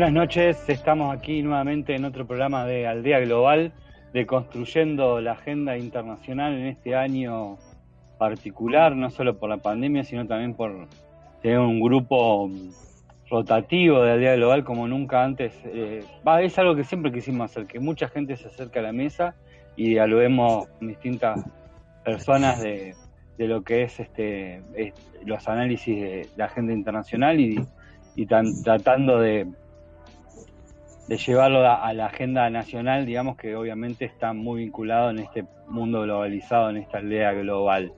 Buenas 0.00 0.14
noches, 0.14 0.66
estamos 0.66 1.14
aquí 1.14 1.42
nuevamente 1.42 1.94
en 1.94 2.06
otro 2.06 2.26
programa 2.26 2.64
de 2.64 2.86
Aldea 2.86 3.20
Global, 3.20 3.70
de 4.14 4.24
construyendo 4.24 5.20
la 5.20 5.32
agenda 5.32 5.76
internacional 5.76 6.54
en 6.54 6.68
este 6.68 6.94
año 6.94 7.58
particular, 8.16 8.96
no 8.96 9.10
solo 9.10 9.36
por 9.36 9.50
la 9.50 9.58
pandemia, 9.58 10.02
sino 10.02 10.26
también 10.26 10.54
por 10.54 10.88
tener 11.42 11.58
un 11.58 11.82
grupo 11.82 12.50
rotativo 13.28 14.00
de 14.00 14.12
Aldea 14.12 14.36
Global 14.36 14.64
como 14.64 14.88
nunca 14.88 15.22
antes. 15.22 15.52
Eh, 15.66 16.02
es 16.40 16.58
algo 16.58 16.74
que 16.74 16.84
siempre 16.84 17.12
quisimos 17.12 17.50
hacer, 17.50 17.66
que 17.66 17.78
mucha 17.78 18.08
gente 18.08 18.38
se 18.38 18.48
acerque 18.48 18.78
a 18.78 18.82
la 18.82 18.92
mesa 18.92 19.34
y 19.76 19.90
dialoguemos 19.90 20.66
con 20.66 20.88
distintas 20.88 21.44
personas 22.06 22.62
de, 22.62 22.94
lo 23.36 23.62
que 23.62 23.82
es 23.82 24.00
este 24.00 24.62
los 25.26 25.46
análisis 25.46 26.00
de 26.00 26.26
la 26.36 26.46
agenda 26.46 26.72
internacional 26.72 27.38
y, 27.38 27.62
y 28.16 28.24
tratando 28.24 29.20
de 29.20 29.46
de 31.10 31.16
llevarlo 31.16 31.68
a, 31.68 31.92
la 31.92 32.06
agenda 32.06 32.48
nacional, 32.50 33.04
digamos 33.04 33.36
que 33.36 33.56
obviamente 33.56 34.04
está 34.04 34.32
muy 34.32 34.60
vinculado 34.62 35.10
en 35.10 35.18
este 35.18 35.44
mundo 35.66 36.02
globalizado, 36.02 36.70
en 36.70 36.76
esta 36.76 36.98
aldea 36.98 37.32
global. 37.32 37.92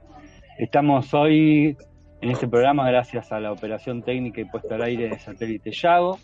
Estamos 0.56 1.12
hoy 1.12 1.76
en 2.22 2.30
este 2.30 2.48
programa 2.48 2.88
gracias 2.88 3.30
a 3.30 3.38
la 3.38 3.52
operación 3.52 4.02
técnica 4.02 4.40
y 4.40 4.46
puesta 4.46 4.76
al 4.76 4.84
aire 4.84 5.10
de 5.10 5.18
satélite 5.18 5.72
Yago. 5.72 6.18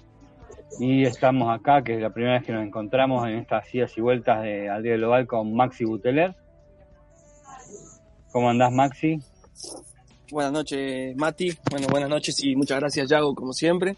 Y 0.80 1.04
estamos 1.04 1.54
acá, 1.54 1.84
que 1.84 1.92
es 1.92 2.00
la 2.00 2.08
primera 2.08 2.38
vez 2.38 2.46
que 2.46 2.54
nos 2.54 2.64
encontramos 2.64 3.28
en 3.28 3.34
estas 3.34 3.74
idas 3.74 3.92
y 3.98 4.00
vueltas 4.00 4.42
de 4.42 4.70
Aldea 4.70 4.96
Global 4.96 5.26
con 5.26 5.54
Maxi 5.54 5.84
Buteler. 5.84 6.36
¿Cómo 8.32 8.48
andás, 8.48 8.72
Maxi? 8.72 9.18
Buenas 10.30 10.52
noches, 10.52 11.14
Mati. 11.18 11.50
Bueno, 11.70 11.86
buenas 11.90 12.08
noches 12.08 12.42
y 12.42 12.56
muchas 12.56 12.80
gracias, 12.80 13.10
Yago, 13.10 13.34
como 13.34 13.52
siempre. 13.52 13.94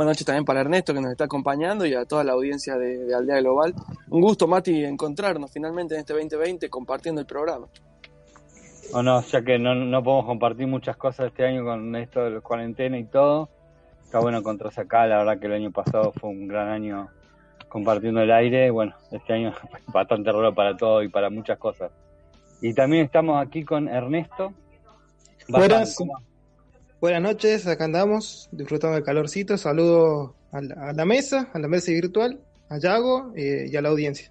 Buenas 0.00 0.12
noches 0.12 0.24
también 0.24 0.46
para 0.46 0.62
Ernesto 0.62 0.94
que 0.94 1.00
nos 1.02 1.10
está 1.10 1.24
acompañando 1.24 1.84
y 1.84 1.92
a 1.92 2.06
toda 2.06 2.24
la 2.24 2.32
audiencia 2.32 2.78
de, 2.78 3.14
Aldea 3.14 3.40
Global. 3.40 3.74
Un 4.08 4.22
gusto, 4.22 4.46
Mati, 4.46 4.82
encontrarnos 4.82 5.52
finalmente 5.52 5.92
en 5.92 6.00
este 6.00 6.14
2020 6.14 6.70
compartiendo 6.70 7.20
el 7.20 7.26
programa. 7.26 7.66
O 8.94 9.02
no, 9.02 9.20
ya 9.20 9.42
que 9.42 9.58
no, 9.58 9.74
no 9.74 10.02
podemos 10.02 10.24
compartir 10.24 10.66
muchas 10.68 10.96
cosas 10.96 11.26
este 11.26 11.44
año 11.44 11.64
con 11.64 11.94
esto 11.96 12.24
de 12.24 12.30
la 12.30 12.40
cuarentena 12.40 12.96
y 12.96 13.04
todo. 13.04 13.50
Está 14.02 14.20
bueno 14.20 14.38
encontrarse 14.38 14.80
acá, 14.80 15.06
la 15.06 15.18
verdad 15.18 15.38
que 15.38 15.48
el 15.48 15.52
año 15.52 15.70
pasado 15.70 16.14
fue 16.18 16.30
un 16.30 16.48
gran 16.48 16.68
año 16.68 17.10
compartiendo 17.68 18.22
el 18.22 18.32
aire. 18.32 18.70
Bueno, 18.70 18.94
este 19.10 19.34
año 19.34 19.50
es 19.50 19.84
bastante 19.92 20.32
raro 20.32 20.54
para 20.54 20.78
todo 20.78 21.02
y 21.02 21.10
para 21.10 21.28
muchas 21.28 21.58
cosas. 21.58 21.92
Y 22.62 22.72
también 22.72 23.04
estamos 23.04 23.38
aquí 23.38 23.66
con 23.66 23.86
Ernesto. 23.86 24.54
Buenas, 25.46 25.94
Buenas 27.00 27.22
noches, 27.22 27.66
acá 27.66 27.86
andamos, 27.86 28.50
disfrutando 28.52 28.94
del 28.94 29.04
calorcito. 29.04 29.56
Saludo 29.56 30.34
a 30.52 30.60
la, 30.92 31.04
mesa, 31.06 31.48
a 31.54 31.58
la 31.58 31.66
mesa 31.66 31.92
virtual, 31.92 32.38
a 32.68 32.76
Yago 32.76 33.32
eh, 33.34 33.70
y 33.72 33.74
a 33.74 33.80
la 33.80 33.88
audiencia. 33.88 34.30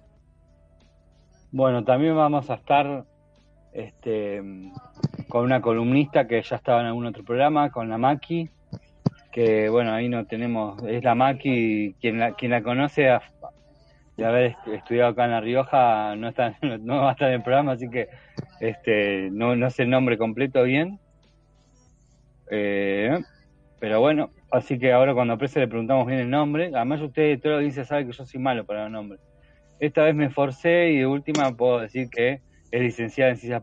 Bueno, 1.50 1.82
también 1.82 2.14
vamos 2.14 2.48
a 2.48 2.54
estar 2.54 3.04
este, 3.72 4.40
con 5.28 5.46
una 5.46 5.60
columnista 5.60 6.28
que 6.28 6.40
ya 6.42 6.54
estaba 6.54 6.82
en 6.82 6.86
algún 6.86 7.06
otro 7.06 7.24
programa, 7.24 7.72
con 7.72 7.88
la 7.88 7.98
Maki, 7.98 8.48
que 9.32 9.68
bueno, 9.68 9.92
ahí 9.92 10.08
no 10.08 10.26
tenemos, 10.26 10.80
es 10.86 11.02
la 11.02 11.16
Maki, 11.16 11.96
quien 12.00 12.20
la, 12.20 12.34
quien 12.34 12.52
la 12.52 12.62
conoce 12.62 13.18
de 14.16 14.24
haber 14.24 14.54
estudiado 14.72 15.10
acá 15.10 15.24
en 15.24 15.32
La 15.32 15.40
Rioja, 15.40 16.14
no, 16.14 16.28
está, 16.28 16.56
no 16.62 16.98
va 16.98 17.08
a 17.08 17.12
estar 17.14 17.30
en 17.30 17.34
el 17.34 17.42
programa, 17.42 17.72
así 17.72 17.90
que 17.90 18.06
este, 18.60 19.28
no, 19.32 19.56
no 19.56 19.70
sé 19.70 19.82
el 19.82 19.90
nombre 19.90 20.16
completo 20.16 20.62
bien 20.62 21.00
eh, 22.50 23.18
pero 23.78 24.00
bueno, 24.00 24.30
así 24.50 24.78
que 24.78 24.92
ahora 24.92 25.14
cuando 25.14 25.34
aprecie 25.34 25.60
le 25.60 25.68
preguntamos 25.68 26.06
bien 26.06 26.20
el 26.20 26.30
nombre. 26.30 26.70
Además, 26.74 27.00
usted, 27.00 27.40
todo 27.40 27.54
lo 27.54 27.58
dice, 27.60 27.84
sabe 27.84 28.06
que 28.06 28.12
yo 28.12 28.26
soy 28.26 28.40
malo 28.40 28.64
para 28.64 28.82
los 28.84 28.92
nombres. 28.92 29.20
Esta 29.78 30.04
vez 30.04 30.14
me 30.14 30.26
esforcé 30.26 30.90
y 30.90 30.98
de 30.98 31.06
última 31.06 31.56
puedo 31.56 31.80
decir 31.80 32.10
que 32.10 32.42
es 32.70 32.80
licenciada 32.80 33.30
en 33.30 33.36
Ciencias 33.38 33.62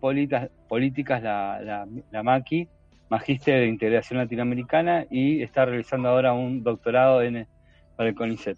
Políticas, 0.68 1.22
la, 1.22 1.62
la, 1.62 1.88
la 2.12 2.24
Maki, 2.24 2.68
magíster 3.09 3.59
de 3.59 3.68
Integración 3.68 4.20
Latinoamericana 4.20 5.06
y 5.09 5.42
está 5.42 5.66
realizando 5.66 6.09
ahora 6.09 6.34
un 6.34 6.64
doctorado 6.64 7.22
en, 7.22 7.47
para 7.96 8.09
el 8.09 8.16
CONICET. 8.16 8.58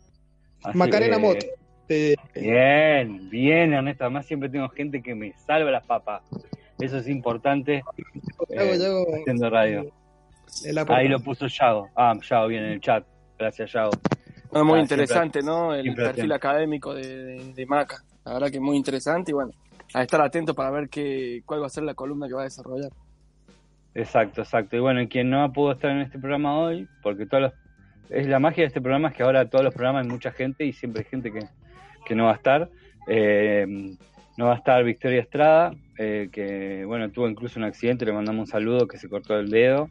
Macarena 0.74 1.20
Mot. 1.20 1.38
Bien, 2.36 3.30
bien, 3.30 3.74
Ernesto. 3.74 4.04
Además, 4.04 4.26
siempre 4.26 4.50
tengo 4.50 4.70
gente 4.70 5.02
que 5.02 5.16
me 5.16 5.34
salva 5.34 5.72
las 5.72 5.86
papas. 5.86 6.22
Eso 6.80 6.98
es 6.98 7.08
importante. 7.08 7.84
Eh, 8.50 8.78
haciendo 9.22 9.50
radio. 9.50 9.92
Ahí 10.90 11.08
lo 11.08 11.20
puso 11.20 11.48
Yago. 11.48 11.90
Ah, 11.96 12.14
Yago 12.22 12.48
viene 12.48 12.68
en 12.68 12.74
el 12.74 12.82
chat. 12.82 13.06
Gracias, 13.38 13.72
Yago. 13.74 13.92
muy 14.66 14.80
interesante, 14.80 15.42
¿no? 15.42 15.74
El 15.74 15.94
perfil 15.96 16.32
académico 16.32 16.94
de, 16.94 17.66
Maca. 17.68 18.04
La 18.26 18.34
verdad 18.34 18.50
que 18.50 18.58
es 18.58 18.62
muy 18.62 18.78
interesante 18.78 19.32
y 19.32 19.34
bueno, 19.34 19.52
a 19.94 20.04
estar 20.04 20.22
atento 20.22 20.54
para 20.54 20.70
ver 20.72 20.90
qué, 20.90 21.42
cuál 21.46 21.62
va 21.62 21.68
a 21.68 21.70
ser 21.70 21.84
la 21.84 21.94
columna 21.94 22.28
que 22.28 22.34
va 22.34 22.42
a 22.42 22.44
desarrollar. 22.44 22.92
Exacto, 23.96 24.42
exacto. 24.42 24.76
Y 24.76 24.80
bueno, 24.80 25.08
quien 25.10 25.30
no 25.30 25.52
pudo 25.52 25.72
estar 25.72 25.92
en 25.92 26.02
este 26.02 26.20
programa 26.20 26.60
hoy, 26.60 26.88
porque 27.02 27.26
todos 27.26 27.44
los, 27.44 27.54
es 28.10 28.28
la 28.28 28.40
magia 28.40 28.64
de 28.64 28.68
este 28.68 28.82
programa 28.82 29.10
es 29.10 29.16
que 29.16 29.24
ahora 29.24 29.50
todos 29.50 29.64
los 29.64 29.74
programas 29.74 30.04
hay 30.04 30.12
mucha 30.12 30.32
gente 30.32 30.66
y 30.66 30.74
siempre 30.74 31.04
hay 31.04 31.10
gente 31.10 31.32
que, 31.32 31.48
que 32.06 32.16
no 32.16 32.26
va 32.26 32.34
a 32.34 32.36
estar. 32.36 32.70
Eh, 33.08 33.96
no 34.38 34.46
va 34.46 34.54
a 34.54 34.58
estar 34.58 34.84
Victoria 34.84 35.20
Estrada, 35.20 35.74
eh, 35.98 36.30
que 36.32 36.86
bueno, 36.86 37.10
tuvo 37.10 37.28
incluso 37.28 37.60
un 37.60 37.66
accidente, 37.66 38.06
le 38.06 38.14
mandamos 38.14 38.48
un 38.48 38.48
saludo 38.48 38.88
que 38.88 38.98
se 38.98 39.10
cortó 39.10 39.38
el 39.38 39.50
dedo 39.50 39.90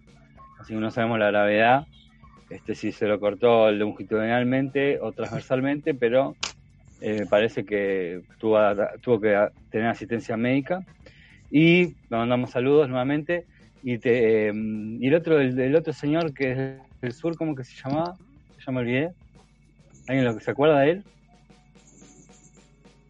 así 0.58 0.74
que 0.74 0.80
no 0.80 0.90
sabemos 0.90 1.18
la 1.18 1.30
gravedad, 1.30 1.86
este 2.50 2.74
si 2.74 2.92
se 2.92 3.06
lo 3.06 3.20
cortó 3.20 3.70
longitudinalmente 3.70 4.98
o 5.00 5.12
transversalmente, 5.12 5.94
pero 5.94 6.36
eh, 7.00 7.26
parece 7.28 7.64
que 7.64 8.22
tuvo, 8.38 8.58
tuvo 9.00 9.20
que 9.20 9.48
tener 9.70 9.88
asistencia 9.88 10.36
médica. 10.36 10.84
Y 11.50 11.86
le 11.86 12.16
mandamos 12.16 12.50
saludos 12.50 12.88
nuevamente. 12.88 13.46
Y, 13.82 13.98
te, 13.98 14.48
em, 14.48 15.00
y 15.02 15.06
el 15.06 15.14
otro, 15.14 15.40
el, 15.40 15.76
otro 15.76 15.92
señor 15.92 16.34
que 16.34 16.52
es 16.52 16.58
del 17.00 17.12
sur, 17.12 17.36
¿cómo 17.36 17.54
que 17.54 17.64
se 17.64 17.80
llamaba? 17.80 18.14
Ya 18.66 18.72
me 18.72 18.80
olvidé. 18.80 19.12
¿Alguien 20.08 20.24
lo 20.24 20.34
que 20.36 20.44
se 20.44 20.50
acuerda 20.50 20.80
de 20.80 20.90
él? 20.90 21.04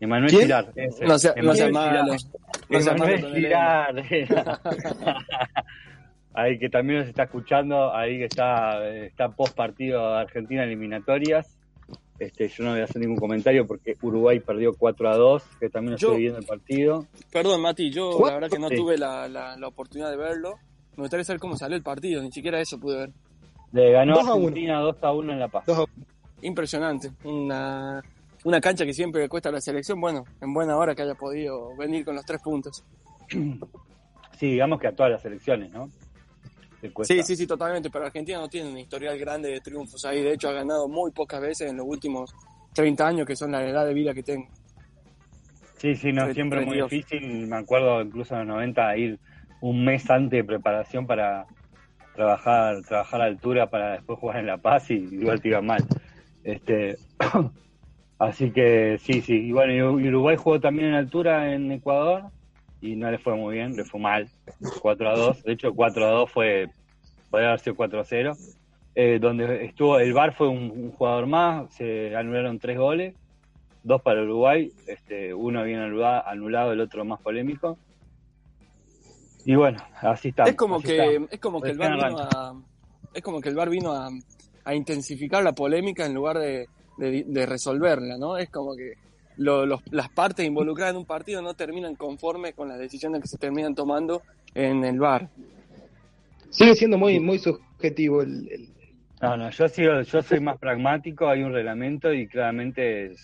Emanuel 0.00 0.30
Girar. 0.30 0.72
No 1.06 1.18
se, 1.18 1.34
no 1.42 1.54
se 1.54 1.66
Emanuel 1.66 3.34
Girar. 3.34 3.94
ahí 6.38 6.58
que 6.58 6.68
también 6.68 7.00
nos 7.00 7.08
está 7.08 7.24
escuchando, 7.24 7.94
ahí 7.94 8.18
que 8.18 8.26
está, 8.26 8.88
está 8.88 9.28
post 9.28 9.56
partido 9.56 10.14
Argentina 10.14 10.62
eliminatorias. 10.62 11.58
Este, 12.18 12.48
yo 12.48 12.64
no 12.64 12.70
voy 12.70 12.80
a 12.80 12.84
hacer 12.84 13.00
ningún 13.00 13.16
comentario 13.16 13.66
porque 13.66 13.96
Uruguay 14.02 14.40
perdió 14.40 14.72
4 14.74 15.10
a 15.10 15.16
2, 15.16 15.42
que 15.60 15.68
también 15.68 15.94
estoy 15.94 16.18
viendo 16.18 16.38
el 16.38 16.46
partido. 16.46 17.06
Perdón, 17.32 17.60
Mati, 17.60 17.90
yo 17.90 18.18
la 18.24 18.34
verdad 18.34 18.50
que 18.50 18.58
no 18.58 18.70
tuve 18.70 18.98
la, 18.98 19.28
la, 19.28 19.66
oportunidad 19.66 20.10
de 20.10 20.16
verlo. 20.16 20.58
Me 20.96 21.02
gustaría 21.02 21.24
saber 21.24 21.40
cómo 21.40 21.56
salió 21.56 21.76
el 21.76 21.82
partido, 21.82 22.22
ni 22.22 22.32
siquiera 22.32 22.60
eso 22.60 22.78
pude 22.78 22.98
ver. 22.98 23.10
Le 23.72 23.92
ganó 23.92 24.18
Argentina 24.18 24.80
2 24.80 24.96
a 25.02 25.12
1 25.12 25.32
en 25.32 25.38
La 25.38 25.48
Paz. 25.48 25.64
Impresionante, 26.42 27.10
una, 27.24 28.02
una 28.44 28.60
cancha 28.60 28.84
que 28.84 28.94
siempre 28.94 29.28
cuesta 29.28 29.48
a 29.48 29.52
la 29.52 29.60
selección. 29.60 30.00
Bueno, 30.00 30.24
en 30.40 30.52
buena 30.52 30.76
hora 30.76 30.94
que 30.94 31.02
haya 31.02 31.14
podido 31.14 31.76
venir 31.76 32.04
con 32.04 32.14
los 32.14 32.24
tres 32.24 32.40
puntos. 32.42 32.84
Sí, 34.38 34.52
digamos 34.52 34.78
que 34.78 34.86
a 34.86 34.92
todas 34.92 35.10
las 35.10 35.22
selecciones, 35.22 35.72
¿no? 35.72 35.90
Sí, 37.02 37.22
sí, 37.22 37.36
sí, 37.36 37.46
totalmente, 37.46 37.90
pero 37.90 38.06
Argentina 38.06 38.38
no 38.38 38.48
tiene 38.48 38.70
un 38.70 38.78
historial 38.78 39.18
grande 39.18 39.50
de 39.50 39.60
triunfos 39.60 40.04
ahí, 40.04 40.22
de 40.22 40.34
hecho 40.34 40.48
ha 40.48 40.52
ganado 40.52 40.88
muy 40.88 41.10
pocas 41.10 41.40
veces 41.40 41.70
en 41.70 41.78
los 41.78 41.86
últimos 41.86 42.32
30 42.74 43.06
años, 43.06 43.26
que 43.26 43.34
son 43.34 43.50
la 43.50 43.66
edad 43.66 43.84
de 43.84 43.94
vida 43.94 44.14
que 44.14 44.22
tengo. 44.22 44.46
Sí, 45.78 45.96
sí, 45.96 46.12
no, 46.12 46.32
siempre 46.32 46.64
muy 46.64 46.80
difícil, 46.80 47.46
me 47.46 47.56
acuerdo 47.56 48.00
incluso 48.02 48.34
en 48.34 48.46
los 48.46 48.56
90 48.56 48.96
ir 48.96 49.18
un 49.60 49.84
mes 49.84 50.08
antes 50.08 50.38
de 50.38 50.44
preparación 50.44 51.06
para 51.06 51.46
trabajar 52.14 52.82
trabajar 52.82 53.22
a 53.22 53.24
altura 53.24 53.70
para 53.70 53.92
después 53.92 54.18
jugar 54.18 54.38
en 54.38 54.46
La 54.46 54.58
Paz 54.58 54.90
y 54.90 54.94
igual 54.94 55.40
te 55.40 55.48
iba 55.48 55.60
mal. 55.60 55.84
Este, 56.44 56.96
así 58.18 58.50
que 58.50 58.98
sí, 59.00 59.20
sí, 59.20 59.46
y 59.46 59.52
bueno, 59.52 59.92
Uruguay 59.92 60.36
jugó 60.36 60.60
también 60.60 60.88
en 60.88 60.94
altura 60.94 61.52
en 61.52 61.72
Ecuador 61.72 62.30
y 62.80 62.96
no 62.96 63.10
le 63.10 63.18
fue 63.18 63.34
muy 63.34 63.54
bien, 63.56 63.76
le 63.76 63.84
fue 63.84 64.00
mal, 64.00 64.28
4 64.80 65.08
a 65.08 65.16
2. 65.16 65.42
De 65.42 65.52
hecho, 65.52 65.74
4 65.74 66.06
a 66.06 66.10
2 66.10 66.30
fue 66.30 66.68
podría 67.30 67.48
haber 67.48 67.60
sido 67.60 67.76
4-0. 67.76 68.36
Eh, 68.94 69.18
donde 69.20 69.64
estuvo 69.64 69.98
el 70.00 70.12
VAR 70.12 70.34
fue 70.34 70.48
un, 70.48 70.90
jugador 70.90 71.26
más, 71.26 71.72
se 71.72 72.16
anularon 72.16 72.58
tres 72.58 72.76
goles, 72.76 73.14
dos 73.84 74.02
para 74.02 74.22
Uruguay, 74.22 74.72
este, 74.88 75.32
uno 75.32 75.62
bien 75.62 75.78
anulado, 75.78 76.72
el 76.72 76.80
otro 76.80 77.04
más 77.04 77.20
polémico. 77.20 77.78
Y 79.44 79.54
bueno, 79.54 79.78
así 80.00 80.30
está. 80.30 80.44
Es 80.44 80.56
como 80.56 80.80
que, 80.80 81.28
es 81.30 81.38
como 81.38 81.60
que 81.60 81.70
el 81.70 81.78
VAR 81.78 81.94
vino 81.94 82.18
a, 82.18 82.60
es 83.14 83.22
como 83.22 83.40
que 83.40 83.50
el 83.50 83.54
VAR 83.54 83.70
vino 83.70 83.92
a, 83.92 84.10
intensificar 84.74 85.42
la 85.42 85.52
polémica 85.52 86.04
en 86.04 86.12
lugar 86.12 86.38
de, 86.38 86.66
resolverla, 87.46 88.18
¿no? 88.18 88.36
Es 88.36 88.50
como 88.50 88.74
que 88.74 88.94
las 89.38 90.08
partes 90.10 90.44
involucradas 90.44 90.92
en 90.92 90.98
un 90.98 91.06
partido 91.06 91.40
no 91.42 91.54
terminan 91.54 91.94
conformes 91.94 92.54
con 92.54 92.68
las 92.68 92.78
decisiones 92.78 93.22
que 93.22 93.28
se 93.28 93.38
terminan 93.38 93.74
tomando 93.74 94.22
en 94.54 94.84
el 94.84 94.98
VAR. 94.98 95.28
Sigue 96.50 96.74
siendo 96.74 96.98
muy, 96.98 97.20
muy 97.20 97.38
subjetivo 97.38 98.22
el, 98.22 98.68
No, 99.20 99.36
no, 99.36 99.50
yo, 99.50 99.68
sigo, 99.68 100.00
yo 100.02 100.22
soy 100.22 100.40
más 100.40 100.58
pragmático, 100.58 101.28
hay 101.28 101.42
un 101.42 101.52
reglamento 101.52 102.12
y 102.12 102.26
claramente 102.26 103.14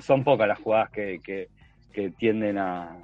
son 0.00 0.24
pocas 0.24 0.48
las 0.48 0.58
jugadas 0.58 0.90
que, 0.90 1.20
que, 1.24 1.48
tienden 2.18 2.58
a, 2.58 2.96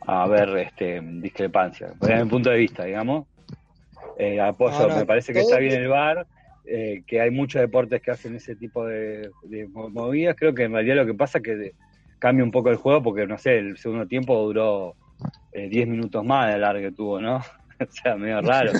a 0.00 0.22
haber 0.24 0.48
este, 0.58 1.00
discrepancias, 1.00 1.98
desde 2.00 2.24
mi 2.24 2.30
punto 2.30 2.50
de 2.50 2.58
vista, 2.58 2.84
digamos. 2.84 3.26
Eh, 4.18 4.40
apoyo, 4.40 4.88
me 4.88 5.06
parece 5.06 5.32
que 5.32 5.40
está 5.40 5.58
bien 5.58 5.74
el 5.74 5.88
VAR, 5.88 6.26
eh, 6.66 7.02
que 7.06 7.20
hay 7.20 7.30
muchos 7.30 7.60
deportes 7.60 8.00
que 8.00 8.10
hacen 8.10 8.36
ese 8.36 8.56
tipo 8.56 8.86
de, 8.86 9.30
movidas. 9.72 10.34
Creo 10.38 10.54
que 10.54 10.64
en 10.64 10.72
realidad 10.72 10.96
lo 10.96 11.06
que 11.06 11.14
pasa 11.14 11.38
es 11.38 11.44
que 11.44 11.72
cambia 12.18 12.44
un 12.44 12.50
poco 12.50 12.70
el 12.70 12.76
juego 12.76 13.02
porque, 13.02 13.26
no 13.26 13.36
sé, 13.36 13.58
el 13.58 13.76
segundo 13.76 14.06
tiempo 14.06 14.42
duró 14.44 14.94
10 15.52 15.72
eh, 15.72 15.86
minutos 15.86 16.24
más 16.24 16.52
de 16.52 16.58
largo 16.58 16.80
que 16.80 16.92
tuvo, 16.92 17.20
¿no? 17.20 17.36
o 17.80 17.90
sea, 17.90 18.16
medio 18.16 18.40
raro. 18.40 18.72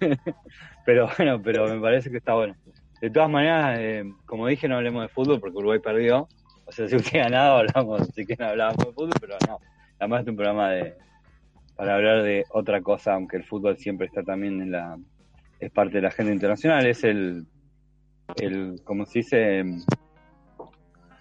pero 0.86 1.10
bueno, 1.16 1.42
pero 1.42 1.66
me 1.68 1.80
parece 1.80 2.10
que 2.10 2.18
está 2.18 2.34
bueno. 2.34 2.54
De 3.00 3.10
todas 3.10 3.28
maneras, 3.28 3.78
eh, 3.80 4.04
como 4.24 4.46
dije, 4.46 4.68
no 4.68 4.76
hablemos 4.76 5.02
de 5.02 5.08
fútbol 5.08 5.40
porque 5.40 5.58
Uruguay 5.58 5.80
perdió. 5.80 6.28
O 6.64 6.72
sea, 6.72 6.88
si 6.88 6.96
hubiera 6.96 7.28
ganado, 7.28 7.56
hablamos, 7.58 8.08
si 8.14 8.24
no 8.38 8.46
hablábamos 8.46 8.86
de 8.86 8.92
fútbol, 8.92 9.14
pero 9.20 9.36
no. 9.48 9.58
Además 9.98 10.22
es 10.22 10.28
un 10.28 10.36
programa 10.36 10.70
de, 10.70 10.94
para 11.74 11.96
hablar 11.96 12.22
de 12.22 12.44
otra 12.50 12.80
cosa, 12.82 13.14
aunque 13.14 13.36
el 13.36 13.44
fútbol 13.44 13.76
siempre 13.76 14.06
está 14.06 14.22
también 14.22 14.60
en 14.60 14.70
la 14.72 14.96
es 15.60 15.70
parte 15.70 15.94
de 15.94 16.02
la 16.02 16.08
agenda 16.08 16.32
internacional, 16.32 16.86
es 16.86 17.04
el 17.04 17.46
el 18.36 18.80
como 18.84 19.06
se 19.06 19.20
dice 19.20 19.64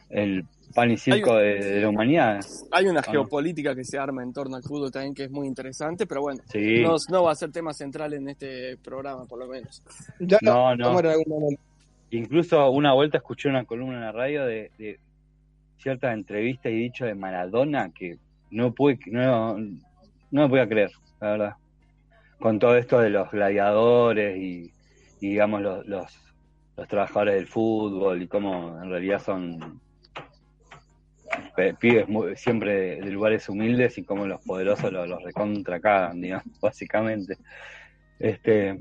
el 0.10 0.46
pan 0.74 0.92
y 0.92 0.98
circo 0.98 1.36
de, 1.36 1.82
la 1.82 1.90
humanidad. 1.90 2.46
Hay 2.72 2.88
una 2.88 3.02
geopolítica 3.02 3.76
que 3.76 3.86
se 3.86 3.98
arma 3.98 4.24
en 4.24 4.34
torno 4.34 4.58
al 4.58 4.64
fútbol 4.64 4.92
también 4.92 5.14
que 5.14 5.24
es 5.26 5.32
muy 5.32 5.48
interesante, 5.48 6.06
pero 6.06 6.22
bueno, 6.22 6.42
no, 7.10 7.24
va 7.24 7.32
a 7.32 7.36
ser 7.36 7.52
tema 7.52 7.74
central 7.74 8.14
en 8.14 8.30
este 8.30 8.78
programa, 8.78 9.26
por 9.26 9.40
lo 9.40 9.48
menos. 9.48 9.82
no, 10.42 10.76
no. 10.76 11.00
Incluso 12.12 12.70
una 12.72 12.94
vuelta 12.94 13.18
escuché 13.18 13.50
una 13.50 13.66
columna 13.66 13.96
en 13.96 14.02
la 14.02 14.12
radio 14.12 14.46
de, 14.46 14.72
de 14.78 15.00
ciertas 15.78 16.14
entrevistas 16.14 16.72
y 16.72 16.76
dicho 16.76 17.06
de 17.06 17.16
Maradona 17.16 17.90
que 17.90 18.18
no 18.52 18.74
pude, 18.74 19.00
no, 19.08 19.58
no 19.58 20.42
me 20.42 20.50
podía 20.50 20.68
creer, 20.68 20.92
la 21.20 21.32
verdad. 21.32 21.56
Con 22.40 22.60
todo 22.60 22.76
esto 22.78 23.00
de 23.00 23.10
los 23.10 23.32
gladiadores 23.32 24.38
y, 24.38 24.74
digamos, 25.20 25.62
los, 25.62 25.86
los, 25.86 26.88
trabajadores 26.88 27.36
del 27.36 27.48
fútbol 27.48 28.22
y 28.22 28.28
cómo 28.28 28.78
en 28.84 28.90
realidad 28.90 29.20
son 29.20 29.80
pibes 31.80 32.06
siempre 32.40 32.98
de, 32.98 33.12
lugares 33.12 33.48
humildes 33.48 33.98
y 33.98 34.04
cómo 34.04 34.28
los 34.28 34.42
poderosos 34.42 34.92
los, 34.92 35.08
los 35.08 35.24
recontracagan, 35.24 36.22
digamos, 36.22 36.46
básicamente. 36.62 37.38
Este, 38.20 38.78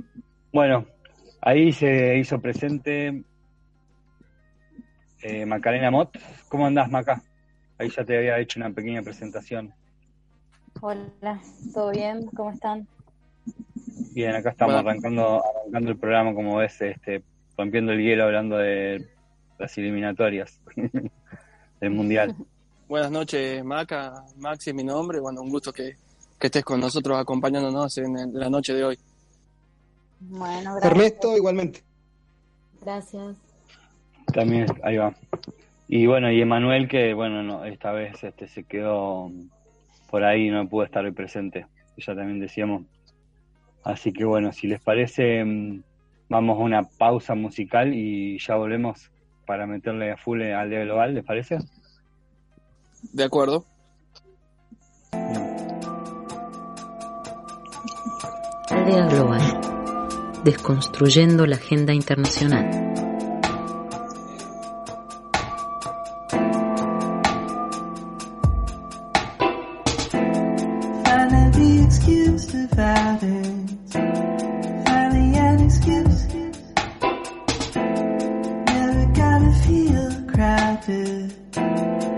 bueno, 0.52 0.86
ahí 1.40 1.72
se 1.72 2.18
hizo 2.18 2.40
presente 2.40 3.22
eh, 5.22 5.46
Macarena 5.46 5.90
Mott. 5.90 6.18
¿Cómo 6.48 6.66
andás, 6.66 6.90
Maca? 6.90 7.22
Ahí 7.78 7.88
ya 7.88 8.04
te 8.04 8.16
había 8.16 8.38
hecho 8.38 8.60
una 8.60 8.70
pequeña 8.70 9.02
presentación. 9.02 9.72
Hola, 10.80 11.40
¿todo 11.72 11.90
bien? 11.92 12.26
¿Cómo 12.26 12.50
están? 12.50 12.86
Bien, 14.12 14.35
acá 14.35 14.50
estamos 14.50 14.75
arrancando, 14.75 15.43
arrancando 15.44 15.91
el 15.91 15.99
programa, 15.99 16.35
como 16.35 16.56
ves, 16.56 16.81
este, 16.81 17.23
rompiendo 17.56 17.93
el 17.93 18.00
hielo 18.00 18.25
hablando 18.25 18.56
de 18.56 19.08
las 19.58 19.76
eliminatorias 19.79 20.61
del 21.81 21.91
Mundial. 21.91 22.35
Buenas 22.88 23.11
noches, 23.11 23.64
Maca. 23.64 24.25
Maxi 24.37 24.70
es 24.70 24.76
mi 24.76 24.85
nombre. 24.85 25.19
Bueno, 25.20 25.41
un 25.43 25.50
gusto 25.50 25.73
que, 25.73 25.96
estés 26.41 26.64
con 26.64 26.79
nosotros 26.79 27.19
acompañándonos 27.19 27.96
en, 27.96 28.35
la 28.35 28.50
noche 28.50 28.75
de 28.75 28.85
hoy. 28.85 28.99
Bueno, 30.20 30.75
gracias. 30.75 30.93
Ernesto, 30.93 31.37
igualmente. 31.37 31.82
Gracias. 32.82 33.37
También, 34.32 34.67
ahí 34.82 34.99
va. 34.99 35.14
Y 35.88 36.06
bueno, 36.06 36.31
y 36.31 36.41
Emanuel, 36.41 36.88
que 36.88 37.14
bueno, 37.14 37.43
no, 37.43 37.64
esta 37.64 37.93
vez 37.93 38.23
este 38.23 38.49
se 38.49 38.64
quedó 38.64 39.31
por 40.14 40.23
ahí 40.23 40.49
no 40.49 40.69
pudo 40.69 40.85
estar 40.85 41.05
hoy 41.05 41.11
presente, 41.11 41.67
ya 41.96 42.14
también 42.14 42.38
decíamos. 42.38 42.85
Así 43.84 44.12
que 44.12 44.25
bueno, 44.25 44.52
si 44.52 44.66
les 44.66 44.81
parece, 44.81 45.44
mm, 45.44 45.82
vamos 46.28 46.58
a 46.58 46.62
una 46.62 46.82
pausa 46.84 47.34
musical 47.34 47.94
y 47.94 48.38
ya 48.38 48.56
volvemos 48.56 49.10
para 49.46 49.66
meterle 49.66 50.10
a 50.10 50.16
full 50.16 50.42
al 50.42 50.70
día 50.70 50.81
global, 50.81 51.14
¿les 51.14 51.25
parece? 51.25 51.58
De 53.12 53.25
acuerdo. 53.25 53.66
Aldea 58.70 59.06
Global, 59.06 59.60
desconstruyendo 60.42 61.46
la 61.46 61.56
agenda 61.56 61.92
internacional. 61.92 62.94
Seite. 80.82 82.13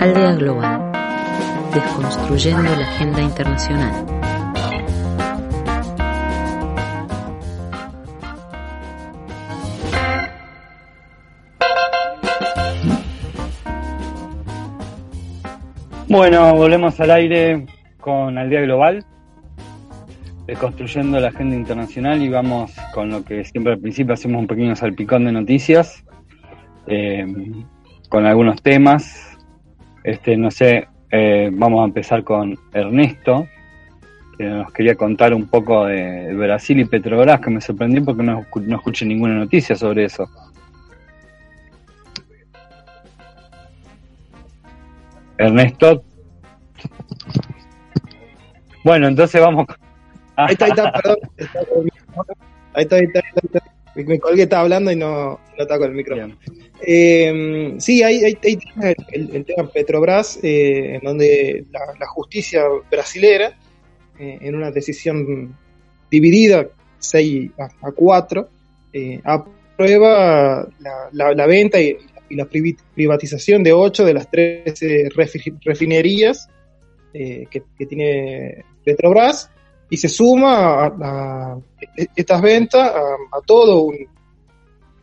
Global, 0.00 0.92
desconstruyendo 1.74 2.74
la 2.74 2.88
agenda 2.88 3.20
internacional. 3.20 4.06
Bueno, 16.08 16.54
volvemos 16.54 16.98
al 16.98 17.10
aire 17.10 17.66
con 18.00 18.38
Aldea 18.38 18.62
Global, 18.62 19.04
construyendo 20.58 21.20
la 21.20 21.28
agenda 21.28 21.56
internacional 21.56 22.22
y 22.22 22.30
vamos 22.30 22.72
con 22.94 23.10
lo 23.10 23.22
que 23.22 23.44
siempre 23.44 23.74
al 23.74 23.80
principio 23.80 24.14
hacemos 24.14 24.40
un 24.40 24.46
pequeño 24.46 24.74
salpicón 24.74 25.26
de 25.26 25.32
noticias, 25.32 26.02
eh, 26.86 27.26
con 28.08 28.24
algunos 28.24 28.62
temas. 28.62 29.29
Este, 30.04 30.36
no 30.36 30.50
sé, 30.50 30.88
eh, 31.10 31.50
vamos 31.52 31.82
a 31.82 31.84
empezar 31.84 32.24
con 32.24 32.58
Ernesto, 32.72 33.46
que 34.38 34.44
nos 34.44 34.72
quería 34.72 34.94
contar 34.94 35.34
un 35.34 35.46
poco 35.46 35.84
de 35.86 36.34
Brasil 36.34 36.80
y 36.80 36.84
Petrobras, 36.84 37.40
que 37.40 37.50
me 37.50 37.60
sorprendió 37.60 38.04
porque 38.04 38.22
no, 38.22 38.46
no 38.54 38.76
escuché 38.76 39.04
ninguna 39.04 39.34
noticia 39.34 39.76
sobre 39.76 40.04
eso. 40.04 40.28
Ernesto. 45.36 46.04
Bueno, 48.84 49.08
entonces 49.08 49.40
vamos. 49.40 49.66
Ahí 50.36 50.52
está, 50.52 50.66
ahí 50.66 50.70
está, 50.70 50.92
perdón. 50.92 51.16
ahí 52.74 52.82
está, 52.84 52.96
ahí 52.96 53.04
está, 53.04 53.18
ahí 53.20 53.40
está. 53.44 53.79
Me 54.04 54.18
colgué, 54.18 54.42
estaba 54.42 54.62
hablando 54.62 54.90
y 54.90 54.96
no, 54.96 55.30
no 55.56 55.62
está 55.62 55.78
con 55.78 55.90
el 55.90 55.96
micrófono. 55.96 56.36
Eh, 56.82 57.74
sí, 57.78 58.02
hay, 58.02 58.24
hay, 58.24 58.38
el, 59.12 59.36
el, 59.36 59.44
tema 59.44 59.68
Petrobras, 59.70 60.38
eh, 60.42 60.96
en 60.96 61.00
donde 61.02 61.64
la, 61.70 61.80
la 61.98 62.06
justicia 62.06 62.64
brasilera, 62.90 63.58
eh, 64.18 64.38
en 64.40 64.54
una 64.54 64.70
decisión 64.70 65.56
dividida 66.10 66.68
6 66.98 67.50
a, 67.58 67.88
a 67.88 67.92
4, 67.92 68.48
eh, 68.92 69.20
aprueba 69.24 70.68
la, 70.78 71.08
la, 71.12 71.34
la 71.34 71.46
venta 71.46 71.80
y, 71.80 71.96
y 72.28 72.34
la 72.36 72.46
privatización 72.46 73.62
de 73.62 73.72
8 73.72 74.04
de 74.04 74.14
las 74.14 74.30
13 74.30 75.10
refinerías 75.64 76.48
que, 77.12 77.48
que, 77.76 77.86
tiene 77.86 78.64
Petrobras 78.84 79.50
y 79.90 79.96
se 79.96 80.08
suma 80.08 80.84
a, 80.84 80.86
a 80.86 81.58
estas 82.14 82.40
ventas 82.40 82.90
a, 82.90 83.40
todo 83.44 83.90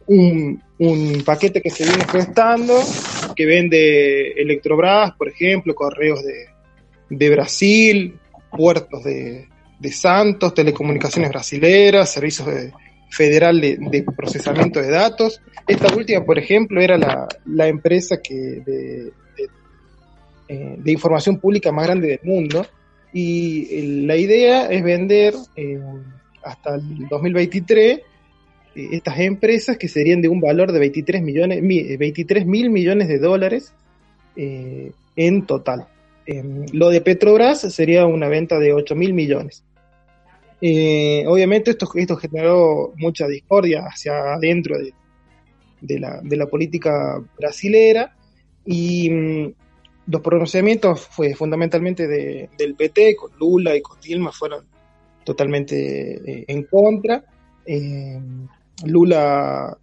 un, 0.07 0.63
un, 0.79 1.23
paquete 1.25 1.61
que 1.61 1.69
se 1.69 1.83
viene 1.83 2.05
prestando, 2.09 2.73
que 3.35 3.45
vende 3.45 4.31
Electrobras, 4.31 5.11
por 5.17 5.27
ejemplo, 5.27 5.75
correos 5.75 6.23
de, 6.23 6.47
de 7.09 7.29
Brasil, 7.29 8.17
puertos 8.49 9.03
de, 9.03 9.49
de, 9.77 9.91
Santos, 9.91 10.53
telecomunicaciones 10.53 11.29
brasileras, 11.31 12.09
servicios 12.09 12.47
de, 12.47 12.71
federal 13.09 13.59
de, 13.59 13.77
de, 13.77 14.03
procesamiento 14.03 14.81
de 14.81 14.89
datos. 14.89 15.41
Esta 15.67 15.93
última, 15.93 16.23
por 16.23 16.39
ejemplo, 16.39 16.81
era 16.81 16.97
la, 16.97 17.27
la 17.45 17.67
empresa 17.67 18.21
que 18.21 18.33
de, 18.33 19.11
eh, 20.47 20.75
de, 20.77 20.91
información 20.91 21.39
pública 21.39 21.71
más 21.73 21.87
grande 21.87 22.07
del 22.07 22.19
mundo. 22.23 22.65
Y 23.19 24.03
la 24.05 24.15
idea 24.15 24.67
es 24.67 24.83
vender 24.83 25.33
eh, 25.55 25.79
hasta 26.43 26.75
el 26.75 27.07
2023 27.07 27.97
eh, 27.97 28.01
estas 28.91 29.19
empresas 29.21 29.75
que 29.75 29.87
serían 29.87 30.21
de 30.21 30.27
un 30.27 30.39
valor 30.39 30.71
de 30.71 30.77
23 30.77 31.23
millones, 31.23 31.59
23 31.97 32.45
mil 32.45 32.69
millones 32.69 33.07
de 33.07 33.17
dólares 33.17 33.73
en 34.35 35.45
total. 35.47 35.87
lo 36.73 36.89
de 36.91 37.01
Petrobras 37.01 37.61
sería 37.73 38.05
una 38.05 38.27
venta 38.27 38.59
de 38.59 38.73
8 38.73 38.93
mil 38.93 39.15
millones. 39.15 39.63
Eh, 40.61 41.23
obviamente 41.25 41.71
esto, 41.71 41.89
esto 41.95 42.17
generó 42.17 42.93
mucha 42.97 43.25
discordia 43.27 43.81
hacia 43.87 44.35
adentro 44.35 44.77
de, 44.77 44.93
de, 45.81 45.99
la, 45.99 46.21
de 46.21 46.37
la, 46.37 46.45
política 46.45 47.19
brasilera 47.35 48.15
y 48.63 49.09
mmm, 49.09 49.53
los 50.07 50.21
pronunciamientos 50.21 51.01
fue 51.01 51.35
fundamentalmente 51.35 52.07
de, 52.07 52.49
del 52.57 52.75
PT, 52.75 53.15
con 53.15 53.31
Lula 53.37 53.75
y 53.75 53.81
con 53.81 53.99
Dilma 53.99 54.31
fueron 54.31 54.65
totalmente 55.23 56.15
eh, 56.15 56.45
en 56.47 56.63
contra. 56.63 57.23
Eh, 57.65 58.19
Lula, 58.85 59.77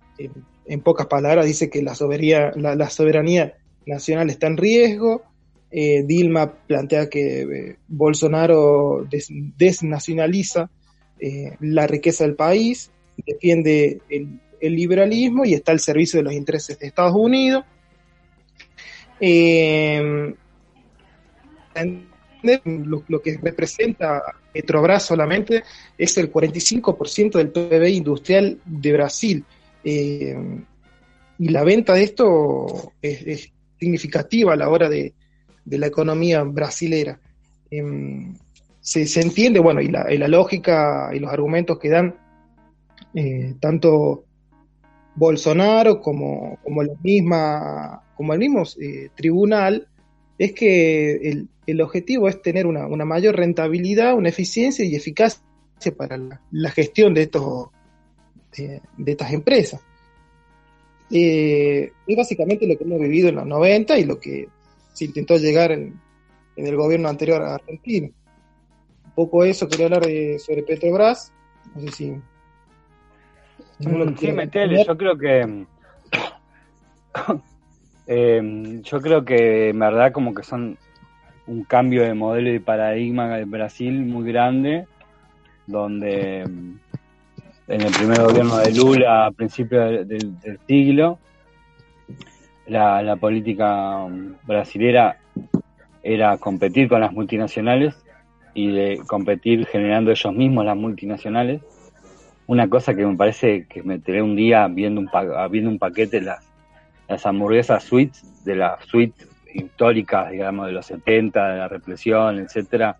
en 0.66 0.80
pocas 0.80 1.06
palabras, 1.06 1.46
dice 1.46 1.68
que 1.68 1.82
la 1.82 1.94
soberanía, 1.94 2.52
la, 2.56 2.90
soberanía 2.90 3.54
nacional 3.86 4.30
está 4.30 4.46
en 4.46 4.56
riesgo. 4.56 5.22
Eh, 5.70 6.04
Dilma 6.04 6.54
plantea 6.66 7.08
que 7.08 7.42
eh, 7.42 7.76
Bolsonaro 7.88 9.06
des, 9.10 9.28
desnacionaliza 9.30 10.70
eh, 11.18 11.56
la 11.60 11.86
riqueza 11.86 12.24
del 12.24 12.36
país, 12.36 12.90
defiende 13.26 14.00
el, 14.08 14.40
liberalismo 14.60 15.44
y 15.44 15.52
está 15.52 15.72
al 15.72 15.80
servicio 15.80 16.20
de 16.20 16.24
los 16.24 16.32
intereses 16.32 16.78
de 16.78 16.86
Estados 16.86 17.14
Unidos. 17.14 17.64
Eh, 19.20 20.34
lo, 22.74 23.22
que 23.22 23.38
representa 23.42 24.22
Petrobras 24.52 25.04
solamente 25.04 25.62
es 25.96 26.16
el 26.18 26.32
45% 26.32 27.32
del 27.32 27.50
PIB 27.50 27.88
industrial 27.88 28.60
de 28.64 28.92
Brasil. 28.92 29.44
Eh, 29.82 30.36
y 31.38 31.48
la 31.48 31.64
venta 31.64 31.94
de 31.94 32.04
esto 32.04 32.92
es, 33.02 33.50
significativa 33.78 34.52
a 34.52 34.56
la 34.56 34.68
hora 34.68 34.88
de, 34.88 35.14
de 35.64 35.78
la 35.78 35.86
economía 35.86 36.42
brasilera. 36.42 37.18
Eh, 37.70 38.32
se, 38.80 39.06
se, 39.06 39.22
entiende, 39.22 39.60
bueno, 39.60 39.80
y 39.80 39.88
la, 39.88 40.12
y 40.12 40.18
la, 40.18 40.28
lógica 40.28 41.10
y 41.12 41.18
los 41.18 41.32
argumentos 41.32 41.78
que 41.78 41.88
dan 41.88 42.14
eh, 43.14 43.54
tanto 43.58 44.24
Bolsonaro 45.14 46.00
como, 46.00 46.58
como, 46.62 46.82
la 46.82 46.92
misma, 47.02 48.03
como 48.16 48.32
el 48.32 48.38
mismo 48.38 48.62
eh, 48.80 49.10
tribunal, 49.14 49.88
es 50.38 50.52
que 50.52 51.12
el, 51.28 51.48
el, 51.66 51.80
objetivo 51.80 52.28
es 52.28 52.42
tener 52.42 52.66
una, 52.66 52.86
una, 52.86 53.04
mayor 53.04 53.36
rentabilidad, 53.36 54.14
una 54.14 54.28
eficiencia 54.28 54.84
y 54.84 54.96
eficacia 54.96 55.40
para 55.96 56.16
la, 56.16 56.40
la 56.50 56.70
gestión 56.70 57.14
de, 57.14 57.22
estos, 57.22 57.68
de, 58.56 58.80
de 58.96 59.12
estas 59.12 59.32
empresas. 59.32 59.80
Eh, 61.10 61.92
es 62.06 62.16
básicamente 62.16 62.66
lo 62.66 62.76
que 62.76 62.84
hemos 62.84 63.00
vivido 63.00 63.28
en 63.28 63.36
los 63.36 63.46
90 63.46 63.98
y 63.98 64.04
lo 64.04 64.18
que 64.18 64.48
se 64.92 65.04
intentó 65.04 65.36
llegar 65.36 65.70
en, 65.72 66.00
en, 66.56 66.66
el 66.66 66.76
gobierno 66.76 67.08
anterior 67.08 67.42
a 67.42 67.54
Argentina. 67.54 68.08
Un 69.04 69.12
poco 69.12 69.44
eso, 69.44 69.68
quería 69.68 69.86
hablar 69.86 70.06
de, 70.06 70.38
sobre 70.38 70.62
Petrobras. 70.62 71.32
No 71.74 71.82
sé 71.82 71.90
si. 71.92 72.10
Mm, 73.80 74.16
sí, 74.18 74.32
metele, 74.32 74.84
yo 74.84 74.96
creo 74.96 75.18
que. 75.18 75.66
Eh, 78.06 78.80
yo 78.82 79.00
creo 79.00 79.24
que 79.24 79.70
en 79.70 79.78
verdad, 79.78 80.12
como 80.12 80.34
que 80.34 80.42
son 80.42 80.78
un 81.46 81.64
cambio 81.64 82.02
de 82.02 82.14
modelo 82.14 82.52
y 82.52 82.58
paradigma 82.58 83.36
de 83.36 83.44
Brasil 83.44 84.04
muy 84.04 84.30
grande, 84.30 84.86
donde 85.66 86.40
en 86.40 87.80
el 87.80 87.92
primer 87.92 88.20
gobierno 88.22 88.58
de 88.58 88.72
Lula 88.72 89.26
a 89.26 89.30
principios 89.30 90.06
del, 90.06 90.38
del 90.40 90.58
siglo 90.66 91.18
la, 92.66 93.02
la 93.02 93.16
política 93.16 94.06
brasilera 94.46 95.18
era 96.02 96.36
competir 96.38 96.88
con 96.88 97.00
las 97.00 97.12
multinacionales 97.12 97.94
y 98.54 98.70
de 98.70 99.00
competir 99.06 99.66
generando 99.66 100.10
ellos 100.10 100.34
mismos 100.34 100.64
las 100.64 100.76
multinacionales. 100.76 101.62
Una 102.46 102.68
cosa 102.68 102.94
que 102.94 103.06
me 103.06 103.16
parece 103.16 103.66
que 103.66 103.82
me 103.82 103.98
tiré 103.98 104.22
un 104.22 104.36
día 104.36 104.68
viendo 104.68 105.00
un, 105.00 105.10
viendo 105.50 105.70
un 105.70 105.78
paquete 105.78 106.20
las, 106.20 106.44
las 107.08 107.26
hamburguesas 107.26 107.84
suites, 107.84 108.44
de 108.44 108.56
las 108.56 108.84
suites 108.86 109.28
históricas, 109.52 110.30
digamos, 110.30 110.66
de 110.66 110.72
los 110.72 110.86
70, 110.86 111.48
de 111.48 111.58
la 111.58 111.68
represión, 111.68 112.38
etcétera, 112.38 112.98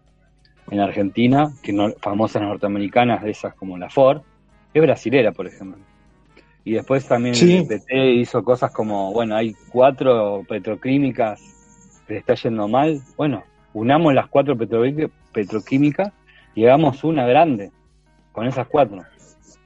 en 0.70 0.80
Argentina, 0.80 1.50
que 1.62 1.72
no, 1.72 1.90
famosas 2.00 2.42
norteamericanas 2.42 3.22
de 3.22 3.30
esas 3.30 3.54
como 3.54 3.76
la 3.76 3.90
Ford, 3.90 4.22
es 4.72 4.82
brasilera, 4.82 5.32
por 5.32 5.46
ejemplo. 5.46 5.80
Y 6.64 6.72
después 6.72 7.06
también 7.06 7.34
sí. 7.34 7.58
el 7.58 7.66
PT 7.66 8.12
hizo 8.12 8.42
cosas 8.42 8.72
como, 8.72 9.12
bueno, 9.12 9.36
hay 9.36 9.54
cuatro 9.70 10.42
petroquímicas 10.48 11.40
que 12.06 12.14
le 12.14 12.20
está 12.20 12.34
yendo 12.34 12.68
mal. 12.68 13.00
Bueno, 13.16 13.44
unamos 13.74 14.14
las 14.14 14.28
cuatro 14.28 14.56
petroquímicas 14.56 16.12
y 16.54 16.64
hagamos 16.64 17.04
una 17.04 17.26
grande 17.26 17.70
con 18.32 18.46
esas 18.46 18.66
cuatro. 18.66 19.02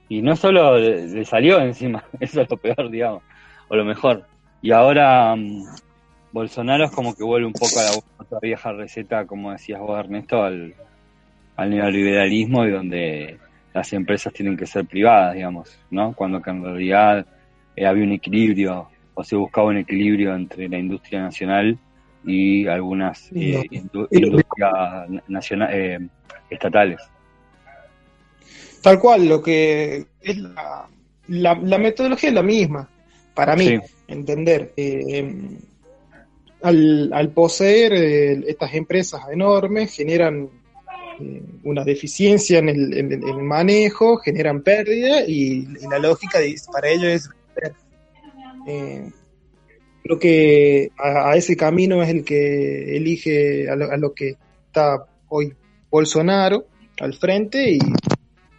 Y 0.09 0.23
no 0.23 0.35
solo 0.35 0.79
le 0.79 1.25
salió 1.25 1.61
encima, 1.61 2.03
eso 2.21 2.41
es 2.41 2.51
lo 2.51 2.57
peor, 2.57 2.91
digamos, 2.91 3.23
o 3.69 3.77
lo 3.77 3.85
mejor. 3.85 4.25
Y 4.61 4.73
ahora 4.73 5.33
um, 5.35 5.65
Bolsonaro 6.33 6.85
es 6.85 6.91
como 6.91 7.15
que 7.15 7.25
vuelve 7.25 7.47
un 7.47 7.53
poco 7.53 7.79
a 7.79 7.85
la 7.85 7.91
otra 8.19 8.39
vieja 8.41 8.73
receta, 8.73 9.27
como 9.27 9.53
decías 9.53 9.81
vos, 9.81 9.99
Ernesto, 9.99 10.43
al, 10.43 10.75
al 11.57 11.71
neoliberalismo 11.71 12.65
y 12.65 12.71
donde 12.71 13.39
las 13.73 13.93
empresas 13.93 14.33
tienen 14.33 14.57
que 14.57 14.67
ser 14.67 14.87
privadas, 14.87 15.35
digamos, 15.35 15.79
¿no? 15.91 16.13
Cuando 16.15 16.43
que 16.43 16.51
en 16.51 16.65
realidad 16.65 17.27
eh, 17.77 17.87
había 17.87 18.05
un 18.05 18.13
equilibrio 18.13 18.89
o 19.15 19.25
se 19.25 19.37
buscaba 19.37 19.69
un 19.69 19.79
equilibrio 19.79 20.35
entre 20.35 20.69
la 20.69 20.79
industria 20.79 21.21
nacional 21.21 21.79
y 22.25 22.67
algunas 22.67 23.31
eh, 23.35 23.65
industrias 23.71 25.09
nacionales 25.29 26.03
estatales. 26.51 27.01
Tal 28.83 28.99
cual, 28.99 29.29
lo 29.29 29.43
que 29.43 30.07
es 30.21 30.39
la, 30.39 30.87
la, 31.29 31.79
metodología 31.79 32.29
es 32.29 32.35
la 32.35 32.43
misma, 32.43 32.89
para 33.39 33.55
mí, 33.55 33.79
entender. 34.09 34.73
al, 36.61 37.13
al, 37.13 37.31
poseer 37.31 37.93
estas 38.49 38.75
empresas 38.75 39.21
enormes, 39.31 39.95
generan 39.95 40.51
una 41.63 41.85
deficiencia 41.85 42.59
en 42.59 42.69
el, 42.69 42.99
en 42.99 43.13
el, 43.13 43.39
manejo, 43.45 44.17
generan 44.17 44.63
pérdida 44.63 45.23
y, 45.25 45.67
la 45.89 46.01
lógica 46.01 46.41
de, 46.41 46.57
para 46.73 46.89
ello 46.89 47.09
es... 47.09 47.31
Eh, 48.67 49.09
creo 50.03 50.19
que 50.19 50.91
a, 50.99 51.37
ese 51.37 51.57
camino 51.57 52.03
es 52.03 52.09
el 52.09 52.25
que 52.25 52.97
elige 52.97 53.71
a 53.71 53.77
lo, 53.77 54.13
que 54.15 54.35
está 54.67 55.07
hoy 55.29 55.55
Bolsonaro 55.89 56.67
al 56.99 57.15
frente 57.15 57.71
y, 57.71 57.79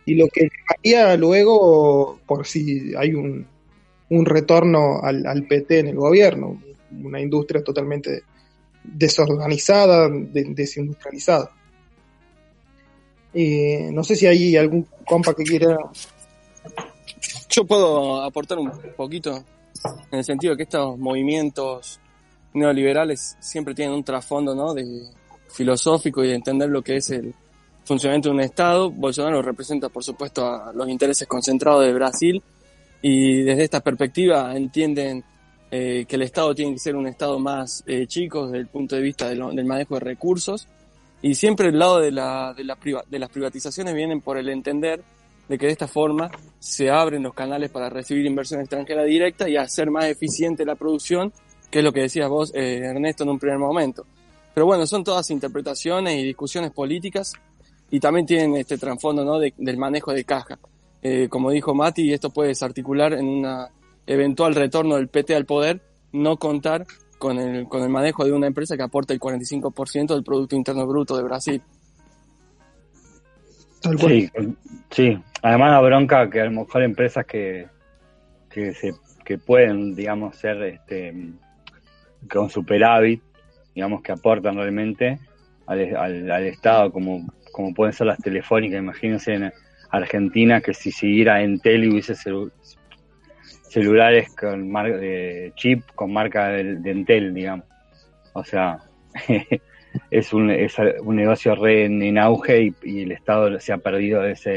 y 0.06 0.16
lo 0.16 0.30
que 0.30 0.48
haría 0.70 1.18
luego 1.18 2.22
por 2.26 2.48
si 2.48 2.94
hay 2.98 3.14
un, 3.14 3.46
un 4.10 4.26
retorno 4.26 5.00
al, 5.02 5.26
al, 5.26 5.46
PT 5.46 5.80
en 5.80 5.88
el 5.88 5.96
gobierno, 5.96 6.62
una 7.04 7.22
industria 7.22 7.64
totalmente 7.64 8.24
desorganizada, 8.84 10.10
desindustrializada. 10.10 11.52
Eh, 13.34 13.90
no 13.92 14.04
sé 14.04 14.16
si 14.16 14.26
hay 14.26 14.56
algún 14.58 14.88
compa 15.06 15.34
que 15.34 15.44
quiera. 15.44 15.78
Yo 17.50 17.66
puedo 17.66 18.22
aportar 18.22 18.58
un 18.58 18.72
poquito 18.96 19.44
en 20.12 20.18
el 20.18 20.24
sentido 20.24 20.56
que 20.56 20.64
estos 20.64 20.98
movimientos 20.98 22.00
neoliberales 22.54 23.38
siempre 23.40 23.76
tienen 23.76 23.94
un 23.94 24.04
trasfondo 24.04 24.56
¿no? 24.56 24.74
de 24.74 25.04
filosófico 25.50 26.24
y 26.24 26.30
de 26.30 26.36
entender 26.36 26.70
lo 26.70 26.82
que 26.82 26.98
es 26.98 27.10
el 27.12 27.34
funcionamiento 27.86 28.30
de 28.30 28.36
un 28.36 28.42
Estado. 28.42 28.90
Bolsonaro 28.90 29.42
representa, 29.42 29.90
por 29.90 30.04
supuesto, 30.04 30.46
a 30.46 30.72
los 30.74 30.90
intereses 30.90 31.28
concentrados 31.28 31.86
de 31.86 31.94
Brasil 31.94 32.44
y 33.02 33.44
desde 33.44 33.64
esta 33.64 33.80
perspectiva 33.80 34.56
entienden 34.56 35.24
eh, 35.72 36.06
que 36.08 36.16
el 36.16 36.24
Estado 36.24 36.54
tiene 36.56 36.74
que 36.74 36.80
ser 36.80 36.96
un 36.96 37.08
Estado 37.08 37.40
más 37.40 37.84
eh, 37.86 38.08
chico 38.08 38.48
desde 38.48 38.60
el 38.60 38.68
punto 38.68 38.96
de 38.96 39.02
vista 39.02 39.30
del 39.30 39.66
manejo 39.66 39.96
de 39.96 40.00
recursos 40.02 40.68
y 41.22 41.36
siempre 41.36 41.68
el 41.68 41.78
lado 41.78 42.00
de, 42.00 42.12
la, 42.12 42.54
de, 42.56 42.64
la 42.64 42.78
de 43.08 43.20
las 43.20 43.30
privatizaciones 43.30 43.94
vienen 43.94 44.22
por 44.22 44.38
el 44.38 44.50
entender 44.50 45.04
de 45.48 45.58
que 45.58 45.66
de 45.66 45.72
esta 45.72 45.88
forma 45.88 46.30
se 46.60 46.90
abren 46.90 47.24
los 47.24 47.34
canales 47.34 47.72
para 47.72 47.90
recibir 47.90 48.26
inversión 48.26 48.62
extranjera 48.62 49.04
directa 49.04 49.50
y 49.50 49.58
hacer 49.58 49.90
más 49.90 50.06
eficiente 50.06 50.64
la 50.64 50.76
producción, 50.76 51.34
que 51.72 51.80
es 51.80 51.86
lo 51.86 51.92
que 51.92 52.02
decías 52.02 52.30
vos, 52.30 52.52
eh, 52.54 52.82
Ernesto, 52.84 53.24
en 53.24 53.30
un 53.30 53.40
primer 53.40 53.58
momento. 53.58 54.06
Pero 54.54 54.68
bueno, 54.68 54.86
son 54.86 55.04
todas 55.04 55.30
interpretaciones 55.32 56.20
y 56.20 56.24
discusiones 56.24 56.72
políticas 56.72 57.34
y 57.90 58.00
también 58.00 58.26
tienen 58.26 58.56
este 58.56 58.78
trasfondo 58.78 59.26
¿no? 59.26 59.40
del 59.40 59.78
manejo 59.78 60.14
de 60.14 60.24
caja. 60.24 60.60
Eh, 61.02 61.28
como 61.30 61.52
dijo 61.52 61.74
Mati, 61.74 62.14
esto 62.14 62.30
puede 62.30 62.50
desarticular 62.50 63.14
en 63.14 63.26
un 63.26 63.48
eventual 64.06 64.56
retorno 64.56 64.96
del 64.96 65.08
PT 65.08 65.36
al 65.36 65.46
poder, 65.46 65.82
no 66.12 66.38
contar 66.38 66.86
con 67.18 67.38
el, 67.38 67.68
con 67.68 67.84
el 67.84 67.90
manejo 67.90 68.26
de 68.26 68.32
una 68.32 68.48
empresa 68.48 68.76
que 68.76 68.84
aporta 68.84 69.14
el 69.14 69.20
45% 69.20 70.08
del 70.14 70.24
Producto 70.24 70.56
Interno 70.56 70.88
Bruto 70.88 71.16
de 71.16 71.24
Brasil. 71.24 71.62
Sí, 73.82 74.30
sí, 74.90 75.18
además 75.42 75.72
la 75.72 75.82
bronca 75.82 76.30
que 76.30 76.42
a 76.42 76.46
lo 76.46 76.52
mejor 76.52 76.84
empresas 76.84 77.26
que, 77.26 77.68
que, 78.50 78.74
se, 78.74 78.94
que 79.24 79.38
pueden, 79.38 79.96
digamos, 79.96 80.36
ser 80.36 80.62
este, 80.64 81.14
con 82.30 82.50
superávit, 82.50 83.22
digamos, 83.74 84.02
que 84.02 84.12
aportan 84.12 84.56
realmente 84.56 85.20
al, 85.66 86.30
al, 86.30 86.46
Estado, 86.46 86.92
como, 86.92 87.26
como 87.54 87.74
pueden 87.74 87.94
ser 87.94 88.08
las 88.08 88.18
telefónicas, 88.18 88.80
imagínense 88.80 89.34
en 89.34 89.54
Argentina 89.92 90.62
que 90.62 90.74
si 90.74 90.92
siguiera 90.92 91.42
Entel 91.42 91.84
y 91.84 91.90
hubiese 91.90 92.16
celulares 93.70 94.36
con 94.36 94.70
marca 94.70 94.98
de 94.98 95.52
chip 95.56 95.84
con 95.96 96.14
marca 96.14 96.50
de, 96.50 96.92
Entel, 96.92 97.34
digamos. 97.34 97.66
O 98.34 98.44
sea, 98.44 98.80
es, 100.12 100.34
un, 100.34 100.52
es 100.52 100.76
un 101.02 101.16
negocio 101.16 101.56
re 101.56 101.86
en, 101.86 102.18
auge 102.18 102.74
y, 102.84 103.02
el 103.02 103.12
Estado 103.12 103.60
se 103.60 103.74
ha 103.74 103.78
perdido 103.78 104.24
esa 104.26 104.52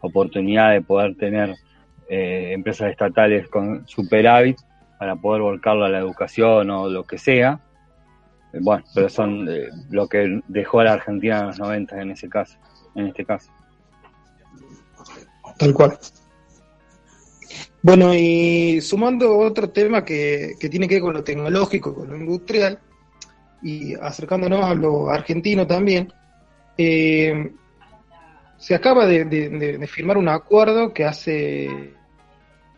oportunidad 0.00 0.72
de 0.72 0.82
poder 0.82 1.16
tener 1.16 1.54
eh, 2.08 2.52
empresas 2.52 2.90
estatales 2.90 3.48
con 3.48 3.86
superávit 3.88 4.58
para 4.98 5.16
poder 5.16 5.42
volcarlo 5.42 5.84
a 5.84 5.88
la 5.88 5.98
educación 5.98 6.70
o 6.70 6.88
lo 6.88 7.04
que 7.04 7.18
sea. 7.18 7.60
Bueno, 8.60 8.84
pero 8.94 9.08
son 9.08 9.48
eh, 9.48 9.68
lo 9.90 10.08
que 10.08 10.40
dejó 10.48 10.80
a 10.80 10.84
la 10.84 10.92
Argentina 10.94 11.40
en 11.40 11.46
los 11.48 11.58
90 11.58 12.00
en 12.00 12.10
ese 12.12 12.28
caso, 12.28 12.58
en 12.94 13.08
este 13.08 13.24
caso. 13.24 13.50
Tal 15.58 15.72
cual. 15.72 15.98
Bueno, 17.86 18.12
y 18.14 18.80
sumando 18.80 19.38
otro 19.38 19.70
tema 19.70 20.04
que, 20.04 20.56
tiene 20.58 20.88
que 20.88 20.96
ver 20.96 21.02
con 21.02 21.14
lo 21.14 21.22
tecnológico, 21.22 21.94
con 21.94 22.08
lo 22.08 22.16
industrial, 22.16 22.80
y 23.62 23.94
acercándonos 23.94 24.64
a 24.64 24.74
lo 24.74 25.08
argentino 25.08 25.68
también, 25.68 26.12
eh, 26.76 27.52
se 28.58 28.74
acaba 28.74 29.06
de, 29.06 29.86
firmar 29.86 30.18
un 30.18 30.28
acuerdo 30.28 30.92
que 30.92 31.04
hace, 31.04 31.92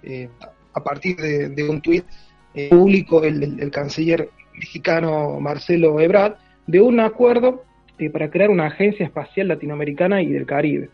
eh, 0.02 0.28
a 0.74 0.84
partir 0.84 1.16
de, 1.16 1.68
un 1.68 1.80
tuit 1.80 2.04
eh, 2.52 2.68
público, 2.68 3.24
el, 3.24 3.70
canciller 3.70 4.28
mexicano 4.52 5.40
Marcelo 5.40 5.98
Ebrard, 6.00 6.34
de 6.66 6.82
un 6.82 7.00
acuerdo 7.00 7.64
para 8.12 8.28
crear 8.28 8.50
una 8.50 8.66
agencia 8.66 9.06
espacial 9.06 9.48
latinoamericana 9.48 10.20
y 10.20 10.32
del 10.32 10.44
Caribe. 10.44 10.90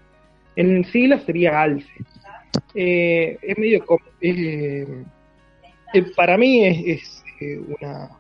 En 0.57 0.85
siglas 0.85 1.25
sería 1.25 1.61
ALCE. 1.61 2.05
Eh, 2.75 3.39
es 3.43 3.59
medio. 3.59 3.85
Eh, 4.21 4.87
eh, 5.93 6.03
para 6.17 6.37
mí 6.37 6.65
es, 6.67 7.23
una, 7.81 8.11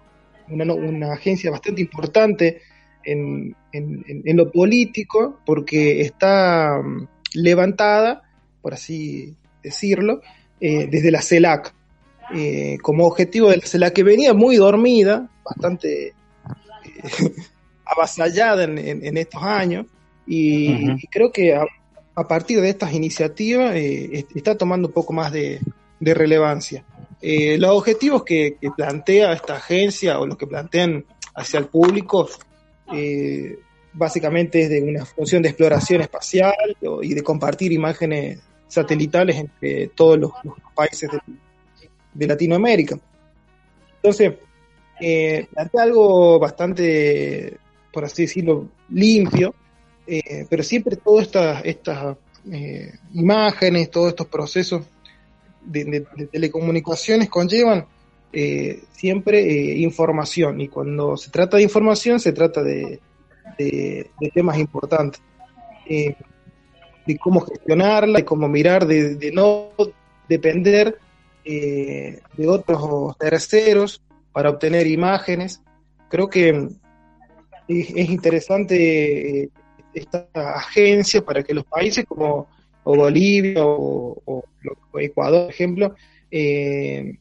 una, 0.49 1.12
agencia 1.12 1.51
bastante 1.51 1.81
importante 1.81 2.61
en, 3.05 3.55
en, 3.73 4.37
lo 4.37 4.51
político 4.51 5.40
porque 5.47 6.01
está 6.01 6.81
mm, 6.83 7.09
levantada, 7.35 8.23
por 8.61 8.75
así 8.75 9.35
decirlo, 9.62 10.20
desde 10.61 11.11
la 11.11 11.20
CELAC. 11.20 11.75
como 12.81 13.07
objetivo 13.07 13.51
de 13.51 13.59
la 13.59 13.66
CELAC 13.66 13.92
que 13.94 14.03
venía 14.03 14.35
muy 14.35 14.57
dormida, 14.57 15.29
bastante 15.44 16.14
avasallada 17.85 18.64
en, 18.64 19.16
estos 19.16 19.42
años, 19.42 19.87
y, 20.27 21.07
creo 21.09 21.31
que 21.33 21.59
a 22.14 22.29
partir 22.29 22.61
de 22.61 22.70
estas 22.70 22.92
iniciativas 22.92 23.74
eh, 23.74 24.27
está 24.35 24.57
tomando 24.57 24.88
un 24.88 24.94
poco 24.94 25.12
más 25.12 25.33
de, 25.33 25.61
relevancia. 26.00 26.85
Eh, 27.22 27.57
los 27.59 27.70
objetivos 27.70 28.24
que, 28.24 28.59
plantea 28.77 29.33
esta 29.33 29.57
agencia 29.57 30.20
o 30.20 30.27
los 30.27 30.37
que 30.37 30.46
plantean 30.46 31.05
hacia 31.35 31.59
el 31.59 31.66
público 31.66 32.29
eh, 32.92 33.59
básicamente 33.94 34.62
es 34.62 34.68
de 34.68 34.83
una 34.83 35.07
función 35.07 35.42
de 35.42 35.48
exploración 35.48 36.03
espacial 36.03 36.53
y 37.00 37.14
de 37.14 37.22
compartir 37.22 37.72
imágenes 37.72 38.40
satelitales 38.68 39.37
entre 39.37 39.88
todos 39.88 40.18
los, 40.18 40.33
países 40.74 41.09
de, 42.12 42.27
Latinoamérica. 42.27 42.98
Entonces, 43.96 44.35
plantea 45.55 45.83
algo 45.83 46.38
bastante, 46.38 47.57
por 47.92 48.05
así 48.05 48.22
decirlo, 48.22 48.68
limpio, 48.90 49.55
eh, 50.06 50.46
pero 50.50 50.62
siempre 50.62 50.96
todas 50.96 51.28
estas 51.64 52.16
eh, 52.50 52.92
imágenes, 53.14 53.90
todos 53.90 54.08
estos 54.08 54.26
procesos 54.26 54.82
de, 55.64 56.06
telecomunicaciones 56.30 57.30
conllevan 57.30 57.86
eh, 58.32 58.82
siempre 58.92 59.40
información 59.78 60.60
y 60.60 60.68
cuando 60.68 61.16
se 61.16 61.30
trata 61.30 61.56
de 61.56 61.62
información 61.62 62.20
se 62.20 62.32
trata 62.32 62.62
de, 62.62 63.00
temas 64.34 64.58
importantes, 64.58 65.22
de 65.86 67.18
cómo 67.18 67.40
gestionarla, 67.40 68.18
de 68.18 68.24
cómo 68.24 68.48
mirar, 68.48 68.86
de, 68.86 69.30
no 69.32 69.70
depender 70.28 70.98
de 71.44 72.48
otros 72.48 73.16
terceros 73.16 74.02
para 74.32 74.50
obtener 74.50 74.86
imágenes. 74.86 75.62
Creo 76.10 76.28
que 76.28 76.68
es 77.68 78.10
interesante 78.10 79.50
esta 79.94 80.28
agencia 80.35 81.24
para 81.24 81.42
que 81.42 81.54
los 81.54 81.64
países 81.64 82.04
como 82.07 82.48
Bolivia 82.85 83.64
o, 83.64 84.44
Ecuador, 84.94 85.46
por 85.46 85.50
ejemplo, 85.50 85.94
eh, 86.30 87.16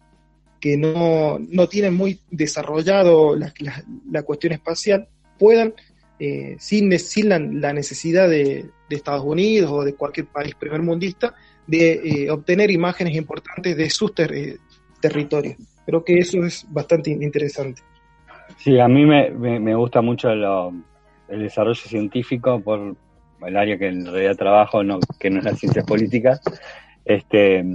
que 0.59 0.77
no, 0.77 1.39
tienen 1.69 1.93
muy 1.93 2.19
desarrollado 2.29 3.35
la, 3.35 4.23
cuestión 4.23 4.53
espacial, 4.53 5.07
puedan, 5.37 5.73
eh, 6.19 6.55
sin, 6.59 6.97
sin 6.99 7.29
la, 7.61 7.73
necesidad 7.73 8.29
de, 8.29 8.65
Estados 8.89 9.25
Unidos 9.25 9.71
o 9.71 9.83
de 9.83 9.95
cualquier 9.95 10.27
país 10.27 10.53
primermundista, 10.53 11.33
de 11.65 11.93
eh, 11.93 12.29
obtener 12.29 12.69
imágenes 12.69 13.15
importantes 13.15 13.75
de 13.75 13.89
sus 13.89 14.13
territorios. 15.01 15.57
Creo 15.83 16.03
que 16.03 16.19
eso 16.19 16.43
es 16.45 16.63
bastante 16.69 17.09
interesante. 17.09 17.81
Sí, 18.57 18.79
a 18.79 18.87
mí 18.87 19.03
me, 19.05 19.31
me, 19.31 19.75
gusta 19.75 20.01
mucho 20.01 20.29
el 21.33 21.41
desarrollo 21.41 21.75
científico 21.75 22.61
por 22.61 22.95
el 23.45 23.57
área 23.57 23.77
que 23.77 23.87
en 23.87 24.05
realidad 24.05 24.35
trabajo, 24.35 24.83
no, 24.83 24.99
que 25.19 25.29
no 25.29 25.39
es 25.39 25.45
la 25.45 25.55
ciencia 25.55 25.83
política. 25.83 26.39
Este, 27.05 27.65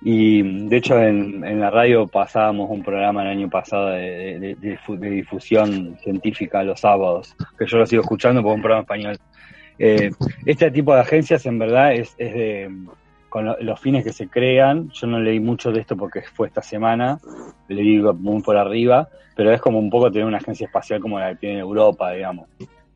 y 0.00 0.42
de 0.68 0.76
hecho 0.76 0.98
en, 1.02 1.44
en, 1.44 1.60
la 1.60 1.70
radio 1.70 2.06
pasábamos 2.06 2.70
un 2.70 2.82
programa 2.82 3.22
el 3.22 3.28
año 3.28 3.50
pasado 3.50 3.88
de, 3.88 4.56
de, 4.60 5.10
difusión 5.10 5.98
científica 6.02 6.62
los 6.62 6.80
sábados, 6.80 7.34
que 7.58 7.66
yo 7.66 7.78
lo 7.78 7.86
sigo 7.86 8.02
escuchando 8.02 8.42
por 8.42 8.54
un 8.54 8.62
programa 8.62 8.82
español. 8.82 9.18
Eh, 9.78 10.10
este 10.46 10.70
tipo 10.70 10.94
de 10.94 11.00
agencias 11.00 11.46
en 11.46 11.58
verdad 11.58 11.94
es, 11.94 12.14
es 12.18 12.32
de, 12.32 12.70
con 13.28 13.54
los 13.60 13.80
fines 13.80 14.04
que 14.04 14.12
se 14.12 14.28
crean, 14.28 14.90
yo 14.90 15.06
no 15.06 15.20
leí 15.20 15.40
mucho 15.40 15.70
de 15.70 15.80
esto 15.80 15.96
porque 15.96 16.22
fue 16.22 16.48
esta 16.48 16.62
semana, 16.62 17.18
leí 17.68 17.98
muy 17.98 18.42
por 18.42 18.56
arriba, 18.56 19.08
pero 19.36 19.52
es 19.52 19.60
como 19.60 19.78
un 19.78 19.90
poco 19.90 20.10
tener 20.10 20.26
una 20.26 20.38
agencia 20.38 20.66
espacial 20.66 21.00
como 21.00 21.18
la 21.18 21.30
que 21.30 21.36
tiene 21.36 21.58
Europa, 21.60 22.12
digamos. 22.12 22.48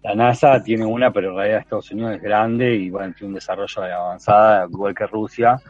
La 0.02 0.14
NASA 0.14 0.62
tiene 0.62 0.84
una, 0.84 1.12
pero 1.12 1.30
en 1.30 1.36
realidad 1.36 1.60
Estados 1.60 1.90
Unidos 1.92 2.16
es 2.16 2.22
grande 2.22 2.74
y 2.74 2.90
bueno, 2.90 3.14
tiene 3.14 3.28
un 3.28 3.34
desarrollo 3.34 3.82
de 3.82 3.92
avanzada, 3.92 4.66
igual 4.68 4.94
que 4.94 5.06
Rusia, 5.06 5.60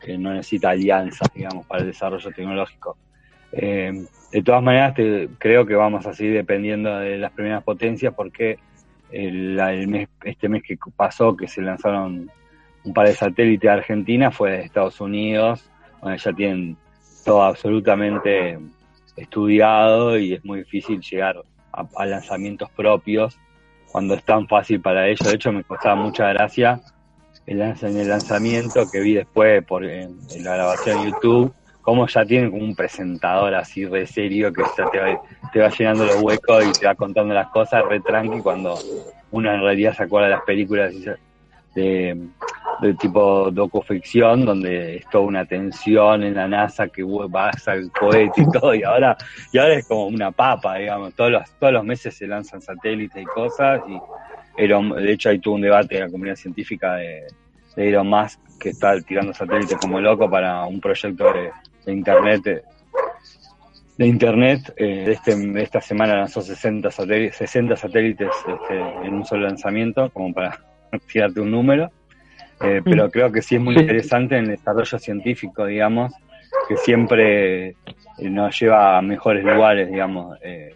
que 0.00 0.16
no 0.16 0.32
necesita 0.32 0.70
alianzas, 0.70 1.28
digamos, 1.34 1.66
para 1.66 1.82
el 1.82 1.88
desarrollo 1.88 2.30
tecnológico. 2.30 2.96
Eh, 3.52 4.06
de 4.32 4.42
todas 4.42 4.62
maneras, 4.62 4.94
creo 5.38 5.66
que 5.66 5.74
vamos 5.74 6.06
a 6.06 6.14
seguir 6.14 6.34
dependiendo 6.34 6.96
de 6.98 7.18
las 7.18 7.32
primeras 7.32 7.62
potencias 7.62 8.14
porque 8.14 8.58
el, 9.10 9.88
mes, 9.88 10.08
este 10.24 10.48
mes 10.48 10.62
que 10.62 10.78
pasó, 10.96 11.36
que 11.36 11.48
se 11.48 11.62
lanzaron 11.62 12.30
un 12.86 12.94
par 12.94 13.08
de 13.08 13.14
satélites 13.14 13.62
de 13.62 13.68
Argentina, 13.68 14.30
fue 14.30 14.52
de 14.52 14.60
Estados 14.62 15.00
Unidos, 15.00 15.68
donde 16.00 16.18
ya 16.18 16.32
tienen 16.32 16.76
todo 17.24 17.42
absolutamente 17.42 18.58
estudiado 19.16 20.16
y 20.18 20.34
es 20.34 20.44
muy 20.44 20.60
difícil 20.60 21.00
llegar 21.00 21.42
a, 21.72 22.06
lanzamientos 22.06 22.70
propios 22.70 23.38
cuando 23.90 24.14
es 24.14 24.22
tan 24.22 24.46
fácil 24.46 24.80
para 24.80 25.08
ellos. 25.08 25.26
De 25.26 25.34
hecho, 25.34 25.52
me 25.52 25.64
costaba 25.64 25.96
mucha 25.96 26.28
gracia 26.28 26.80
el, 27.46 27.60
en 27.60 27.96
el 27.96 28.08
lanzamiento 28.08 28.88
que 28.90 29.00
vi 29.00 29.14
después 29.14 29.64
por 29.64 29.84
en, 29.84 30.16
la 30.42 30.54
grabación 30.54 30.98
en 30.98 31.12
YouTube, 31.12 31.52
como 31.82 32.06
ya 32.06 32.24
tienen 32.24 32.50
como 32.50 32.64
un 32.64 32.76
presentador 32.76 33.54
así 33.54 33.84
re 33.84 34.06
serio 34.06 34.52
que 34.52 34.62
te, 34.76 34.82
va, 34.82 35.20
te 35.52 35.60
va 35.60 35.68
llenando 35.70 36.04
los 36.04 36.22
huecos 36.22 36.64
y 36.66 36.72
te 36.78 36.86
va 36.86 36.94
contando 36.94 37.34
las 37.34 37.48
cosas 37.48 37.84
re 37.88 38.00
tranqui 38.00 38.40
cuando 38.40 38.78
uno 39.32 39.52
en 39.52 39.60
realidad 39.60 39.94
se 39.94 40.04
acuerda 40.04 40.28
de 40.28 40.34
las 40.34 40.44
películas 40.44 40.92
de, 41.76 42.18
de 42.80 42.94
tipo 42.94 43.50
docuficción, 43.50 44.44
donde 44.44 44.96
es 44.96 45.10
toda 45.10 45.24
una 45.24 45.44
tensión 45.44 46.24
en 46.24 46.34
la 46.34 46.48
NASA 46.48 46.88
que 46.88 47.04
va 47.04 47.50
al 47.66 47.92
cohete 47.92 48.42
y 48.42 48.50
todo, 48.50 48.74
y 48.74 48.82
ahora, 48.82 49.16
y 49.52 49.58
ahora 49.58 49.74
es 49.74 49.86
como 49.86 50.06
una 50.06 50.32
papa, 50.32 50.76
digamos, 50.76 51.14
todos 51.14 51.30
los, 51.30 51.50
todos 51.60 51.72
los 51.72 51.84
meses 51.84 52.16
se 52.16 52.26
lanzan 52.26 52.60
satélites 52.60 53.22
y 53.22 53.26
cosas, 53.26 53.82
y 53.86 54.00
de 54.56 55.12
hecho 55.12 55.28
hay 55.28 55.38
todo 55.38 55.54
un 55.54 55.60
debate 55.60 55.96
en 55.96 56.04
la 56.04 56.10
comunidad 56.10 56.36
científica 56.36 56.94
de, 56.94 57.26
de 57.76 57.88
Elon 57.88 58.08
Musk 58.08 58.40
que 58.58 58.70
está 58.70 58.98
tirando 59.02 59.34
satélites 59.34 59.76
como 59.76 60.00
loco 60.00 60.30
para 60.30 60.64
un 60.64 60.80
proyecto 60.80 61.30
de, 61.32 61.92
internet 61.92 62.64
de 63.98 64.06
internet 64.06 64.74
eh, 64.76 65.04
este, 65.08 65.62
esta 65.62 65.80
semana 65.80 66.16
lanzó 66.16 66.40
60 66.40 66.90
satélites, 66.90 67.36
60 67.36 67.76
satélites 67.76 68.30
este, 68.48 68.78
en 69.06 69.14
un 69.14 69.24
solo 69.26 69.46
lanzamiento 69.46 70.10
como 70.10 70.32
para 70.32 70.58
tirarte 70.98 71.40
un 71.40 71.50
número 71.50 71.90
eh, 72.60 72.80
pero 72.82 73.06
mm. 73.06 73.10
creo 73.10 73.32
que 73.32 73.42
sí 73.42 73.56
es 73.56 73.60
muy 73.60 73.76
interesante 73.76 74.36
en 74.36 74.44
el 74.44 74.50
desarrollo 74.52 74.98
científico, 74.98 75.66
digamos, 75.66 76.12
que 76.68 76.76
siempre 76.78 77.68
eh, 77.68 77.74
nos 78.22 78.58
lleva 78.58 78.98
a 78.98 79.02
mejores 79.02 79.44
lugares, 79.44 79.90
digamos, 79.90 80.38
eh, 80.42 80.74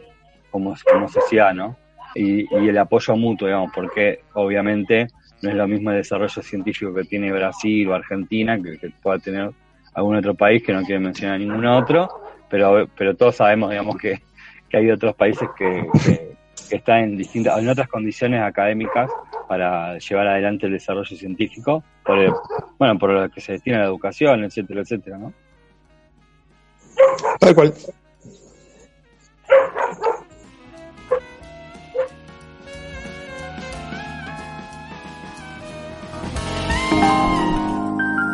como, 0.50 0.74
como 0.90 1.08
sociedad, 1.08 1.54
¿no? 1.54 1.76
Y, 2.14 2.52
el 2.54 2.76
apoyo 2.76 3.16
mutuo, 3.16 3.48
digamos, 3.48 3.70
porque 3.74 4.20
obviamente 4.34 5.06
no 5.42 5.50
es 5.50 5.56
lo 5.56 5.66
mismo 5.66 5.90
el 5.90 5.98
desarrollo 5.98 6.42
científico 6.42 6.92
que 6.92 7.04
tiene 7.04 7.32
Brasil 7.32 7.88
o 7.88 7.94
Argentina, 7.94 8.60
que, 8.60 8.90
pueda 9.02 9.18
tener 9.18 9.50
algún 9.94 10.16
otro 10.16 10.34
país 10.34 10.62
que 10.62 10.72
no 10.72 10.82
quiere 10.82 11.00
mencionar 11.00 11.38
ningún 11.38 11.64
otro, 11.64 12.08
pero, 12.50 12.88
pero 12.96 13.14
todos 13.16 13.36
sabemos, 13.36 13.70
digamos, 13.70 13.96
que, 13.96 14.20
que 14.68 14.76
hay 14.76 14.90
otros 14.90 15.14
países 15.14 15.48
que, 15.56 15.86
que, 16.04 16.36
que 16.70 16.76
están 16.76 17.00
en 17.00 17.16
distintas, 17.16 17.58
en 17.58 17.68
otras 17.68 17.88
condiciones 17.88 18.40
académicas 18.40 19.10
para 19.48 19.98
llevar 19.98 20.28
adelante 20.28 20.66
el 20.66 20.72
desarrollo 20.72 21.16
científico, 21.16 21.82
por 22.04 22.18
bueno, 22.78 22.98
por 22.98 23.10
lo 23.10 23.28
que 23.28 23.40
se 23.40 23.52
destina 23.52 23.78
a 23.78 23.80
la 23.80 23.86
educación, 23.86 24.44
etcétera, 24.44 24.82
etcétera, 24.82 25.18
¿no? 25.18 25.32
Tal 27.40 27.54
cual. 27.54 27.74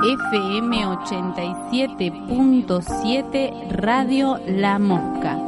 FM 0.06 0.86
87.7 0.86 3.70
Radio 3.70 4.38
La 4.46 4.78
Mosca. 4.78 5.45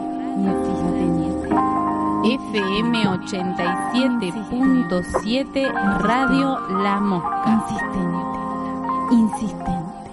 FM 2.28 3.08
87.7 3.08 5.72
Radio 6.00 6.60
La 6.82 7.00
Mosca. 7.00 7.54
Insistente. 7.54 9.14
Insistente. 9.14 10.10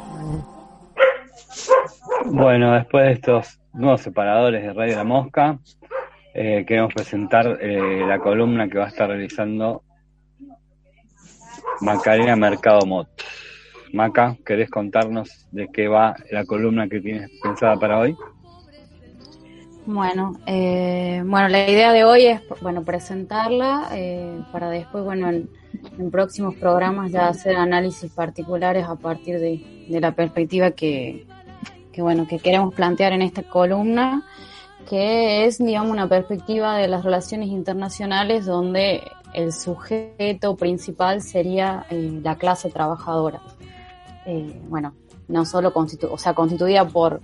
Bueno, 2.27 2.71
después 2.71 3.03
de 3.03 3.11
estos 3.11 3.59
nuevos 3.73 3.99
separadores 3.99 4.63
de 4.63 4.71
Radio 4.71 4.95
La 4.95 5.03
Mosca, 5.03 5.59
eh, 6.33 6.63
queremos 6.65 6.93
presentar 6.93 7.57
eh, 7.59 8.05
la 8.07 8.19
columna 8.19 8.69
que 8.69 8.77
va 8.77 8.85
a 8.85 8.89
estar 8.89 9.09
realizando 9.09 9.83
Macarena 11.81 12.37
Mercado 12.37 12.85
Mot. 12.85 13.09
Maca, 13.91 14.37
¿querés 14.45 14.69
contarnos 14.69 15.49
de 15.51 15.67
qué 15.67 15.89
va 15.89 16.15
la 16.31 16.45
columna 16.45 16.87
que 16.87 17.01
tienes 17.01 17.29
pensada 17.43 17.75
para 17.75 17.99
hoy? 17.99 18.15
Bueno, 19.87 20.33
eh, 20.47 21.21
bueno, 21.23 21.47
la 21.47 21.69
idea 21.69 21.93
de 21.93 22.03
hoy 22.03 22.25
es, 22.25 22.41
bueno, 22.59 22.83
presentarla 22.83 23.89
eh, 23.91 24.41
para 24.51 24.71
después, 24.71 25.03
bueno, 25.03 25.29
en, 25.29 25.49
próximos 26.11 26.55
programas 26.55 27.11
ya 27.11 27.27
hacer 27.27 27.55
análisis 27.55 28.11
particulares 28.11 28.85
a 28.87 28.95
partir 28.95 29.39
de, 29.39 29.85
la 29.89 30.15
perspectiva 30.15 30.71
que, 30.71 31.27
que, 31.91 32.01
bueno, 32.01 32.25
que 32.27 32.39
queremos 32.39 32.73
plantear 32.73 33.13
en 33.13 33.21
esta 33.21 33.43
columna, 33.43 34.25
que 34.89 35.45
es, 35.45 35.59
digamos, 35.59 35.91
una 35.91 36.09
perspectiva 36.09 36.77
de 36.77 36.87
las 36.87 37.03
relaciones 37.03 37.49
internacionales 37.49 38.47
donde 38.47 39.03
el 39.35 39.53
sujeto 39.53 40.55
principal 40.55 41.21
sería 41.21 41.85
eh, 41.91 42.21
la 42.23 42.37
clase 42.37 42.71
trabajadora. 42.71 43.41
bueno, 44.67 44.95
no 45.27 45.45
solo 45.45 45.71
constitu 45.73 46.07
o 46.11 46.17
sea, 46.17 46.33
constituida 46.33 46.87
por 46.87 47.21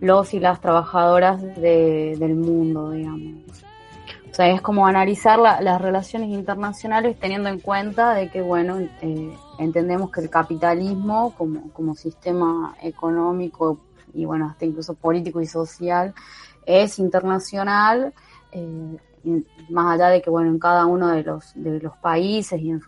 los 0.00 0.32
y 0.34 0.40
las 0.40 0.60
trabajadoras 0.60 1.40
del 1.56 2.34
mundo, 2.34 2.90
digamos. 2.90 3.34
O 4.30 4.34
sea, 4.34 4.48
es 4.48 4.60
como 4.60 4.86
analizar 4.86 5.38
las 5.38 5.80
relaciones 5.80 6.30
internacionales 6.30 7.18
teniendo 7.18 7.48
en 7.48 7.58
cuenta 7.58 8.14
de 8.14 8.30
que, 8.30 8.40
bueno, 8.40 8.78
eh, 8.78 9.36
entendemos 9.58 10.10
que 10.10 10.20
el 10.20 10.30
capitalismo 10.30 11.34
como, 11.36 11.72
como 11.72 11.96
sistema 11.96 12.76
económico 12.80 13.80
y, 14.14 14.24
bueno, 14.24 14.46
hasta 14.46 14.64
incluso 14.64 14.94
político 14.94 15.40
y 15.40 15.46
social 15.46 16.14
es 16.64 16.98
internacional, 17.00 18.14
eh, 18.52 18.96
más 19.68 19.94
allá 19.94 20.08
de 20.08 20.22
que, 20.22 20.30
bueno, 20.30 20.48
en 20.48 20.60
cada 20.60 20.86
uno 20.86 21.08
de 21.08 21.24
los, 21.24 21.52
de 21.56 21.80
los 21.80 21.96
países 21.96 22.60
y 22.60 22.70
en, 22.70 22.80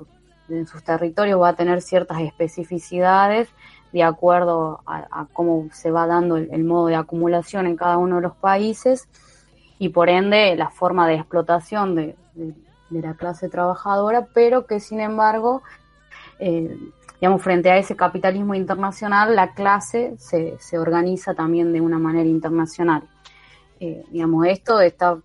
en 0.49 0.67
sus 0.67 0.83
territorios 0.85 1.41
va 1.41 1.49
a 1.49 1.57
tener 1.57 1.83
ciertas 1.83 2.21
especificidades 2.21 3.49
de 3.93 4.03
acuerdo 4.03 4.81
a, 4.87 5.27
cómo 5.33 5.69
se 5.73 5.91
va 5.91 6.07
dando 6.07 6.37
el, 6.37 6.65
modo 6.65 6.87
de 6.87 6.97
acumulación 6.97 7.67
en 7.67 7.77
cada 7.77 7.99
uno 7.99 8.17
de 8.17 8.23
los 8.23 8.37
países 8.37 9.09
y 9.79 9.91
por 9.91 10.09
ende 10.09 10.57
la 10.57 10.71
forma 10.71 11.07
de 11.07 11.15
explotación 11.17 11.95
de, 11.95 12.17
la 12.91 13.15
clase 13.15 13.49
trabajadora, 13.49 14.29
pero 14.35 14.67
que 14.67 14.79
sin 14.79 15.01
embargo, 15.01 15.63
eh, 16.39 16.77
digamos, 17.21 17.43
frente 17.43 17.71
a 17.71 17.79
ese 17.79 17.97
capitalismo 17.97 18.55
internacional, 18.55 19.35
la 19.35 19.55
clase 19.55 20.15
se, 20.19 20.59
se 20.59 20.79
organiza 20.79 21.35
también 21.35 21.73
de 21.73 21.81
una 21.81 21.99
manera 21.99 22.29
internacional. 22.29 23.09
Eh, 23.81 24.05
digamos, 24.11 24.47
esto 24.47 24.81
está 24.81 25.19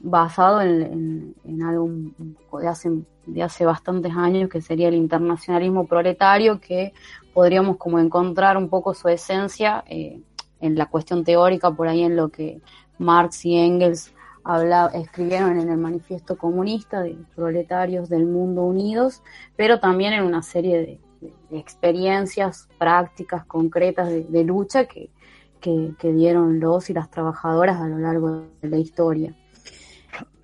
basado 0.00 0.60
en, 0.60 1.34
algo 1.62 1.88
de 2.60 2.68
hace, 2.68 2.90
de 3.26 3.42
hace 3.42 3.64
bastantes 3.64 4.12
años, 4.14 4.48
que 4.48 4.60
sería 4.60 4.88
el 4.88 4.94
internacionalismo 4.94 5.86
proletario, 5.86 6.60
que 6.60 6.92
podríamos 7.32 7.76
como 7.76 7.98
encontrar 7.98 8.56
un 8.56 8.68
poco 8.68 8.94
su 8.94 9.08
esencia 9.08 9.84
eh, 9.88 10.20
en 10.60 10.76
la 10.76 10.86
cuestión 10.86 11.24
teórica, 11.24 11.70
por 11.70 11.88
ahí 11.88 12.02
en 12.02 12.16
lo 12.16 12.28
que 12.28 12.60
Marx 12.98 13.44
y 13.44 13.56
Engels 13.56 14.14
habla, 14.46 14.90
escribieron 14.94 15.58
en 15.58 15.68
el 15.68 15.76
manifiesto 15.76 16.36
comunista 16.36 17.02
de 17.02 17.16
proletarios 17.34 18.08
del 18.08 18.26
mundo 18.26 18.62
unidos, 18.62 19.22
pero 19.56 19.80
también 19.80 20.12
en 20.12 20.22
una 20.22 20.42
serie 20.42 20.78
de, 20.78 21.00
experiencias 21.50 22.68
prácticas, 22.78 23.44
concretas 23.46 24.08
de, 24.08 24.44
lucha 24.44 24.84
que, 24.84 25.10
que, 25.60 26.12
dieron 26.12 26.60
los 26.60 26.90
y 26.90 26.92
las 26.92 27.10
trabajadoras 27.10 27.80
a 27.80 27.88
lo 27.88 27.98
largo 27.98 28.44
de 28.62 28.68
la 28.68 28.76
historia. 28.76 29.34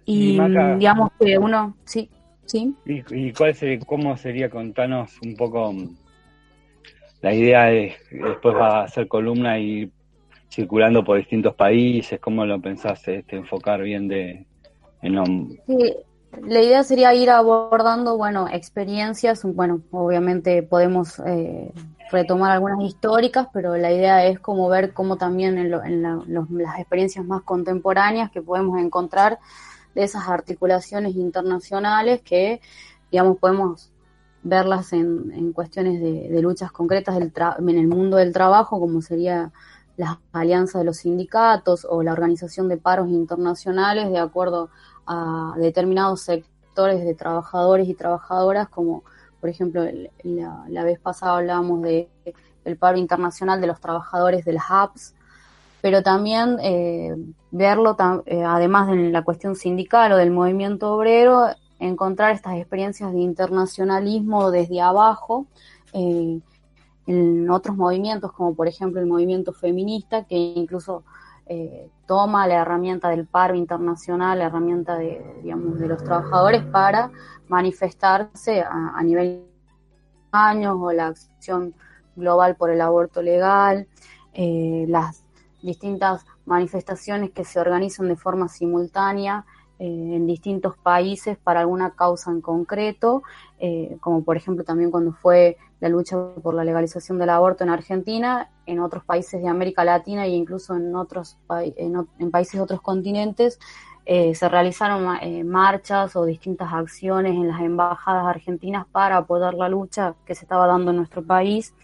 Y, 0.05 0.38
digamos 0.79 1.11
que 1.21 1.38
uno, 1.38 1.77
sí, 1.85 2.11
sí. 2.45 2.75
¿Y, 2.85 3.33
cuál 3.33 3.55
sería, 3.55 3.79
cómo 3.81 4.17
sería, 4.17 4.51
contanos 4.51 5.12
un 5.23 5.37
poco 5.37 5.75
la 7.21 7.33
idea 7.33 7.65
de 7.65 7.95
después 8.11 8.55
va 8.55 8.81
a 8.81 8.85
hacer 8.85 9.07
columna 9.07 9.59
y 9.59 9.91
circulando 10.51 11.03
por 11.05 11.17
distintos 11.17 11.55
países, 11.55 12.21
¿cómo 12.21 12.45
lo 12.45 12.61
pensaste 12.61 13.21
este, 13.21 13.37
enfocar 13.37 13.81
bien 13.81 14.09
de 14.09 14.45
en 15.01 15.59
Sí, 15.67 15.95
la 16.43 16.61
idea 16.61 16.83
sería 16.83 17.15
ir 17.15 17.31
abordando, 17.31 18.17
bueno, 18.17 18.49
experiencias, 18.51 19.43
bueno, 19.45 19.81
obviamente 19.91 20.62
podemos 20.62 21.21
eh, 21.27 21.73
retomar 22.11 22.53
algunas 22.53 22.83
históricas, 22.85 23.49
pero 23.53 23.77
la 23.77 23.93
idea 23.93 24.25
es 24.27 24.38
como 24.41 24.69
ver 24.69 24.93
cómo 24.93 25.17
también 25.17 25.59
en, 25.59 25.71
las 26.03 26.79
experiencias 26.79 27.25
más 27.25 27.43
contemporáneas 27.43 28.31
que 28.31 28.43
podemos 28.43 28.79
encontrar 28.79 29.38
de 29.94 30.05
esas 30.05 30.28
articulaciones 30.28 31.14
internacionales 31.16 32.20
que, 32.22 32.61
digamos, 33.11 33.38
podemos 33.38 33.92
verlas 34.42 34.92
en, 34.92 35.52
cuestiones 35.52 36.00
de, 36.00 36.42
luchas 36.42 36.72
concretas 36.72 37.16
del 37.16 37.33
en 37.59 37.78
el 37.78 37.87
mundo 37.87 38.16
del 38.16 38.33
trabajo, 38.33 38.81
como 38.81 39.00
sería 39.00 39.52
las 39.96 40.18
alianzas 40.33 40.81
de 40.81 40.85
los 40.87 40.98
sindicatos 40.98 41.87
o 41.88 42.02
la 42.02 42.12
organización 42.12 42.68
de 42.68 42.76
paros 42.76 43.09
internacionales 43.09 44.11
de 44.11 44.18
acuerdo 44.18 44.70
a 45.07 45.55
determinados 45.59 46.22
sectores 46.22 47.05
de 47.05 47.14
trabajadores 47.14 47.88
y 47.88 47.94
trabajadoras, 47.94 48.68
como 48.68 49.05
por 49.40 49.50
ejemplo 49.50 49.85
la, 50.24 50.85
vez 50.85 50.98
pasada 50.98 51.37
hablábamos 51.37 51.83
de 51.83 52.09
el 52.64 52.76
paro 52.76 52.96
internacional 52.96 53.61
de 53.61 53.66
los 53.66 53.81
trabajadores 53.81 54.44
de 54.44 54.52
las 54.52 54.64
apps, 54.68 55.14
pero 55.83 56.03
también 56.03 56.59
eh, 56.62 57.14
verlo, 57.51 57.97
eh, 58.25 58.45
además 58.45 58.87
de 58.87 59.11
la 59.11 59.23
cuestión 59.23 59.57
sindical 59.57 60.12
o 60.12 60.16
del 60.16 60.31
movimiento 60.31 60.95
obrero, 60.95 61.49
encontrar 61.81 62.31
estas 62.31 62.55
experiencias 62.55 63.12
de 63.12 63.18
internacionalismo 63.18 64.53
desde 64.53 64.81
abajo 64.81 65.47
eh, 65.92 66.40
en 67.09 67.51
otros 67.51 67.77
movimientos, 67.77 68.33
como 68.33 68.55
por 68.55 68.68
ejemplo 68.68 69.01
el 69.01 69.09
movimiento 69.09 69.53
feminista, 69.53 70.25
que 70.25 70.37
incluso 70.37 71.05
toma 72.07 72.47
la 72.47 72.62
herramienta 72.62 73.11
del 73.11 73.27
paro 73.27 73.55
internacional, 73.55 74.38
la 74.38 74.47
herramienta 74.47 74.97
de, 74.97 75.23
digamos, 75.42 75.79
de 75.79 75.87
los 75.87 76.03
trabajadores 76.03 76.64
para 76.64 77.11
manifestarse 77.47 78.62
a, 78.62 79.03
nivel 79.03 79.45
años 80.31 80.77
o 80.81 80.92
la 80.92 81.09
acción 81.09 81.75
global 82.16 82.57
por 82.57 82.71
el 82.71 82.81
aborto 82.81 83.21
legal, 83.21 83.87
las 84.33 85.22
distintas 85.62 86.27
manifestaciones 86.44 87.31
que 87.31 87.44
se 87.44 87.61
organizan 87.61 88.09
de 88.09 88.16
forma 88.16 88.48
simultánea 88.48 89.46
eh, 89.79 89.87
en 89.87 90.27
distintos 90.27 90.77
países 90.77 91.37
para 91.38 91.61
alguna 91.61 91.90
causa 91.90 92.31
en 92.31 92.40
concreto, 92.40 93.22
eh, 93.59 93.96
como 94.01 94.22
por 94.22 94.37
ejemplo 94.37 94.64
también 94.64 94.90
cuando 94.90 95.12
fue 95.12 95.57
la 95.81 95.88
lucha 95.88 96.16
por 96.42 96.55
la 96.55 96.62
legalización 96.62 97.18
del 97.18 97.31
aborto 97.31 97.64
en 97.64 97.70
Argentina, 97.70 98.51
en 98.66 98.79
otros 98.79 99.03
países 99.05 99.42
de 99.42 99.48
América 99.48 99.85
Latina 99.85 100.27
e 100.27 100.31
incluso 100.31 100.77
en 100.77 100.94
otros 100.94 101.37
en, 101.48 102.31
países 102.31 102.55
de 102.55 102.61
otros 102.61 102.81
continentes, 102.81 103.59
eh, 104.05 104.35
se 104.35 104.48
realizaron 104.48 105.05
marchas 105.46 106.14
o 106.14 106.25
distintas 106.25 106.72
acciones 106.72 107.33
en 107.33 107.48
las 107.48 107.61
embajadas 107.61 108.27
argentinas 108.27 108.87
para 108.87 109.16
apoyar 109.16 109.55
la 109.55 109.68
lucha 109.68 110.14
que 110.27 110.35
se 110.35 110.44
estaba 110.44 110.66
dando 110.66 110.92
en 110.92 110.98
nuestro 110.98 111.25
país. 111.25 111.75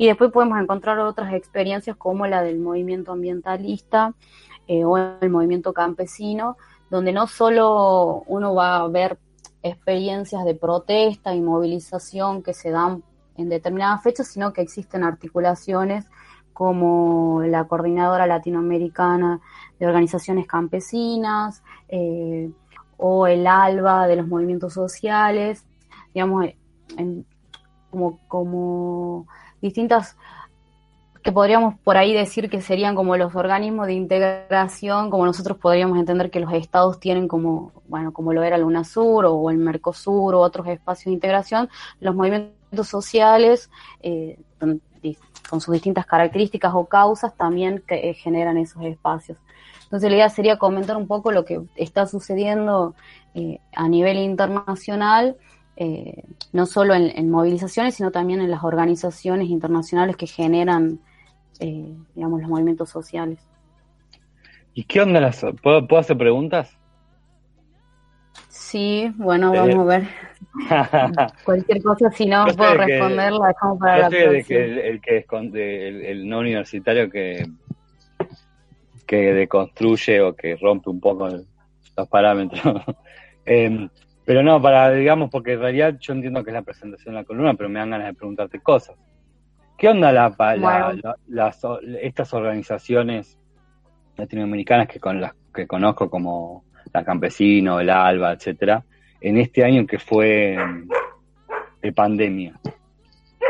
Y 0.00 0.06
después 0.06 0.32
podemos 0.32 0.58
encontrar 0.58 0.98
otras 1.00 1.34
experiencias 1.34 1.94
como 1.94 2.26
la 2.26 2.42
del 2.42 2.58
movimiento 2.58 3.12
ambientalista 3.12 4.14
o 4.66 4.96
el 4.96 5.28
movimiento 5.28 5.74
campesino, 5.74 6.56
donde 6.88 7.12
no 7.12 7.26
solo 7.26 8.22
uno 8.26 8.54
va 8.54 8.76
a 8.76 8.88
ver 8.88 9.18
experiencias 9.62 10.46
de 10.46 10.54
protesta 10.54 11.34
y 11.34 11.42
movilización 11.42 12.42
que 12.42 12.54
se 12.54 12.70
dan 12.70 13.02
en 13.36 13.50
determinadas 13.50 14.02
fechas, 14.02 14.28
sino 14.28 14.54
que 14.54 14.62
existen 14.62 15.04
articulaciones 15.04 16.06
como 16.54 17.42
la 17.42 17.64
Coordinadora 17.64 18.26
Latinoamericana 18.26 19.42
de 19.78 19.86
Organizaciones 19.86 20.46
Campesinas 20.46 21.62
eh, 21.90 22.50
o 22.96 23.26
el 23.26 23.46
ALBA 23.46 24.06
de 24.06 24.16
los 24.16 24.26
movimientos 24.26 24.72
sociales, 24.72 25.66
digamos, 26.14 26.46
como 28.28 29.26
distintas 29.60 30.16
que 31.22 31.32
podríamos 31.32 31.74
por 31.80 31.96
ahí 31.96 32.14
decir 32.14 32.48
que 32.48 32.62
serían 32.62 32.94
como 32.94 33.16
los 33.16 33.34
organismos 33.34 33.86
de 33.86 33.92
integración, 33.92 35.10
como 35.10 35.26
nosotros 35.26 35.58
podríamos 35.58 35.98
entender 35.98 36.30
que 36.30 36.40
los 36.40 36.52
estados 36.52 36.98
tienen 36.98 37.28
como, 37.28 37.72
bueno, 37.88 38.12
como 38.12 38.32
lo 38.32 38.42
era 38.42 38.56
el 38.56 38.64
UNASUR 38.64 39.26
o 39.26 39.50
el 39.50 39.58
Mercosur 39.58 40.34
o 40.34 40.40
otros 40.40 40.66
espacios 40.68 41.06
de 41.06 41.12
integración, 41.12 41.68
los 42.00 42.14
movimientos 42.14 42.88
sociales, 42.88 43.70
eh, 44.02 44.38
con 45.50 45.60
sus 45.60 45.72
distintas 45.72 46.06
características 46.06 46.72
o 46.74 46.86
causas, 46.86 47.34
también 47.36 47.82
que, 47.86 48.10
eh, 48.10 48.14
generan 48.14 48.56
esos 48.56 48.82
espacios. 48.84 49.36
Entonces 49.82 50.08
la 50.08 50.16
idea 50.16 50.28
sería 50.28 50.56
comentar 50.56 50.96
un 50.96 51.08
poco 51.08 51.32
lo 51.32 51.44
que 51.44 51.60
está 51.74 52.06
sucediendo 52.06 52.94
eh, 53.34 53.58
a 53.74 53.88
nivel 53.88 54.18
internacional, 54.18 55.36
no 56.52 56.66
solo 56.66 56.94
en, 56.94 57.30
movilizaciones, 57.30 57.94
sino 57.94 58.10
también 58.10 58.40
en 58.40 58.50
las 58.50 58.64
organizaciones 58.64 59.48
internacionales 59.48 60.16
que 60.16 60.26
generan 60.26 61.00
eh, 61.58 61.94
digamos, 62.14 62.40
los 62.40 62.50
movimientos 62.50 62.90
sociales. 62.90 63.38
¿Y 64.74 64.84
qué 64.84 65.00
onda 65.00 65.20
las... 65.20 65.44
¿Puedo, 65.62 65.86
¿puedo 65.86 66.00
hacer 66.00 66.16
preguntas? 66.16 66.76
Sí, 68.48 69.12
bueno, 69.16 69.52
vamos 69.52 69.76
a 69.76 69.84
ver. 69.84 70.08
Cualquier 71.44 71.82
cosa, 71.82 72.10
si 72.12 72.26
no 72.26 72.46
puedo 72.56 72.74
responderla, 72.74 73.48
dejamos 73.48 73.78
para 73.78 73.98
la 73.98 74.08
próxima. 74.08 74.42
que 74.44 74.88
el, 74.88 75.00
que 75.00 75.24
el, 76.10 76.28
no 76.28 76.38
universitario 76.38 77.10
que, 77.10 77.46
que 79.06 79.34
deconstruye 79.34 80.20
o 80.20 80.34
que 80.34 80.56
rompe 80.56 80.88
un 80.88 81.00
poco 81.00 81.28
los 81.28 82.08
parámetros. 82.08 82.62
Em, 83.46 83.88
pero 84.30 84.44
no, 84.44 84.62
para, 84.62 84.92
digamos, 84.92 85.28
porque 85.28 85.54
en 85.54 85.60
realidad 85.60 85.96
yo 85.98 86.12
entiendo 86.12 86.44
que 86.44 86.50
es 86.50 86.54
la 86.54 86.62
presentación 86.62 87.16
de 87.16 87.20
la 87.22 87.26
columna, 87.26 87.54
pero 87.54 87.68
me 87.68 87.80
dan 87.80 87.90
ganas 87.90 88.06
de 88.06 88.14
preguntarte 88.14 88.60
cosas. 88.60 88.94
¿Qué 89.76 89.88
onda 89.88 90.12
la, 90.12 90.32
las, 91.26 91.60
estas 92.00 92.32
organizaciones 92.32 93.36
latinoamericanas 94.16 94.86
que, 94.86 95.00
con 95.00 95.20
las 95.20 95.32
que 95.52 95.66
conozco 95.66 96.08
como 96.08 96.64
la 96.92 97.02
Campesino, 97.02 97.80
el 97.80 97.90
ALBA, 97.90 98.34
etcétera, 98.34 98.84
en 99.20 99.38
este 99.38 99.64
año 99.64 99.84
que 99.84 99.98
fue 99.98 100.56
de 101.82 101.92
pandemia? 101.92 102.54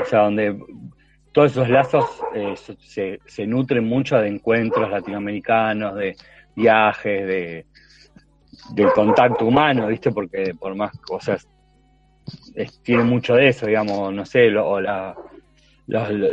O 0.00 0.04
sea, 0.06 0.20
donde 0.20 0.58
todos 1.32 1.50
esos 1.50 1.68
lazos 1.68 2.06
eh, 2.34 2.54
se, 2.56 3.20
se, 3.26 3.46
nutren 3.46 3.84
mucho 3.84 4.16
de 4.16 4.28
encuentros 4.28 4.90
latinoamericanos, 4.90 5.94
de 5.96 6.16
viajes, 6.56 7.26
de, 7.26 7.66
contacto 8.94 9.46
humano, 9.46 9.88
¿viste? 9.88 10.10
Porque 10.10 10.54
por 10.58 10.74
más 10.74 10.96
cosas, 10.98 11.46
tiene 12.82 13.04
mucho 13.04 13.34
de 13.34 13.48
eso, 13.48 13.66
digamos, 13.66 14.12
no 14.12 14.24
sé, 14.24 14.56
o 14.56 14.80
la 14.80 15.14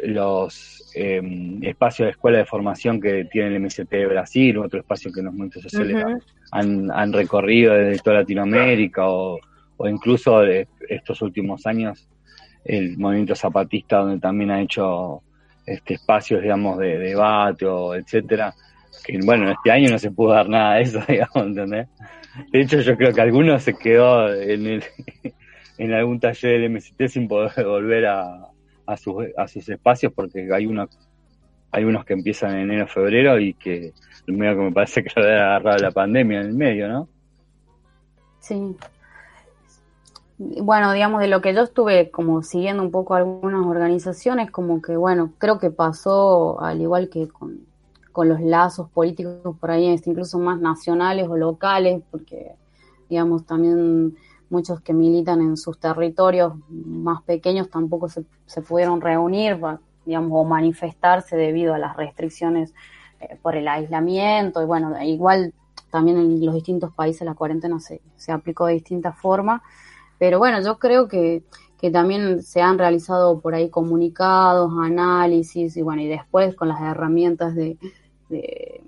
los, 0.03 0.91
em, 0.93 1.63
espacios 1.63 2.07
de 2.07 2.11
escuela 2.11 2.37
de 2.39 2.45
formación 2.45 2.99
que 3.01 3.25
tiene 3.25 3.55
el 3.55 3.61
MST 3.61 3.89
de 3.89 4.05
Brasil, 4.05 4.57
otro 4.57 4.79
espacio 4.79 5.11
que 5.11 5.21
los 5.21 5.33
movimientos 5.33 5.63
sociales 5.63 6.03
han, 6.51 6.91
han, 6.91 7.13
recorrido 7.13 7.73
desde 7.73 8.01
toda 8.03 8.17
Latinoamérica 8.17 9.03
o, 9.07 9.39
incluso 9.85 10.39
de 10.39 10.67
estos 10.89 11.21
últimos 11.21 11.65
años 11.67 12.07
el 12.65 12.97
movimiento 12.97 13.35
zapatista 13.35 13.97
donde 13.97 14.19
también 14.19 14.51
ha 14.51 14.61
hecho 14.61 15.21
este 15.65 15.93
espacios 15.93 16.41
digamos 16.41 16.79
de, 16.79 16.97
debate 16.97 17.65
o 17.65 17.93
etcétera 17.93 18.53
que 19.05 19.19
bueno 19.23 19.51
este 19.51 19.71
año 19.71 19.91
no 19.91 19.99
se 19.99 20.09
pudo 20.09 20.33
dar 20.33 20.49
nada 20.49 20.75
de 20.75 20.81
eso 20.81 20.99
digamos 21.07 21.35
¿entendés? 21.35 21.87
De 22.51 22.61
hecho 22.61 22.79
yo 22.81 22.97
creo 22.97 23.13
que 23.13 23.21
alguno 23.21 23.59
se 23.59 23.73
quedó 23.73 24.33
en 24.33 24.65
el 24.65 24.83
en 25.77 25.93
algún 25.93 26.19
taller 26.19 26.61
del 26.61 26.71
MST 26.71 27.07
sin 27.07 27.27
poder 27.27 27.51
volver 27.65 28.05
a, 28.07 28.47
a 28.85 28.97
sus, 28.97 29.25
a 29.37 29.47
sus 29.47 29.67
espacios 29.69 30.11
porque 30.13 30.49
hay 30.53 30.65
unos 30.65 30.89
hay 31.71 31.83
unos 31.83 32.05
que 32.05 32.13
empiezan 32.13 32.51
en 32.53 32.71
enero 32.71 32.87
febrero 32.87 33.39
y 33.39 33.53
que 33.53 33.93
medio 34.27 34.55
que 34.55 34.61
me 34.63 34.71
parece 34.71 35.03
que 35.03 35.19
lo 35.19 35.25
ha 35.27 35.55
agarrado 35.55 35.77
la 35.77 35.91
pandemia 35.91 36.41
en 36.41 36.47
el 36.47 36.53
medio, 36.53 36.87
¿no? 36.87 37.07
Sí. 38.39 38.75
Bueno, 40.37 40.93
digamos, 40.93 41.21
de 41.21 41.27
lo 41.27 41.41
que 41.41 41.53
yo 41.53 41.63
estuve 41.63 42.11
como 42.11 42.43
siguiendo 42.43 42.83
un 42.83 42.91
poco 42.91 43.15
algunas 43.15 43.65
organizaciones, 43.65 44.51
como 44.51 44.81
que, 44.81 44.95
bueno, 44.95 45.33
creo 45.37 45.59
que 45.59 45.71
pasó 45.71 46.61
al 46.61 46.81
igual 46.81 47.09
que 47.09 47.27
con, 47.27 47.66
con 48.17 48.29
los 48.29 48.41
lazos 48.41 48.89
políticos 48.89 49.55
por 49.59 49.69
ahí, 49.69 49.89
este, 49.89 50.09
incluso 50.09 50.39
más 50.39 50.59
nacionales 50.59 51.27
o 51.27 51.37
locales, 51.37 52.01
porque, 52.09 52.55
digamos, 53.11 53.45
también 53.45 54.17
muchos 54.49 54.81
que 54.81 54.91
militan 54.91 55.39
en 55.39 55.55
sus 55.55 55.79
territorios 55.79 56.53
más 56.67 57.21
pequeños 57.21 57.69
tampoco 57.69 58.09
se, 58.09 58.25
se 58.47 58.63
pudieron 58.63 59.01
reunir, 59.01 59.59
digamos, 60.03 60.31
o 60.33 60.43
manifestarse 60.45 61.37
debido 61.37 61.75
a 61.75 61.77
las 61.77 61.95
restricciones 61.95 62.73
eh, 63.19 63.37
por 63.39 63.55
el 63.55 63.67
aislamiento. 63.67 64.63
Y 64.63 64.65
bueno, 64.65 64.99
igual 65.03 65.53
también 65.91 66.17
en 66.17 66.43
los 66.43 66.55
distintos 66.55 66.91
países 66.95 67.21
la 67.21 67.35
cuarentena 67.35 67.79
se, 67.79 68.01
se 68.15 68.31
aplicó 68.31 68.65
de 68.65 68.73
distintas 68.73 69.15
formas. 69.15 69.61
Pero 70.17 70.39
bueno, 70.39 70.59
yo 70.63 70.79
creo 70.79 71.07
que, 71.07 71.43
que 71.79 71.91
también 71.91 72.41
se 72.41 72.63
han 72.63 72.79
realizado 72.79 73.41
por 73.41 73.53
ahí 73.53 73.69
comunicados, 73.69 74.71
análisis 74.81 75.77
y 75.77 75.83
bueno, 75.83 76.01
y 76.01 76.07
después 76.07 76.55
con 76.55 76.67
las 76.67 76.81
herramientas 76.81 77.53
de, 77.53 77.77
de 78.29 78.81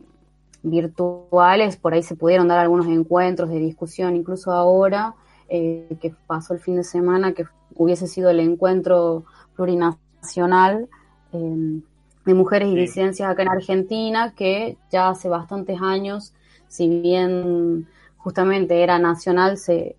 virtuales, 0.62 1.78
por 1.78 1.94
ahí 1.94 2.04
se 2.04 2.16
pudieron 2.16 2.48
dar 2.48 2.60
algunos 2.60 2.88
encuentros 2.88 3.50
de 3.50 3.60
discusión, 3.60 4.16
incluso 4.16 4.52
ahora 4.52 5.16
eh, 5.48 5.98
que 6.02 6.14
pasó 6.28 6.54
el 6.54 6.60
fin 6.60 6.76
de 6.76 6.84
semana, 6.84 7.34
que 7.34 7.46
hubiese 7.76 8.08
sido 8.08 8.30
el 8.30 8.40
encuentro 8.40 9.24
plurinacional 9.56 10.88
eh, 11.34 11.82
de 12.26 12.34
mujeres 12.34 12.68
y 12.70 12.74
Sí. 12.74 12.82
disidencias 12.82 13.30
acá 13.30 13.44
en 13.44 13.50
Argentina, 13.50 14.34
que 14.36 14.78
ya 14.92 15.10
hace 15.10 15.30
bastantes 15.30 15.82
años, 15.82 16.34
si 16.68 16.88
bien 17.02 17.88
justamente 18.18 18.84
era 18.84 19.00
nacional, 19.00 19.58
se 19.58 19.96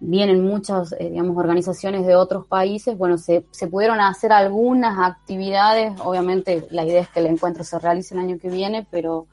vienen 0.00 0.42
muchas, 0.42 0.92
eh, 0.92 1.10
digamos, 1.10 1.36
organizaciones 1.36 2.06
de 2.06 2.16
otros 2.16 2.46
países, 2.46 2.96
bueno, 2.96 3.18
se, 3.18 3.44
se 3.50 3.68
pudieron 3.68 4.00
hacer 4.00 4.32
algunas 4.32 4.98
actividades, 4.98 5.92
obviamente 6.02 6.66
la 6.70 6.86
idea 6.86 7.02
es 7.02 7.08
que 7.08 7.20
el 7.20 7.26
encuentro 7.26 7.62
se 7.64 7.78
realice 7.78 8.14
el 8.14 8.20
año 8.20 8.38
que 8.38 8.48
viene, 8.48 8.86
pero 8.90 9.26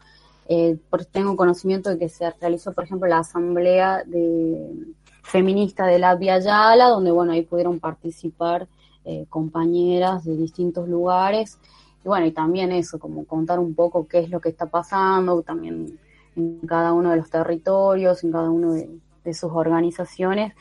eh, 0.49 0.77
tengo 1.12 1.38
conocimiento 1.38 1.89
de 1.89 1.97
que 1.97 2.10
se 2.10 2.30
realizó, 2.32 2.73
por 2.73 2.84
ejemplo, 2.84 3.08
la 3.08 3.19
asamblea 3.19 4.03
de, 4.06 4.93
feminista 5.23 5.86
de 5.86 5.99
la 5.99 6.15
Via 6.15 6.39
donde, 6.39 7.12
bueno, 7.12 7.32
ahí 7.32 7.43
pudieron 7.43 7.80
participar 7.80 8.67
eh, 9.06 9.25
compañeras 9.30 10.25
de 10.25 10.36
distintos 10.36 10.89
lugares, 10.89 11.60
y 12.03 12.08
bueno, 12.10 12.25
y 12.25 12.32
también 12.32 12.73
eso, 12.73 12.99
como 12.99 13.25
contar 13.25 13.60
un 13.60 13.73
poco 13.73 14.06
qué 14.06 14.19
es 14.19 14.30
lo 14.30 14.41
que 14.41 14.49
está 14.49 14.65
pasando, 14.65 15.41
también 15.43 15.97
en 16.36 16.60
cada 16.67 16.91
uno 16.91 17.10
de 17.10 17.17
los 17.17 17.30
territorios, 17.30 18.23
en 18.23 18.32
cada 18.32 18.49
uno 18.49 18.73
de, 18.73 18.89
de 19.27 19.33
sus 19.33 19.51
organizaciones. 19.51 20.53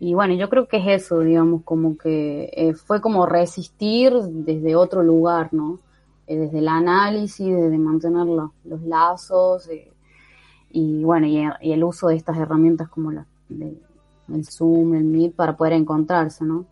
Y 0.00 0.14
bueno, 0.14 0.34
yo 0.34 0.48
creo 0.48 0.66
que 0.66 0.78
es 0.78 1.02
eso, 1.04 1.20
digamos, 1.20 1.62
como 1.62 1.96
que 1.96 2.50
eh, 2.52 2.74
fue 2.74 3.00
como 3.00 3.26
resistir 3.26 4.12
desde 4.12 4.74
otro 4.74 5.02
lugar, 5.02 5.48
¿no? 5.52 5.78
Eh, 6.26 6.36
desde 6.36 6.58
el 6.58 6.68
análisis, 6.68 7.46
desde 7.46 7.78
mantener 7.78 8.26
los, 8.26 8.50
los 8.64 8.82
lazos, 8.82 9.68
eh, 9.68 9.90
y 10.70 11.04
bueno, 11.04 11.26
y, 11.26 11.72
el 11.72 11.84
uso 11.84 12.08
de 12.08 12.16
estas 12.16 12.36
herramientas 12.36 12.88
como 12.88 13.12
la, 13.12 13.24
el 13.50 14.44
Zoom, 14.44 14.94
el 14.94 15.04
Meet, 15.04 15.34
para 15.34 15.56
poder 15.56 15.74
encontrarse, 15.74 16.44
¿no? 16.44 16.66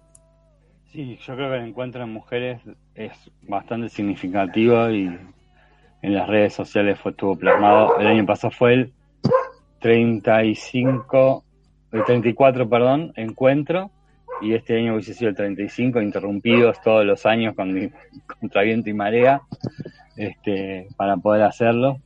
Sí, 0.93 1.17
yo 1.25 1.37
creo 1.37 1.51
que 1.51 1.57
el 1.59 1.69
encuentro 1.69 2.03
en 2.03 2.13
mujeres 2.13 2.61
es 2.95 3.13
bastante 3.43 3.89
significativo 3.89 4.91
y 4.91 5.07
en 6.03 6.15
las 6.15 6.29
redes 6.29 6.55
sociales 6.55 6.99
fue, 6.99 7.13
estuvo 7.13 7.37
plasmado. 7.37 7.99
El 7.99 8.07
año 8.09 8.27
pasado 8.27 8.51
fue 8.51 8.75
el 8.75 8.93
35, 9.81 11.45
el 11.93 12.05
34, 12.05 12.69
perdón, 12.69 13.13
encuentro 13.17 13.91
y 14.43 14.53
este 14.55 14.77
año 14.79 14.95
hubiese 14.95 15.15
sido 15.15 15.31
el 15.31 15.37
35, 15.37 16.01
interrumpidos 16.03 16.81
todos 16.83 17.05
los 17.07 17.25
años 17.27 17.55
con, 17.55 17.93
contra 18.41 18.63
viento 18.63 18.91
y 18.91 18.95
marea 18.95 19.41
este, 20.17 20.89
para 20.97 21.17
poder 21.17 21.43
hacerlo 21.43 21.99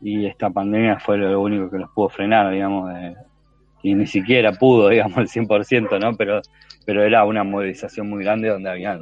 y 0.00 0.26
esta 0.26 0.50
pandemia 0.50 0.98
fue 0.98 1.16
lo 1.18 1.40
único 1.40 1.70
que 1.70 1.78
los 1.78 1.90
pudo 1.90 2.08
frenar, 2.08 2.50
digamos, 2.52 2.92
de- 2.92 3.14
y 3.84 3.94
ni 3.94 4.06
siquiera 4.06 4.52
pudo, 4.52 4.88
digamos, 4.90 5.18
el 5.18 5.28
100%, 5.28 5.98
¿no? 6.00 6.14
Pero 6.16 6.40
pero 6.84 7.04
era 7.04 7.24
una 7.24 7.44
movilización 7.44 8.08
muy 8.10 8.24
grande 8.24 8.48
donde 8.48 8.68
habían 8.68 8.98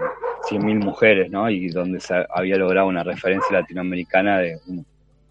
100.000 0.50 0.78
mujeres, 0.84 1.30
¿no? 1.30 1.48
Y 1.48 1.68
donde 1.70 1.98
se 2.00 2.14
había 2.34 2.56
logrado 2.56 2.86
una 2.88 3.02
referencia 3.02 3.58
latinoamericana 3.60 4.38
de 4.38 4.58
un- 4.68 4.84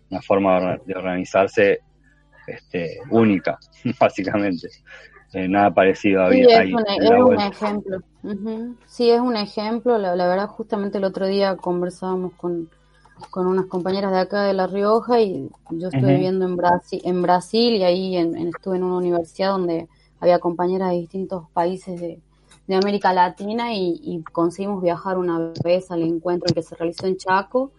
una 0.09 0.21
forma 0.23 0.77
de 0.85 0.95
organizarse 0.95 1.79
este, 2.53 2.99
única, 3.11 3.57
básicamente. 3.99 4.69
Eh, 5.33 5.47
nada 5.47 5.73
parecido 5.73 6.23
Sí, 6.27 6.41
había 6.41 6.47
es, 6.49 6.61
ahí 6.61 6.71
un, 6.73 6.83
en 6.87 7.03
es 7.03 7.11
un 7.11 7.39
ejemplo. 7.39 7.99
Sí, 8.87 9.09
es 9.09 9.19
un 9.19 9.35
ejemplo. 9.35 9.97
La, 9.97 10.15
la 10.15 10.27
verdad, 10.27 10.47
justamente 10.47 10.97
el 10.97 11.03
otro 11.03 11.27
día 11.27 11.55
conversábamos 11.57 12.33
con, 12.33 12.69
con 13.31 13.47
unas 13.47 13.65
compañeras 13.67 14.11
de 14.11 14.19
acá 14.19 14.43
de 14.43 14.53
La 14.53 14.67
Rioja 14.67 15.21
y 15.21 15.49
yo 15.71 15.87
estuve 15.87 16.09
Ujú. 16.09 16.17
viviendo 16.17 16.45
en 16.45 16.55
Brasil, 16.55 17.01
en 17.03 17.21
Brasil 17.21 17.75
y 17.75 17.83
ahí 17.83 18.15
en- 18.17 18.35
en- 18.37 18.47
estuve 18.49 18.77
en 18.77 18.83
una 18.83 18.97
universidad 18.97 19.51
donde 19.51 19.87
había 20.19 20.39
compañeras 20.39 20.89
de 20.91 20.97
distintos 20.97 21.49
países 21.53 21.99
de, 21.99 22.19
de 22.67 22.75
América 22.75 23.13
Latina 23.13 23.73
y, 23.73 23.99
y 24.03 24.23
conseguimos 24.31 24.81
viajar 24.81 25.17
una 25.17 25.53
vez 25.63 25.91
al 25.91 26.03
encuentro 26.03 26.53
que 26.53 26.63
se 26.63 26.75
realizó 26.75 27.07
en 27.07 27.17
Chaco 27.17 27.71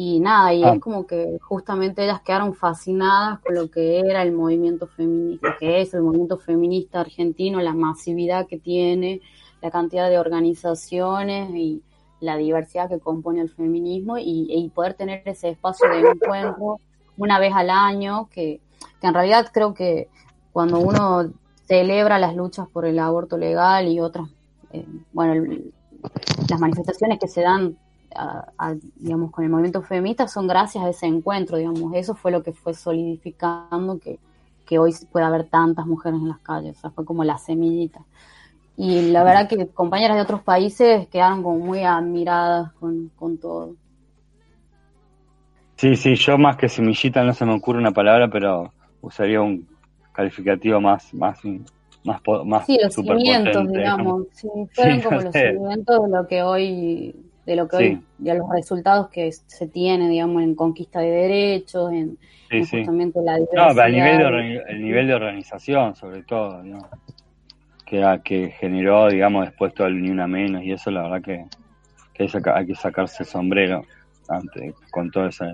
y 0.00 0.20
nada, 0.20 0.54
y 0.54 0.62
Ah. 0.62 0.74
es 0.74 0.80
como 0.80 1.08
que 1.08 1.38
justamente 1.42 2.04
ellas 2.04 2.20
quedaron 2.20 2.54
fascinadas 2.54 3.40
con 3.40 3.56
lo 3.56 3.68
que 3.68 3.98
era 3.98 4.22
el 4.22 4.30
movimiento 4.30 4.86
feminista, 4.86 5.56
que 5.58 5.80
es 5.80 5.92
el 5.92 6.02
movimiento 6.02 6.38
feminista 6.38 7.00
argentino, 7.00 7.60
la 7.60 7.74
masividad 7.74 8.46
que 8.46 8.58
tiene, 8.58 9.20
la 9.60 9.72
cantidad 9.72 10.08
de 10.08 10.18
organizaciones 10.20 11.50
y 11.52 11.82
la 12.20 12.36
diversidad 12.36 12.88
que 12.88 13.00
compone 13.00 13.40
el 13.40 13.48
feminismo 13.50 14.18
y, 14.18 14.46
y 14.48 14.68
poder 14.68 14.94
tener 14.94 15.22
ese 15.24 15.48
espacio 15.50 15.88
de 15.88 16.00
encuentro 16.10 16.78
una 17.16 17.40
vez 17.40 17.52
al 17.54 17.70
año, 17.70 18.28
que, 18.30 18.60
que 19.00 19.06
en 19.08 19.14
realidad 19.14 19.50
creo 19.52 19.74
que 19.74 20.08
cuando 20.52 20.78
uno 20.78 21.32
celebra 21.66 22.20
las 22.20 22.36
luchas 22.36 22.68
por 22.68 22.84
el 22.86 23.00
aborto 23.00 23.36
legal 23.36 23.88
y 23.88 23.98
otras, 23.98 24.28
eh, 24.72 24.86
bueno, 25.12 25.32
el- 25.32 25.72
las 26.48 26.60
manifestaciones 26.60 27.18
que 27.18 27.26
se 27.26 27.42
dan 27.42 27.76
a- 28.14 28.52
a, 28.58 28.74
digamos, 28.96 29.30
con 29.32 29.44
el 29.44 29.50
movimiento 29.50 29.82
feminista 29.82 30.28
son 30.28 30.46
gracias 30.48 30.84
a 30.84 30.90
ese 30.90 31.06
encuentro, 31.06 31.56
digamos, 31.58 31.94
eso 31.94 32.14
fue 32.14 32.30
lo 32.32 32.42
que 32.42 32.52
fue 32.52 32.74
solidificando 32.74 33.98
que, 33.98 34.20
que 34.66 34.78
hoy 34.78 34.94
pueda 35.12 35.28
haber 35.28 35.48
tantas 35.48 35.86
mujeres 35.86 36.20
en 36.20 36.28
las 36.28 36.40
calles, 36.40 36.76
o 36.78 36.80
sea, 36.80 36.90
fue 36.90 37.04
como 37.04 37.24
la 37.24 37.38
semillita. 37.38 38.04
Y 38.76 39.02
la 39.12 39.24
verdad 39.24 39.48
que 39.48 39.68
compañeras 39.72 40.16
de 40.16 40.22
otros 40.22 40.42
países 40.42 41.08
quedaron 41.08 41.42
como 41.42 41.58
muy 41.58 41.84
admiradas 41.84 42.72
con, 42.74 43.10
con 43.16 43.38
todo. 43.38 43.76
Sí, 45.76 45.94
sí, 45.96 46.14
yo 46.16 46.36
más 46.38 46.56
que 46.56 46.68
semillita 46.68 47.22
no 47.22 47.32
se 47.32 47.46
me 47.46 47.54
ocurre 47.54 47.78
una 47.78 47.92
palabra, 47.92 48.28
pero 48.28 48.74
usaría 49.00 49.40
un 49.40 49.68
calificativo 50.12 50.80
más, 50.80 51.14
más, 51.14 51.38
más, 52.04 52.20
más 52.44 52.66
Sí, 52.66 52.78
los 52.82 52.94
cimientos, 52.96 53.68
digamos, 53.68 54.26
sí, 54.32 54.48
fueron 54.74 55.00
Sí, 55.00 55.02
como 55.02 55.20
no 55.20 55.22
los 55.22 55.36
cimientos 55.36 56.02
de 56.02 56.08
lo 56.10 56.26
que 56.26 56.42
hoy, 56.42 57.27
de 57.48 57.56
lo 57.56 57.66
que 57.66 57.76
Sí. 57.78 57.82
hoy, 57.84 58.02
de 58.18 58.34
los 58.34 58.46
resultados 58.50 59.08
que 59.08 59.32
se 59.32 59.66
tiene, 59.68 60.06
digamos, 60.08 60.42
en 60.42 60.54
conquista 60.54 61.00
de 61.00 61.10
derechos, 61.10 61.90
en, 61.92 62.18
Sí, 62.50 62.58
en 62.58 62.64
sí. 62.66 62.76
justamente 62.78 63.20
la 63.22 63.38
No, 63.38 63.46
diversidad. 63.46 63.86
el 63.86 63.92
nivel 63.94 64.18
de, 64.18 64.62
el 64.68 64.82
nivel 64.84 65.06
de 65.06 65.14
organización, 65.14 65.94
sobre 65.96 66.22
todo, 66.24 66.62
¿no? 66.62 66.78
que, 67.86 68.20
que 68.22 68.50
generó, 68.50 69.08
digamos, 69.08 69.46
después 69.46 69.72
todo 69.72 69.86
el 69.86 70.02
Ni 70.02 70.10
Una 70.10 70.26
Menos 70.26 70.62
y 70.62 70.72
eso, 70.72 70.90
la 70.90 71.04
verdad 71.04 71.22
que, 71.22 71.46
que 72.12 72.28
hay, 72.54 72.66
que 72.66 72.74
sacarse 72.74 73.22
el 73.22 73.28
sombrero 73.28 73.82
ante, 74.28 74.74
con 74.90 75.10
todo 75.10 75.26
eso. 75.26 75.46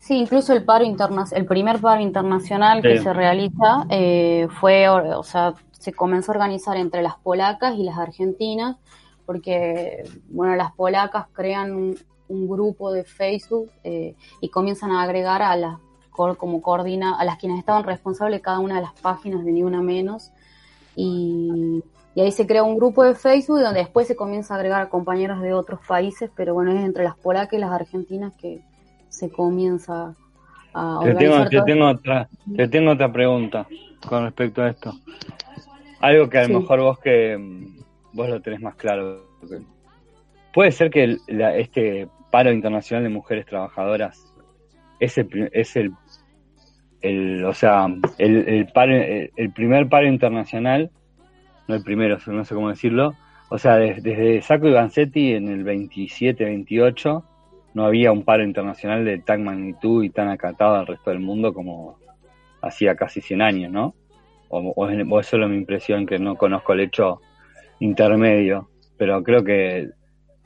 Sí, 0.00 0.18
incluso 0.18 0.52
el 0.52 0.64
paro 0.64 0.84
interna 0.84 1.24
el 1.32 1.46
primer 1.46 1.78
paro 1.78 2.00
internacional 2.00 2.82
que 2.82 2.98
se 2.98 3.12
realiza 3.12 3.86
eh, 3.88 4.48
fue, 4.60 4.88
o 4.88 5.22
sea, 5.22 5.54
se 5.70 5.92
comenzó 5.92 6.32
a 6.32 6.34
organizar 6.34 6.76
entre 6.76 7.02
las 7.02 7.14
polacas 7.18 7.76
y 7.76 7.84
las 7.84 7.98
argentinas, 7.98 8.76
porque, 9.26 10.04
bueno, 10.30 10.54
las 10.56 10.72
polacas 10.72 11.26
crean 11.32 11.72
un, 11.74 11.98
un 12.28 12.48
grupo 12.48 12.92
de 12.92 13.04
Facebook 13.04 13.70
eh, 13.84 14.14
y 14.40 14.48
comienzan 14.48 14.90
a 14.92 15.02
agregar 15.02 15.42
a 15.42 15.56
las 15.56 15.78
co- 16.10 16.36
como 16.36 16.60
coordina 16.62 17.18
a 17.18 17.24
las 17.24 17.38
quienes 17.38 17.58
estaban 17.58 17.84
responsables 17.84 18.40
cada 18.42 18.58
una 18.58 18.76
de 18.76 18.82
las 18.82 18.92
páginas 18.94 19.44
de 19.44 19.52
Ni 19.52 19.62
Una 19.62 19.82
Menos 19.82 20.30
y, 20.96 21.82
y 22.14 22.20
ahí 22.20 22.32
se 22.32 22.46
crea 22.46 22.62
un 22.62 22.76
grupo 22.76 23.02
de 23.04 23.14
Facebook 23.14 23.60
donde 23.60 23.80
después 23.80 24.06
se 24.06 24.16
comienza 24.16 24.54
a 24.54 24.58
agregar 24.58 24.82
a 24.82 24.88
compañeros 24.88 25.40
de 25.42 25.52
otros 25.52 25.80
países, 25.86 26.30
pero 26.36 26.54
bueno, 26.54 26.72
es 26.72 26.84
entre 26.84 27.04
las 27.04 27.16
polacas 27.16 27.54
y 27.54 27.58
las 27.58 27.72
argentinas 27.72 28.32
que 28.40 28.60
se 29.08 29.30
comienza 29.30 30.14
a 30.74 31.00
Te 31.00 31.14
tengo, 31.14 31.34
organizar 31.36 31.48
te, 31.48 31.60
tengo 31.62 31.88
otra, 31.88 32.28
te 32.56 32.68
tengo 32.68 32.90
otra 32.92 33.12
pregunta 33.12 33.66
con 34.08 34.24
respecto 34.24 34.62
a 34.62 34.70
esto. 34.70 34.92
Algo 36.00 36.28
que 36.28 36.38
a 36.38 36.42
lo 36.42 36.48
Sí. 36.48 36.54
mejor 36.60 36.80
vos 36.80 36.98
que 36.98 37.36
mm, 37.38 37.73
vos 38.14 38.28
lo 38.28 38.40
tenés 38.40 38.60
más 38.60 38.74
claro. 38.76 39.26
Puede 40.52 40.70
ser 40.72 40.90
que 40.90 41.04
el- 41.04 41.20
la- 41.26 41.56
este 41.56 42.08
paro 42.30 42.52
internacional 42.52 43.02
de 43.04 43.10
mujeres 43.10 43.44
trabajadoras 43.46 44.32
es 45.00 45.18
el, 45.18 45.50
es 45.52 45.76
el, 45.76 45.92
o 47.44 47.52
sea, 47.52 47.86
el, 48.18 48.48
el, 48.48 48.66
paro, 48.68 48.94
el, 48.94 49.52
primer 49.52 49.88
paro 49.88 50.06
internacional, 50.06 50.90
no 51.68 51.74
el 51.74 51.82
primero, 51.82 52.18
no 52.26 52.44
sé 52.44 52.54
cómo 52.54 52.70
decirlo, 52.70 53.14
o 53.50 53.58
sea, 53.58 53.76
des- 53.76 54.02
desde 54.02 54.40
Sacco 54.42 54.68
y 54.68 54.72
Vanzetti 54.72 55.32
en 55.34 55.48
el 55.48 55.64
27-28 55.64 57.24
no 57.74 57.84
había 57.84 58.12
un 58.12 58.22
paro 58.24 58.44
internacional 58.44 59.04
de 59.04 59.18
tal 59.18 59.40
magnitud 59.40 60.04
y 60.04 60.10
tan 60.10 60.28
acatado 60.28 60.76
al 60.76 60.86
resto 60.86 61.10
del 61.10 61.20
mundo 61.20 61.52
como 61.52 61.98
hacía 62.62 62.94
casi 62.96 63.20
100 63.20 63.42
años, 63.42 63.72
¿no? 63.72 63.94
O 64.48 65.20
es 65.20 65.26
solo 65.26 65.48
mi 65.48 65.56
impresión 65.56 66.06
que 66.06 66.18
no 66.20 66.36
conozco 66.36 66.72
el 66.74 66.80
hecho 66.80 67.20
intermedio, 67.80 68.68
pero 68.96 69.22
creo 69.22 69.44
que 69.44 69.90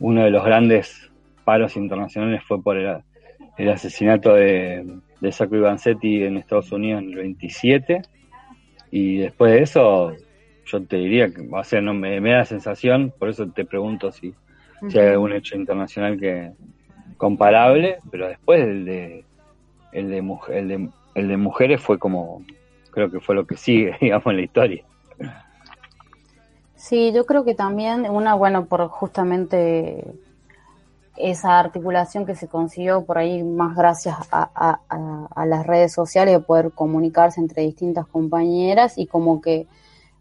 uno 0.00 0.24
de 0.24 0.30
los 0.30 0.44
grandes 0.44 1.10
paros 1.44 1.76
internacionales 1.76 2.42
fue 2.46 2.62
por 2.62 2.76
el, 2.76 3.02
el 3.56 3.68
asesinato 3.70 4.34
de, 4.34 5.00
de 5.20 5.32
Sacco 5.32 5.56
Ivanzetti 5.56 6.24
en 6.24 6.36
Estados 6.36 6.70
Unidos 6.72 7.02
en 7.02 7.10
el 7.10 7.16
27 7.16 8.02
y 8.90 9.18
después 9.18 9.52
de 9.52 9.62
eso 9.62 10.12
yo 10.66 10.82
te 10.84 10.96
diría 10.96 11.30
que, 11.30 11.46
o 11.50 11.64
sea, 11.64 11.80
no 11.80 11.94
me, 11.94 12.20
da 12.20 12.38
la 12.38 12.44
sensación, 12.44 13.12
por 13.18 13.30
eso 13.30 13.48
te 13.48 13.64
pregunto 13.64 14.12
si, 14.12 14.34
si 14.88 14.98
hay 14.98 15.08
algún 15.08 15.32
hecho 15.32 15.56
internacional 15.56 16.18
que 16.18 16.52
comparable, 17.16 17.98
pero 18.10 18.28
después 18.28 18.62
el 18.62 18.84
de 18.84 19.24
el 19.92 20.10
de, 20.10 20.18
el 20.50 20.68
de, 20.68 20.88
el 21.14 21.28
de 21.28 21.36
mujeres 21.36 21.80
fue 21.80 21.98
como 21.98 22.44
creo 22.90 23.10
que 23.10 23.20
fue 23.20 23.34
lo 23.34 23.46
que 23.46 23.56
sigue, 23.56 23.96
digamos, 24.00 24.26
en 24.26 24.36
la 24.36 24.42
historia. 24.42 24.84
Sí, 26.78 27.12
yo 27.12 27.26
creo 27.26 27.44
que 27.44 27.56
también 27.56 28.08
una, 28.08 28.34
bueno, 28.34 28.66
por 28.66 28.86
justamente 28.88 30.14
esa 31.16 31.58
articulación 31.58 32.24
que 32.24 32.36
se 32.36 32.46
consiguió 32.46 33.04
por 33.04 33.18
ahí 33.18 33.42
más 33.42 33.74
gracias 33.76 34.16
a, 34.30 34.78
las 35.44 35.66
redes 35.66 35.92
sociales 35.92 36.34
de 36.34 36.40
poder 36.40 36.70
comunicarse 36.70 37.40
entre 37.40 37.62
distintas 37.64 38.06
compañeras 38.06 38.96
y 38.96 39.08
como 39.08 39.40
que 39.40 39.66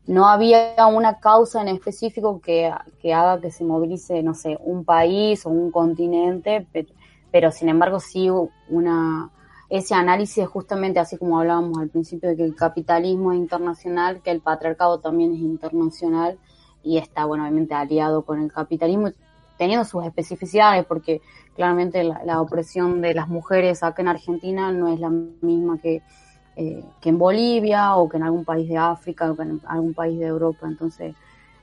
no 0.08 0.28
había 0.28 0.76
una 0.88 1.20
causa 1.20 1.62
en 1.62 1.68
específico 1.68 2.42
que, 2.42 2.74
haga 3.14 3.40
que 3.40 3.52
se 3.52 3.64
movilice, 3.64 4.24
no 4.24 4.34
sé, 4.34 4.58
un 4.60 4.84
país 4.84 5.46
o 5.46 5.50
un 5.50 5.70
continente, 5.70 6.66
pero, 7.32 7.52
sin 7.52 7.70
embargo 7.70 8.00
sí 8.00 8.32
una 8.68 9.30
ese 9.70 9.96
análisis 9.96 10.48
justamente 10.48 11.00
así 11.00 11.18
como 11.18 11.40
hablábamos 11.40 11.78
al 11.80 11.90
principio 11.90 12.30
de 12.30 12.38
que 12.38 12.44
el 12.44 12.56
capitalismo 12.56 13.34
es 13.34 13.40
internacional, 13.40 14.22
que 14.22 14.32
el 14.32 14.42
patriarcado 14.42 15.00
también 15.00 15.34
es 15.34 15.40
internacional 15.40 16.38
y 16.84 16.98
está, 16.98 17.26
bueno, 17.26 17.44
obviamente 17.44 17.74
aliado 17.74 18.24
con 18.24 18.42
el 18.42 18.52
capitalismo, 18.52 19.12
teniendo 19.58 19.84
sus 19.84 20.06
especificidades, 20.06 20.86
porque 20.86 21.22
claramente 21.56 22.04
la, 22.04 22.40
opresión 22.40 23.02
de 23.02 23.14
las 23.14 23.28
mujeres 23.28 23.84
acá 23.84 24.02
en 24.02 24.08
Argentina 24.08 24.72
no 24.72 24.94
es 24.94 25.00
la 25.00 25.10
misma 25.10 25.80
que, 25.80 26.02
eh, 26.56 26.84
que 27.02 27.10
en 27.10 27.18
Bolivia 27.18 27.96
o 27.96 28.08
que 28.08 28.18
en 28.18 28.24
algún 28.24 28.46
país 28.46 28.70
de 28.70 28.78
África 28.78 29.32
o 29.32 29.36
que 29.36 29.42
en 29.42 29.62
algún 29.68 29.94
país 29.94 30.18
de 30.20 30.28
Europa. 30.28 30.68
Entonces, 30.68 31.16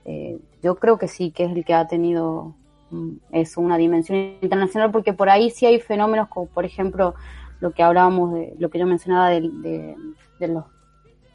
eh, 0.05 0.38
yo 0.62 0.74
creo 0.74 0.98
que 0.98 1.09
sí, 1.09 1.30
que 1.30 1.44
es 1.44 1.52
el 1.52 1.64
que 1.64 1.72
ha 1.72 1.86
tenido 1.86 2.55
mm, 2.90 3.12
eso, 3.30 3.61
una 3.61 3.78
dimensión 3.78 4.18
internacional, 4.42 4.90
porque 4.90 5.14
por 5.14 5.30
ahí 5.30 5.48
sí 5.48 5.64
hay 5.64 5.80
fenómenos 5.80 6.28
como, 6.28 6.46
por 6.46 6.64
ejemplo, 6.64 7.14
lo 7.61 7.72
que 7.72 7.82
hablábamos 7.82 8.34
de, 8.34 8.55
lo 8.59 8.70
que 8.70 8.78
yo 8.78 8.86
mencionaba 8.86 9.30
de, 9.30 9.40
de, 9.40 9.96
de 10.38 10.48
los 10.48 10.64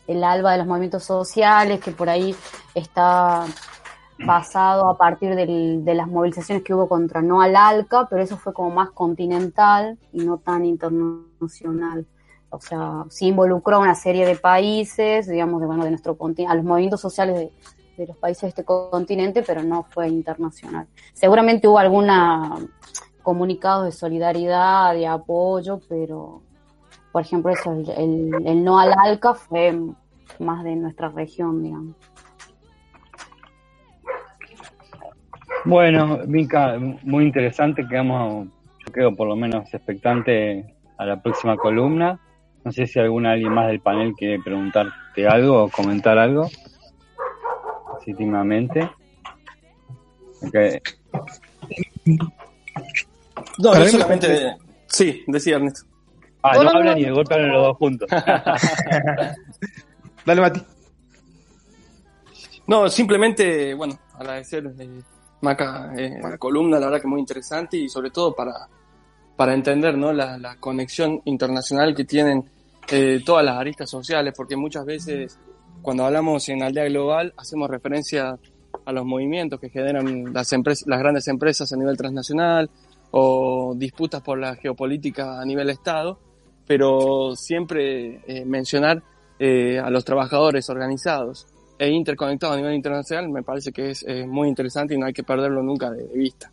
el 0.10 0.24
alba 0.24 0.54
de 0.54 0.58
los 0.58 0.66
movimientos 0.66 1.04
sociales, 1.04 1.80
que 1.80 1.92
por 1.92 2.10
ahí 2.10 2.36
está 2.74 3.46
basado 4.18 4.90
a 4.90 4.98
partir 4.98 5.36
de 5.36 5.94
las 5.94 6.08
movilizaciones 6.08 6.64
que 6.64 6.74
hubo 6.74 6.90
contra 6.90 7.22
no 7.22 7.42
al 7.42 7.56
ALCA, 7.56 8.08
pero 8.10 8.24
eso 8.24 8.36
fue 8.38 8.52
como 8.52 8.72
más 8.72 8.90
continental 8.90 10.00
y 10.12 10.26
no 10.26 10.38
tan 10.40 10.66
internacional. 10.66 12.08
O 12.50 12.60
sea, 12.60 13.06
sí 13.10 13.28
involucró 13.28 13.78
a 13.78 13.80
una 13.80 13.94
serie 13.94 14.26
de 14.26 14.36
países, 14.36 15.28
digamos, 15.28 15.62
de, 15.62 15.68
bueno, 15.68 15.84
de 15.84 15.92
nuestro 15.92 16.18
a 16.48 16.56
los 16.56 16.66
movimientos 16.66 17.00
sociales 17.00 17.52
de, 17.96 18.08
los 18.08 18.18
países 18.18 18.42
de 18.42 18.48
este 18.48 18.66
continente, 18.66 19.44
pero 19.44 19.62
no 19.62 19.86
fue 19.92 20.08
internacional. 20.08 20.88
Seguramente 21.14 21.68
hubo 21.68 21.78
alguna 21.78 22.56
comunicados 23.30 23.86
de 23.86 23.92
solidaridad, 23.92 24.96
de 24.96 25.06
apoyo, 25.06 25.80
pero, 25.88 26.42
por 27.12 27.22
ejemplo, 27.22 27.52
eso, 27.52 27.72
el, 27.96 28.32
el 28.44 28.64
no 28.64 28.80
al 28.80 28.92
ALCA 28.92 29.36
fue 29.36 29.80
más 30.40 30.64
de 30.64 30.76
nuestra 30.76 31.10
región, 31.10 31.62
digamos. 31.62 31.96
Bueno, 35.64 36.22
Mica, 36.26 36.80
muy 37.04 37.26
interesante. 37.26 37.88
Quedamos, 37.88 38.48
yo 38.48 38.92
quedo 38.92 39.16
por 39.16 39.28
lo 39.28 39.36
menos 39.36 39.72
expectante 39.72 40.74
a 40.98 41.06
la 41.06 41.22
próxima 41.22 41.56
columna. 41.56 42.20
No 42.64 42.72
sé 42.72 42.88
si 42.88 42.98
alguna 42.98 43.34
alguien 43.34 43.54
más 43.54 43.68
del 43.68 43.80
panel 43.80 44.16
quiere 44.16 44.40
preguntarte 44.40 45.28
algo 45.28 45.66
o 45.66 45.70
comentar 45.70 46.18
algo. 46.18 46.48
Legítimamente. 48.00 48.90
No, 53.60 53.78
yo 53.78 53.88
solamente. 53.88 54.58
Sí, 54.88 55.24
decía 55.28 55.58
Ernesto. 55.58 55.86
Ah, 56.42 56.54
no, 56.56 56.70
hablan 56.70 56.98
y 56.98 57.04
de 57.04 57.12
golpe 57.12 57.36
hablan 57.36 57.52
los 57.52 57.64
dos 57.64 57.78
juntos. 57.78 58.10
Dale, 60.26 60.42
Mati. 60.42 60.62
No, 62.68 62.88
simplemente, 62.88 63.74
bueno, 63.74 64.00
agradecer 64.14 64.72
eh, 64.80 65.02
Maca, 65.42 65.92
eh, 65.98 66.18
la 66.22 66.38
columna, 66.38 66.80
la 66.80 66.86
verdad 66.86 67.02
que 67.02 67.08
muy 67.08 67.20
interesante 67.20 67.78
y 67.78 67.90
sobre 67.90 68.12
todo 68.12 68.34
para, 68.34 68.54
para 69.36 69.54
entender 69.54 69.98
¿no? 69.98 70.14
la, 70.14 70.56
conexión 70.60 71.22
internacional 71.26 71.96
que 71.96 72.06
tienen 72.06 72.46
eh, 72.90 73.22
todas 73.26 73.44
las 73.44 73.58
aristas 73.58 73.90
sociales, 73.90 74.34
porque 74.38 74.56
muchas 74.56 74.86
veces 74.86 75.38
cuando 75.82 76.06
hablamos 76.06 76.48
en 76.50 76.64
aldea 76.64 76.86
global 76.86 77.34
hacemos 77.38 77.70
referencia 77.70 78.38
a 78.86 78.92
los 78.92 79.06
movimientos 79.06 79.60
que 79.60 79.70
generan 79.70 80.34
las, 80.34 80.54
empresas, 80.54 80.88
las 80.88 81.00
grandes 81.00 81.28
empresas 81.28 81.72
a 81.74 81.76
nivel 81.76 81.98
transnacional 81.98 82.70
o 83.12 83.74
disputas 83.76 84.22
por 84.22 84.40
la 84.40 84.56
geopolítica 84.56 85.40
a 85.40 85.46
nivel 85.46 85.70
Estado, 85.70 86.20
pero 86.66 87.36
siempre 87.36 88.22
eh, 88.28 88.46
mencionar 88.46 89.04
a 89.42 89.90
los 89.90 90.04
trabajadores 90.04 90.70
organizados 90.70 91.48
e 91.80 91.90
interconectado 91.90 92.54
a 92.54 92.58
nivel 92.58 92.74
internacional 92.74 93.30
me 93.30 93.42
parece 93.42 93.72
que 93.72 93.92
es 93.92 94.06
eh, 94.06 94.28
muy 94.28 94.50
interesante 94.50 94.94
y 94.94 94.98
no 94.98 95.06
hay 95.06 95.14
que 95.14 95.24
perderlo 95.24 95.64
nunca 95.64 95.90
de, 95.90 96.06
vista. 96.14 96.52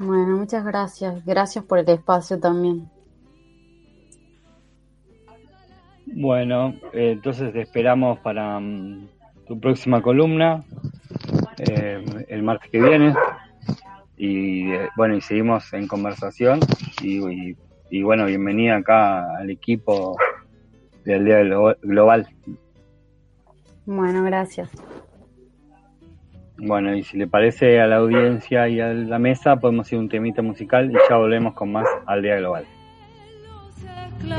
Bueno, 0.00 0.38
muchas 0.38 0.64
gracias. 0.64 1.24
Gracias 1.24 1.64
por 1.64 1.78
el 1.78 1.88
espacio 1.88 2.40
también. 2.40 2.90
Bueno, 6.06 6.74
eh, 6.92 7.12
entonces 7.12 7.52
te 7.52 7.60
esperamos 7.60 8.18
para 8.18 8.58
mm, 8.58 9.08
tu 9.46 9.60
próxima 9.60 10.02
columna 10.02 10.64
eh, 11.58 12.04
el 12.28 12.42
martes 12.42 12.68
que 12.70 12.82
viene. 12.82 13.14
Y 14.22 14.66
bueno, 14.96 15.16
y 15.16 15.20
seguimos 15.22 15.72
en 15.72 15.88
conversación. 15.88 16.60
Y, 17.02 17.56
y 17.90 18.02
bueno, 18.02 18.26
bienvenida 18.26 18.76
acá 18.76 19.38
al 19.38 19.50
equipo 19.50 20.14
del 21.04 21.24
Día 21.24 21.42
Global 21.82 22.28
bueno, 23.86 24.22
gracias. 24.22 24.70
Bueno, 26.58 26.94
y 26.94 27.02
si 27.02 27.16
le 27.16 27.26
parece 27.26 27.80
a 27.80 27.88
la 27.88 27.96
audiencia 27.96 28.68
y 28.68 28.80
a 28.80 28.92
la 28.92 29.18
mesa, 29.18 29.56
podemos 29.56 29.90
ir 29.92 29.98
un 29.98 30.08
temita 30.08 30.42
musical 30.42 30.90
y 30.90 30.94
ya 31.08 31.16
volvemos 31.16 31.54
con 31.54 31.72
más 31.72 31.88
al 32.06 32.22
Día 32.22 32.36
Global. 32.36 32.66
día 34.22 34.36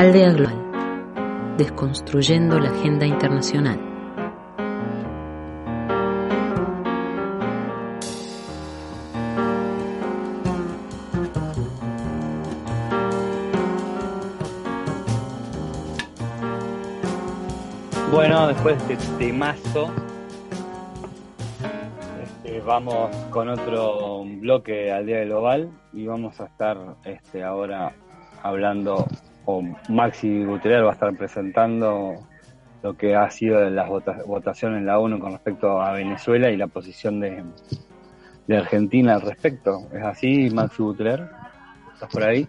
Aldea 0.00 0.32
Global. 0.32 1.56
Desconstruyendo 1.58 2.58
la 2.58 2.70
agenda 2.70 3.04
internacional. 3.04 3.78
Bueno, 18.10 18.48
después 18.48 18.88
de 18.88 18.94
este 18.94 19.06
temazo, 19.18 19.90
este, 22.22 22.60
vamos 22.62 23.14
con 23.28 23.50
otro 23.50 24.24
bloque 24.24 24.90
al 24.90 25.04
Día 25.04 25.24
Global 25.24 25.70
y 25.92 26.06
vamos 26.06 26.40
a 26.40 26.46
estar 26.46 26.78
este, 27.04 27.44
ahora 27.44 27.92
hablando, 28.42 29.06
Maxi 29.88 30.44
Gutiérrez 30.44 30.84
va 30.84 30.90
a 30.90 30.92
estar 30.94 31.16
presentando 31.16 32.14
lo 32.82 32.96
que 32.96 33.14
ha 33.14 33.30
sido 33.30 33.68
las 33.68 33.88
vota- 33.88 34.22
votaciones 34.26 34.78
en 34.78 34.86
la 34.86 34.98
ONU 34.98 35.18
con 35.18 35.32
respecto 35.32 35.80
a 35.80 35.92
Venezuela 35.92 36.50
y 36.50 36.56
la 36.56 36.66
posición 36.66 37.20
de, 37.20 37.44
Argentina 38.56 39.14
al 39.14 39.20
respecto. 39.20 39.86
¿Es 39.92 40.02
así, 40.02 40.50
Maxi 40.50 40.82
Gutiérrez? 40.82 41.28
¿Estás 41.94 42.10
por 42.10 42.24
ahí? 42.24 42.48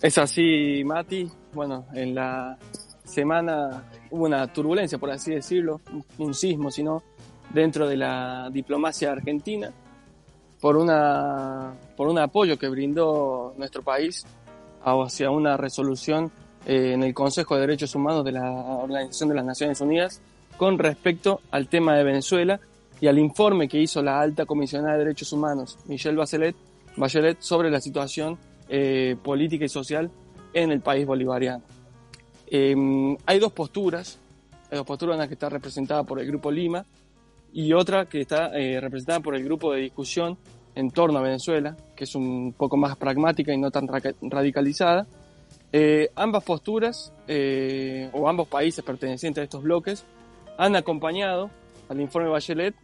Es 0.00 0.18
así, 0.18 0.82
Mati. 0.84 1.28
Bueno, 1.52 1.86
en 1.94 2.14
la 2.14 2.56
semana 3.04 3.82
hubo 4.10 4.26
una 4.26 4.46
turbulencia, 4.52 4.98
por 4.98 5.10
así 5.10 5.34
decirlo, 5.34 5.80
un 6.18 6.34
sismo, 6.34 6.70
sino 6.70 7.02
dentro 7.52 7.88
de 7.88 7.96
la 7.96 8.50
diplomacia 8.52 9.10
argentina, 9.10 9.70
por, 10.60 10.76
una, 10.76 11.72
por 11.96 12.08
un 12.08 12.18
apoyo 12.18 12.58
que 12.58 12.68
brindó 12.68 13.54
nuestro 13.56 13.82
país 13.82 14.24
hacia 14.90 15.30
una 15.30 15.56
resolución 15.56 16.30
eh, 16.66 16.92
en 16.94 17.02
el 17.02 17.14
Consejo 17.14 17.54
de 17.54 17.62
Derechos 17.62 17.94
Humanos 17.94 18.24
de 18.24 18.32
la 18.32 18.50
Organización 18.50 19.28
de 19.30 19.34
las 19.34 19.44
Naciones 19.44 19.80
Unidas 19.80 20.20
con 20.56 20.78
respecto 20.78 21.40
al 21.50 21.68
tema 21.68 21.96
de 21.96 22.04
Venezuela 22.04 22.60
y 23.00 23.06
al 23.06 23.18
informe 23.18 23.68
que 23.68 23.80
hizo 23.80 24.02
la 24.02 24.20
alta 24.20 24.44
comisionada 24.44 24.94
de 24.94 25.04
Derechos 25.04 25.32
Humanos, 25.32 25.78
Michelle 25.86 26.16
Bachelet, 26.16 26.56
Bachelet 26.96 27.40
sobre 27.40 27.70
la 27.70 27.80
situación 27.80 28.38
eh, 28.68 29.16
política 29.22 29.64
y 29.64 29.68
social 29.68 30.10
en 30.52 30.72
el 30.72 30.80
país 30.80 31.06
bolivariano. 31.06 31.62
Eh, 32.46 32.74
hay 33.24 33.38
dos 33.38 33.52
posturas, 33.52 34.18
hay 34.70 34.78
dos 34.78 34.86
posturas, 34.86 35.16
una 35.16 35.28
que 35.28 35.34
está 35.34 35.48
representada 35.48 36.02
por 36.02 36.18
el 36.18 36.26
Grupo 36.26 36.50
Lima 36.50 36.84
y 37.52 37.72
otra 37.72 38.06
que 38.06 38.20
está 38.20 38.50
eh, 38.58 38.80
representada 38.80 39.20
por 39.20 39.34
el 39.34 39.44
Grupo 39.44 39.72
de 39.72 39.80
Discusión 39.80 40.36
en 40.78 40.92
torno 40.92 41.18
a 41.18 41.22
Venezuela, 41.22 41.76
que 41.96 42.04
es 42.04 42.14
un 42.14 42.54
poco 42.56 42.76
más 42.76 42.96
pragmática 42.96 43.52
y 43.52 43.58
no 43.58 43.72
tan 43.72 43.88
ra- 43.88 44.00
radicalizada. 44.22 45.08
Eh, 45.72 46.10
ambas 46.14 46.44
posturas, 46.44 47.12
eh, 47.26 48.08
o 48.12 48.28
ambos 48.28 48.46
países 48.46 48.84
pertenecientes 48.84 49.42
a 49.42 49.44
estos 49.44 49.64
bloques, 49.64 50.04
han 50.56 50.76
acompañado 50.76 51.50
al 51.88 52.00
informe 52.00 52.28
Bachelet 52.28 52.76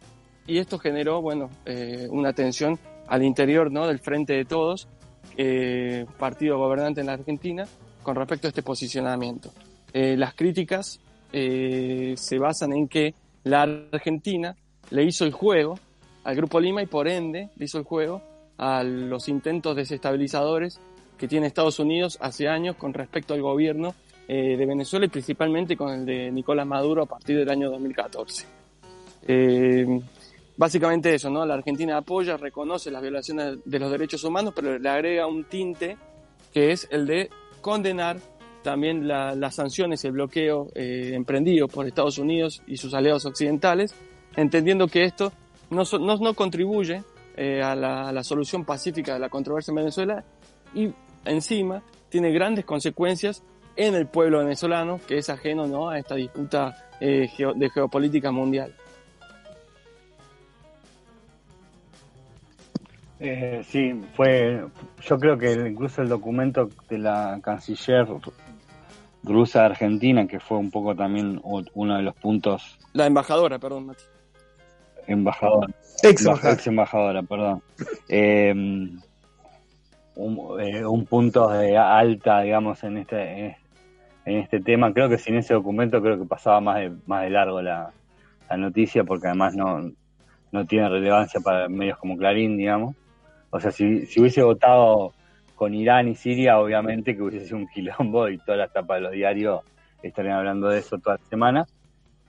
y 0.45 0.57
esto 0.57 0.77
generó, 0.77 1.21
bueno, 1.21 1.49
eh, 1.65 2.07
una 2.11 2.33
tensión 2.33 2.77
al 3.07 3.23
interior 3.23 3.71
¿no? 3.71 3.87
del 3.87 3.99
Frente 3.99 4.33
de 4.33 4.43
Todos, 4.43 4.89
partido 6.19 6.57
gobernante 6.57 6.99
en 6.99 7.07
la 7.07 7.13
Argentina, 7.13 7.65
con 8.03 8.15
respecto 8.17 8.47
a 8.47 8.49
este 8.49 8.61
posicionamiento. 8.61 9.51
Las 9.93 10.33
críticas 10.33 10.99
se 11.31 12.37
basan 12.39 12.73
en 12.73 12.87
que 12.87 13.13
la 13.43 13.63
Argentina 13.63 14.55
le 14.91 15.03
hizo 15.03 15.25
el 15.25 15.31
juego 15.31 15.79
al 16.25 16.35
Grupo 16.35 16.59
Lima 16.59 16.81
y 16.81 16.85
por 16.87 17.07
ende 17.07 17.49
le 17.55 17.65
hizo 17.65 17.77
el 17.77 17.85
juego 17.85 18.21
a 18.57 18.83
los 18.83 19.29
intentos 19.29 19.75
desestabilizadores 19.75 20.79
que 21.17 21.27
tiene 21.27 21.47
Estados 21.47 21.79
Unidos 21.79 22.17
hace 22.21 22.47
años 22.49 22.75
con 22.75 22.93
respecto 22.93 23.33
al 23.33 23.41
gobierno 23.41 23.95
eh, 24.27 24.57
de 24.57 24.65
Venezuela 24.65 25.05
y 25.05 25.09
principalmente 25.09 25.77
con 25.77 25.93
el 25.93 26.05
de 26.05 26.31
Nicolás 26.31 26.67
Maduro 26.67 27.03
a 27.03 27.05
partir 27.05 27.37
del 27.37 27.49
año 27.49 27.69
2014. 27.69 28.45
Eh, 29.27 30.01
básicamente 30.57 31.13
eso, 31.13 31.29
¿no? 31.29 31.45
La 31.45 31.53
Argentina 31.55 31.97
apoya, 31.97 32.37
reconoce 32.37 32.91
las 32.91 33.01
violaciones 33.01 33.57
de 33.63 33.79
los 33.79 33.91
derechos 33.91 34.23
humanos, 34.23 34.53
pero 34.55 34.77
le 34.77 34.89
agrega 34.89 35.27
un 35.27 35.43
tinte 35.45 35.97
que 36.53 36.71
es 36.71 36.87
el 36.91 37.05
de 37.05 37.29
condenar 37.61 38.17
también 38.63 39.07
la- 39.07 39.35
las 39.35 39.55
sanciones 39.55 40.03
y 40.03 40.07
el 40.07 40.13
bloqueo 40.13 40.69
eh, 40.73 41.21
por 41.71 41.85
Estados 41.85 42.17
Unidos 42.17 42.61
y 42.67 42.77
sus 42.77 42.93
aliados 42.93 43.25
occidentales, 43.25 43.93
entendiendo 44.35 44.87
que 44.87 45.03
esto 45.03 45.31
no, 45.69 45.83
no, 45.99 46.17
no 46.17 46.33
contribuye 46.33 47.03
eh, 47.35 47.61
a, 47.61 47.75
la, 47.75 48.09
a 48.09 48.11
la 48.11 48.23
solución 48.23 48.65
pacífica 48.65 49.13
de 49.13 49.19
la 49.19 49.29
controversia 49.29 49.71
en 49.71 49.75
Venezuela 49.75 50.23
y 50.73 50.89
encima 51.25 51.81
tiene 52.09 52.31
grandes 52.31 52.65
consecuencias 52.65 53.43
en 53.75 53.93
el 53.95 54.07
pueblo 54.07 54.39
venezolano, 54.39 54.99
que 55.05 55.17
es 55.17 55.29
ajeno 55.29 55.67
¿no? 55.67 55.89
a 55.89 55.99
esta 55.99 56.15
disputa 56.15 56.87
eh, 57.01 57.27
geo- 57.27 57.53
de 57.53 57.69
geopolítica 57.69 58.31
mundial. 58.31 58.73
Eh, 63.19 63.63
sí, 63.67 63.93
fue. 64.15 64.65
Yo 65.01 65.17
creo 65.17 65.37
que 65.37 65.53
incluso 65.53 66.01
el 66.01 66.09
documento 66.09 66.69
de 66.89 66.97
la 66.97 67.39
canciller 67.41 68.05
rusa 69.23 69.59
de 69.61 69.65
Argentina, 69.65 70.27
que 70.27 70.39
fue 70.39 70.57
un 70.57 70.69
poco 70.69 70.95
también 70.95 71.41
uno 71.43 71.95
de 71.97 72.03
los 72.03 72.15
puntos 72.15 72.77
La 72.93 73.05
embajadora, 73.07 73.57
perdón, 73.57 73.87
Mati. 73.87 74.03
Embajadora, 75.07 75.67
Ex 76.03 76.21
Emba- 76.21 76.31
embajadora. 76.31 76.53
ex 76.53 76.67
embajadora, 76.67 77.23
perdón. 77.23 77.61
Eh, 78.09 78.53
un, 80.15 80.59
eh, 80.61 80.85
un 80.85 81.05
punto 81.05 81.49
de 81.49 81.77
alta, 81.77 82.41
digamos, 82.41 82.83
en 82.83 82.97
este 82.97 83.57
en 84.25 84.37
este 84.37 84.59
tema. 84.59 84.93
Creo 84.93 85.09
que 85.09 85.17
sin 85.17 85.35
ese 85.35 85.53
documento 85.53 86.01
creo 86.01 86.17
que 86.17 86.25
pasaba 86.25 86.59
más 86.61 86.77
de, 86.79 86.91
más 87.05 87.23
de 87.23 87.29
largo 87.29 87.61
la, 87.61 87.91
la 88.49 88.57
noticia, 88.57 89.03
porque 89.03 89.27
además 89.27 89.55
no, 89.55 89.91
no 90.51 90.65
tiene 90.65 90.89
relevancia 90.89 91.39
para 91.41 91.67
medios 91.69 91.97
como 91.97 92.17
Clarín, 92.17 92.57
digamos. 92.57 92.95
O 93.51 93.59
sea, 93.59 93.71
si, 93.71 94.05
si 94.07 94.19
hubiese 94.19 94.41
votado 94.41 95.13
con 95.53 95.73
Irán 95.73 96.07
y 96.07 96.15
Siria, 96.15 96.59
obviamente 96.59 97.15
que 97.15 97.21
hubiese 97.21 97.45
sido 97.45 97.57
un 97.57 97.67
quilombo 97.67 98.27
y 98.29 98.37
todas 98.39 98.57
las 98.57 98.73
tapas 98.73 98.97
de 98.97 99.01
los 99.01 99.11
diarios 99.11 99.61
estarían 100.01 100.37
hablando 100.37 100.69
de 100.69 100.79
eso 100.79 100.97
toda 100.97 101.17
la 101.17 101.25
semana. 101.29 101.65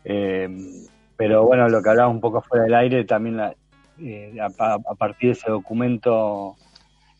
Eh, 0.05 0.49
pero 1.16 1.44
bueno, 1.44 1.68
lo 1.68 1.82
que 1.82 1.88
hablaba 1.90 2.08
un 2.08 2.20
poco 2.20 2.42
fuera 2.42 2.64
del 2.64 2.74
aire, 2.74 3.04
también 3.04 3.36
la- 3.38 3.54
eh, 3.98 4.36
a, 4.40 4.50
partir 4.96 5.30
de 5.30 5.32
ese 5.32 5.50
documento 5.50 6.56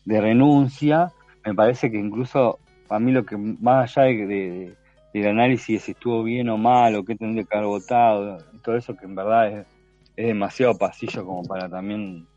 de 0.05 0.21
renuncia, 0.21 1.11
me 1.43 1.55
parece 1.55 1.89
que 1.91 1.97
incluso 1.97 2.59
a 2.89 2.99
mí 2.99 3.11
lo 3.11 3.25
que 3.25 3.35
más 3.37 3.97
allá 3.97 4.07
de, 4.07 4.27
de- 4.27 4.75
del 5.13 5.27
análisis 5.27 5.79
de 5.79 5.85
si 5.85 5.91
estuvo 5.91 6.23
bien 6.23 6.49
o 6.49 6.57
mal 6.57 6.95
o 6.95 7.03
qué 7.03 7.15
tendría 7.15 7.43
que 7.45 7.57
haber 7.57 7.67
votado, 7.67 8.37
todo 8.63 8.75
eso 8.75 8.95
que 8.95 9.05
en 9.05 9.15
verdad 9.15 9.47
es, 9.47 9.67
es 10.15 10.27
demasiado 10.27 10.77
pasillo 10.77 11.25
como 11.25 11.43
para 11.43 11.67
también 11.69 12.27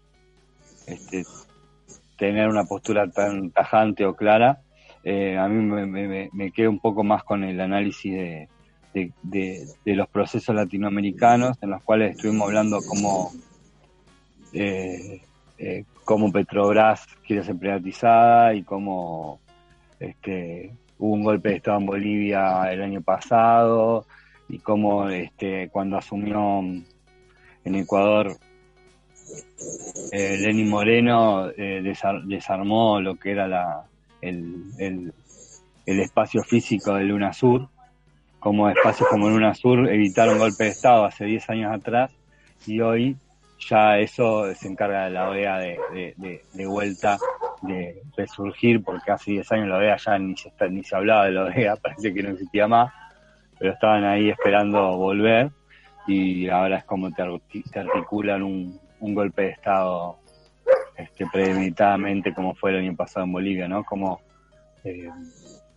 este, 0.86 1.24
tener 2.16 2.48
una 2.48 2.64
postura 2.64 3.10
tan 3.10 3.50
tajante 3.50 4.04
o 4.06 4.14
clara, 4.14 4.60
eh, 5.02 5.36
a 5.36 5.48
mí 5.48 5.62
me, 5.62 5.86
me, 5.86 6.30
me 6.32 6.52
quedo 6.52 6.70
un 6.70 6.80
poco 6.80 7.04
más 7.04 7.22
con 7.24 7.44
el 7.44 7.60
análisis 7.60 8.12
de, 8.12 8.48
de, 8.94 9.12
de- 9.22 9.94
los 9.94 10.08
procesos 10.08 10.54
latinoamericanos 10.54 11.56
en 11.62 11.70
los 11.70 11.82
cuales 11.82 12.12
estuvimos 12.16 12.48
hablando 12.48 12.80
como 12.82 13.32
eh, 14.52 15.20
eh, 15.58 15.84
cómo 16.04 16.32
Petrobras 16.32 17.06
quiere 17.26 17.44
ser 17.44 17.56
privatizada 17.56 18.54
y 18.54 18.62
cómo 18.62 19.40
este, 20.00 20.72
hubo 20.98 21.14
un 21.14 21.22
golpe 21.22 21.50
de 21.50 21.56
Estado 21.56 21.78
en 21.78 21.86
Bolivia 21.86 22.72
el 22.72 22.82
año 22.82 23.00
pasado 23.02 24.06
y 24.48 24.58
cómo 24.58 25.08
este, 25.08 25.68
cuando 25.70 25.96
asumió 25.98 26.60
en 27.64 27.74
Ecuador 27.74 28.36
eh, 30.12 30.36
Lenín 30.40 30.68
Moreno 30.68 31.48
eh, 31.50 31.80
desar- 31.82 32.24
desarmó 32.24 33.00
lo 33.00 33.14
que 33.16 33.30
era 33.32 33.46
la, 33.46 33.84
el- 34.20 35.12
el 35.86 36.00
espacio 36.00 36.42
físico 36.42 36.94
de 36.94 37.04
Luna 37.04 37.32
Sur, 37.32 37.68
como 38.40 38.68
espacios 38.68 39.08
como 39.08 39.28
Luna 39.28 39.54
Sur 39.54 39.88
evitaron 39.88 40.38
golpe 40.38 40.64
de 40.64 40.70
Estado 40.70 41.04
hace 41.04 41.24
10 41.26 41.50
años 41.50 41.72
atrás 41.74 42.10
y 42.66 42.80
hoy 42.80 43.16
ya 43.68 43.98
eso 43.98 44.52
se 44.54 44.68
encarga 44.68 45.04
de 45.04 45.10
la 45.10 45.28
OEA 45.28 45.58
de, 45.58 45.78
de- 46.16 46.66
vuelta, 46.66 47.18
de 47.62 48.00
resurgir, 48.16 48.82
porque 48.82 49.10
hace 49.12 49.32
10 49.32 49.52
años 49.52 49.68
la 49.68 49.76
OEA 49.76 49.96
ya 49.98 50.18
ni 50.18 50.34
se, 50.36 50.50
ni 50.70 50.82
se 50.82 50.96
hablaba 50.96 51.26
de 51.26 51.32
la 51.32 51.44
OEA, 51.44 51.76
parece 51.82 52.12
que 52.14 52.22
no 52.22 52.30
existía 52.30 52.66
más, 52.66 52.90
pero 53.58 53.72
estaban 53.72 54.04
ahí 54.04 54.30
esperando 54.30 54.96
volver 54.96 55.50
y 56.06 56.48
ahora 56.48 56.78
es 56.78 56.84
como 56.84 57.10
te, 57.12 57.22
te 57.70 57.80
articulan 57.80 58.42
un, 58.42 58.80
un 59.00 59.14
golpe 59.14 59.42
de 59.42 59.48
Estado 59.50 60.18
este, 60.96 61.26
premeditadamente 61.26 62.32
como 62.34 62.54
fue 62.54 62.70
el 62.70 62.78
año 62.78 62.96
pasado 62.96 63.26
en 63.26 63.32
Bolivia, 63.32 63.68
¿no? 63.68 63.84
Como, 63.84 64.20
eh, 64.84 65.10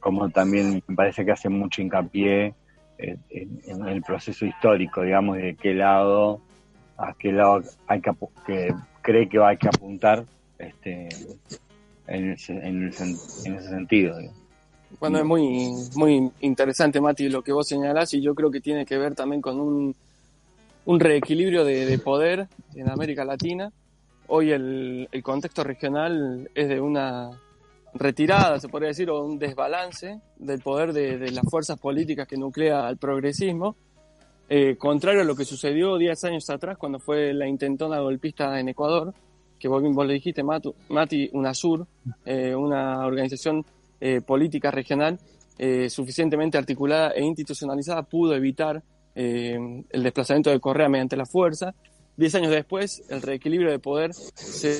como 0.04 0.30
también 0.30 0.84
me 0.86 0.95
parece 0.95 1.24
que 1.26 1.32
hace 1.32 1.47
mucho 1.49 1.82
hincapié 1.82 2.54
en, 2.97 3.20
en- 3.30 3.88
el 3.88 4.01
proceso 4.01 4.45
histórico, 4.45 5.01
digamos, 5.01 5.38
de 5.38 5.56
qué 5.56 5.74
lado, 5.74 6.41
a 6.97 7.14
qué 7.18 7.32
lado 7.32 7.64
hay 7.88 8.01
que, 8.01 8.12
que 8.45 8.74
cree 9.01 9.30
que 9.30 9.41
hay 9.41 9.58
que 9.58 9.70
apuntar 9.70 10.26
este, 10.60 11.08
en, 12.08 12.32
ese, 12.32 12.54
en 12.54 12.88
ese 12.89 13.70
sentido. 13.70 14.18
digamos. 14.18 14.39
Bueno, 14.99 15.18
es 15.18 15.26
muy, 15.26 15.72
muy 15.95 16.30
interesante, 16.41 17.01
Mati, 17.01 17.30
lo 17.30 17.41
que 17.41 17.51
vos 17.51 17.68
señalás 17.68 18.14
y 18.14 18.22
yo 18.22 18.36
creo 18.36 18.51
que 18.51 18.62
tiene 18.62 18.86
que 18.86 18.97
ver 18.97 19.16
también 19.16 19.41
con 19.41 19.60
un, 19.60 19.95
un 20.86 20.99
reequilibrio 20.99 21.64
de, 21.66 21.86
de 21.86 21.97
poder 21.97 22.47
en 22.76 22.89
América 22.89 23.26
Latina. 23.26 23.72
Hoy 24.28 24.51
el, 24.51 25.08
el 25.12 25.24
contexto 25.24 25.64
regional 25.64 26.49
es 26.54 26.70
de 26.70 26.80
una 26.80 27.32
retirada, 27.96 28.60
se 28.60 28.70
podría 28.70 28.89
decir, 28.89 29.10
o 29.10 29.24
un 29.24 29.38
desbalance 29.39 30.20
del 30.38 30.62
poder 30.62 30.94
de, 30.94 31.32
las 31.32 31.46
fuerzas 31.50 31.80
políticas 31.80 32.28
que 32.28 32.38
nuclea 32.38 32.88
al 32.88 32.98
progresismo, 32.98 33.76
eh, 34.50 34.76
contrario 34.78 35.22
a 35.22 35.26
lo 35.26 35.36
que 35.36 35.46
sucedió 35.46 35.98
10 35.98 36.24
años 36.26 36.50
atrás 36.50 36.78
cuando 36.78 37.00
fue 37.00 37.34
la 37.34 37.48
intentona 37.48 38.00
golpista 38.00 38.60
en 38.60 38.70
Ecuador, 38.70 39.14
que 39.64 39.70
vos, 39.70 40.06
le 40.06 40.14
dijiste, 40.14 40.44
Mati, 40.44 41.30
UNASUR, 41.32 41.88
eh, 42.26 42.54
una 42.54 43.06
organización 43.06 43.66
eh, 44.02 44.20
política 44.20 44.72
regional 44.72 45.18
eh, 45.58 45.89
suficientemente 45.89 46.58
articulada 46.58 47.12
e 47.12 47.24
institucionalizada 47.24 48.04
pudo 48.04 48.36
evitar 48.36 48.84
el 49.16 50.04
desplazamiento 50.04 50.50
de 50.50 50.60
Correa 50.60 50.89
mediante 50.89 51.16
la 51.16 51.26
fuerza. 51.26 51.74
Diez 52.18 52.36
años 52.36 52.52
después, 52.52 53.04
el 53.10 53.22
reequilibrio 53.22 53.72
de 53.72 53.80
poder 53.80 54.14
se, 54.14 54.74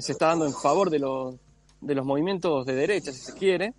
se 0.00 0.12
está 0.12 0.26
dando 0.26 0.44
en 0.46 0.52
favor 0.52 0.90
de 0.90 0.98
los, 1.00 1.34
de 1.82 1.94
los 1.94 2.06
movimientos 2.06 2.64
de 2.64 2.74
derecha, 2.74 3.12
si 3.12 3.20
se 3.20 3.34
quiere, 3.34 3.74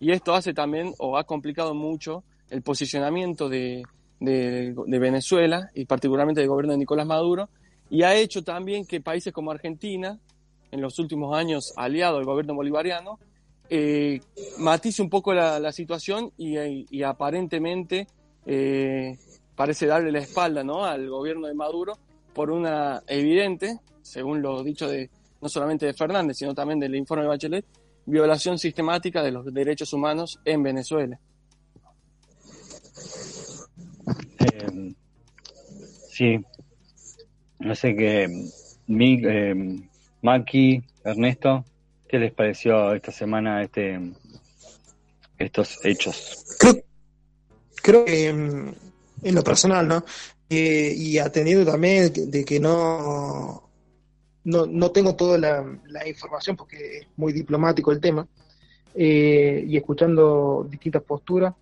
y 0.00 0.12
esto 0.12 0.34
hace 0.34 0.52
también, 0.52 0.92
o 0.98 1.16
ha 1.16 1.24
complicado 1.24 1.74
mucho, 1.74 2.24
el 2.50 2.62
posicionamiento 2.62 3.48
de, 3.48 3.82
de, 4.20 4.98
Venezuela, 4.98 5.70
y 5.74 5.86
particularmente 5.86 6.40
del 6.40 6.50
gobierno 6.50 6.72
de 6.72 6.78
Nicolás 6.78 7.06
Maduro, 7.06 7.48
y 7.88 8.02
ha 8.02 8.14
hecho 8.14 8.42
también 8.42 8.86
que 8.86 9.00
países 9.00 9.32
como 9.32 9.50
Argentina, 9.50 10.18
en 10.70 10.80
los 10.80 10.98
últimos 10.98 11.36
años 11.36 11.72
aliado 11.76 12.18
al 12.18 12.24
gobierno 12.24 12.54
bolivariano, 12.54 13.18
eh, 13.70 14.20
matice 14.58 15.00
un 15.00 15.08
poco 15.08 15.32
la, 15.32 15.72
situación 15.72 16.32
y, 16.36 16.58
y 16.90 17.02
aparentemente 17.02 18.06
eh, 18.44 19.16
parece 19.54 19.86
darle 19.86 20.12
la 20.12 20.18
espalda 20.18 20.62
¿no? 20.62 20.84
al 20.84 21.08
gobierno 21.08 21.46
de 21.46 21.54
Maduro 21.54 21.98
por 22.34 22.50
una 22.50 23.02
evidente, 23.06 23.78
según 24.02 24.42
lo 24.42 24.62
dicho 24.62 24.88
de 24.88 25.10
no 25.44 25.50
solamente 25.50 25.84
de 25.84 25.92
Fernández, 25.92 26.38
sino 26.38 26.54
también 26.54 26.80
del 26.80 26.94
informe 26.94 27.24
de 27.24 27.28
Bachelet, 27.28 27.66
violación 28.06 28.58
sistemática 28.58 29.22
de 29.22 29.30
los 29.30 29.52
derechos 29.52 29.92
humanos 29.92 30.40
en 30.42 30.62
Venezuela. 30.62 31.20
Eh, 34.38 34.94
sí, 36.08 36.40
no 37.58 37.74
sé 37.74 37.94
qué, 37.94 38.48
eh, 38.88 39.54
Maki, 40.22 40.82
Ernesto, 41.04 41.66
¿qué 42.08 42.18
les 42.18 42.32
pareció 42.32 42.94
esta 42.94 43.12
semana 43.12 43.62
este 43.62 44.00
estos 45.38 45.78
hechos? 45.84 46.56
Creo, 46.58 46.76
creo 47.82 48.04
que 48.06 48.32
mm, 48.32 48.74
en 49.24 49.34
lo 49.34 49.44
personal, 49.44 49.86
¿no? 49.86 50.06
Eh, 50.48 50.94
y 50.96 51.18
atendiendo 51.18 51.70
también 51.70 52.10
de 52.14 52.44
que 52.46 52.58
no, 52.58 53.63
no, 54.44 54.66
no 54.66 54.90
tengo 54.90 55.16
toda 55.16 55.38
la, 55.38 56.06
información 56.06 56.56
porque 56.56 56.98
es 56.98 57.06
muy 57.16 57.32
diplomático 57.32 57.92
el 57.92 58.00
tema, 58.00 58.26
eh, 58.94 59.64
y 59.66 59.76
escuchando 59.76 60.66
distintas 60.70 61.02
posturas, 61.02 61.54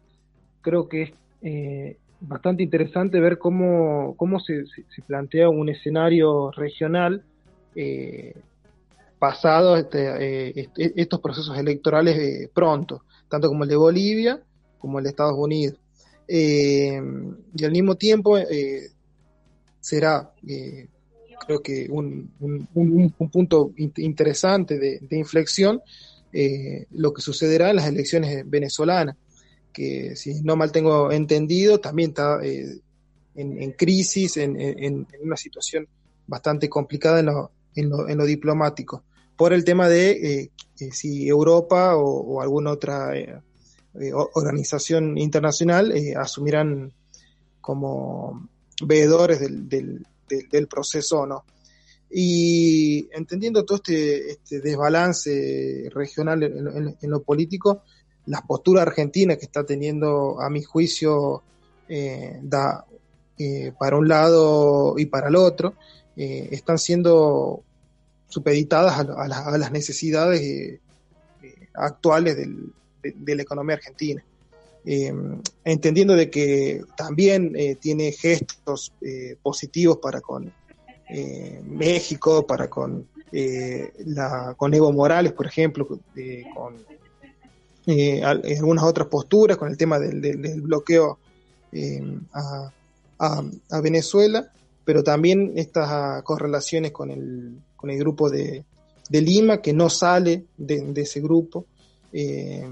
creo 0.61 0.89
que 0.89 1.03
es 1.03 1.13
eh, 1.43 1.97
bastante 2.21 2.63
interesante 2.63 3.21
ver 3.21 3.39
cómo, 3.39 4.15
cómo 4.17 4.41
se, 4.41 4.65
plantea 5.07 5.49
un 5.49 5.69
escenario 5.69 6.51
regional 6.51 7.25
eh, 7.75 8.35
pasado 9.19 9.77
este, 9.77 10.61
est- 10.61 10.79
estos 10.79 11.21
procesos 11.21 11.57
electorales 11.57 12.51
pronto, 12.53 13.05
tanto 13.29 13.49
como 13.49 13.65
el 13.65 13.71
de 13.71 13.77
Bolivia 13.77 14.41
como 14.79 14.99
el 14.99 15.05
de 15.05 15.11
Estados 15.11 15.39
Unidos. 15.39 15.79
Y 16.27 16.95
al 17.65 17.71
mismo 17.71 17.95
tiempo 17.95 18.37
será, 19.81 20.33
creo 21.45 21.61
que, 21.63 21.87
un, 21.91 22.31
un- 22.41 22.69
un- 22.75 23.15
un 23.19 23.31
punto 23.31 23.73
in- 23.77 23.93
interesante 23.97 24.79
de, 24.79 24.99
inflexión 25.17 25.81
eh, 26.33 26.87
lo 26.93 27.13
que 27.13 27.21
sucederá 27.23 27.71
en 27.71 27.77
las 27.77 27.87
elecciones 27.87 28.49
venezolanas, 28.49 29.17
que 29.73 30.17
si 30.17 30.43
no 30.43 30.57
mal 30.57 30.73
tengo 30.73 31.11
entendido, 31.13 31.81
también 31.81 32.11
está 32.11 32.39
eh, 32.43 32.79
en, 33.35 33.61
en 33.63 33.73
crisis, 33.73 34.37
en, 34.37 34.59
en- 34.61 35.07
una 35.23 35.37
situación 35.37 35.87
bastante 36.27 36.69
complicada 36.69 37.21
en 37.21 37.27
lo, 37.27 37.51
lo, 37.77 38.09
lo 38.09 38.25
diplomático, 38.25 39.03
por 39.37 39.53
el 39.53 39.65
tema 39.65 39.89
de 39.89 40.11
eh, 40.11 40.51
eh, 40.81 40.91
si 40.93 41.27
Europa 41.29 41.97
o, 41.97 42.05
o 42.05 42.41
alguna 42.43 42.71
otra 42.71 43.11
organización 44.35 45.19
internacional 45.19 45.93
asumirán 46.17 46.93
como 47.61 48.49
veedores 48.85 49.41
del, 49.41 50.07
del- 50.37 50.49
del 50.49 50.67
proceso 50.69 51.21
o 51.21 51.27
no. 51.27 51.45
Y 52.11 53.09
entendiendo 53.13 53.65
todo 53.65 53.77
este, 53.77 54.31
este 54.33 54.61
desbalance 54.61 55.89
regional 55.95 56.43
en, 56.43 56.67
en- 56.69 56.97
en 57.01 57.11
lo 57.11 57.23
político, 57.23 57.83
la 58.27 58.43
postura 58.43 58.83
argentina 58.83 59.37
que 59.37 59.47
está 59.47 59.65
teniendo, 59.65 60.41
a 60.41 60.49
mi 60.51 60.63
juicio, 60.63 61.43
eh, 61.89 62.39
da 62.43 62.85
eh, 63.39 63.73
para 63.79 63.97
un 63.97 64.07
lado 64.09 64.95
y 64.99 65.07
para 65.07 65.29
el 65.29 65.37
otro, 65.37 65.75
eh, 66.17 66.49
están 66.53 66.79
siendo 66.79 67.63
supeditadas 68.29 68.95
a, 68.99 69.01
a 69.25 69.29
la- 69.29 69.45
a 69.47 69.59
las 69.59 69.73
necesidades 69.73 70.79
actuales 71.75 72.37
del- 72.37 72.73
de, 73.03 73.15
de 73.17 73.35
la 73.37 73.43
economía 73.43 73.77
argentina. 73.77 74.23
Eh, 74.85 75.13
entendiendo 75.65 76.17
de 76.17 76.29
que 76.29 76.83
también 76.97 77.53
eh, 77.55 77.77
tiene 77.77 78.11
gestos 78.11 78.93
eh, 79.01 79.37
positivos 79.41 79.99
para 79.99 80.21
con 80.21 80.53
eh, 81.09 81.61
México, 81.65 82.47
para 82.47 82.69
con, 82.69 83.07
Evo 83.31 84.93
Morales, 84.93 85.33
por 85.33 85.47
ejemplo, 85.47 85.87
con 85.87 86.01
al- 88.25 88.43
algunas 88.45 88.85
otras 88.85 89.09
posturas, 89.09 89.57
con 89.57 89.69
el 89.69 89.77
tema 89.77 89.99
del, 89.99 90.61
bloqueo 90.61 91.19
eh, 91.73 92.03
a, 92.33 93.81
Venezuela, 93.81 94.51
pero 94.85 95.03
también 95.03 95.53
estas 95.57 96.23
correlaciones 96.25 96.93
con 96.93 97.11
el, 97.11 97.57
con 97.77 97.91
el 97.91 97.99
grupo 97.99 98.29
de, 98.29 98.65
Lima, 99.11 99.61
que 99.61 99.73
no 99.73 99.89
sale 99.91 100.45
de, 100.57 100.93
ese 100.97 101.21
grupo 101.21 101.67
eh, 102.13 102.69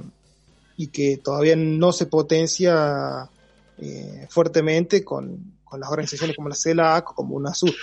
y 0.83 0.89
que 0.89 1.19
todavía 1.23 1.57
no 1.57 1.93
se 1.93 2.07
potencia 2.07 3.31
eh, 3.77 4.27
fuertemente 4.31 5.05
con, 5.05 5.59
con 5.63 5.79
las 5.79 5.91
organizaciones 5.91 6.35
como 6.35 6.49
la 6.49 6.55
CELAC 6.55 7.11
o 7.11 7.15
como 7.15 7.35
UNASUR. 7.37 7.75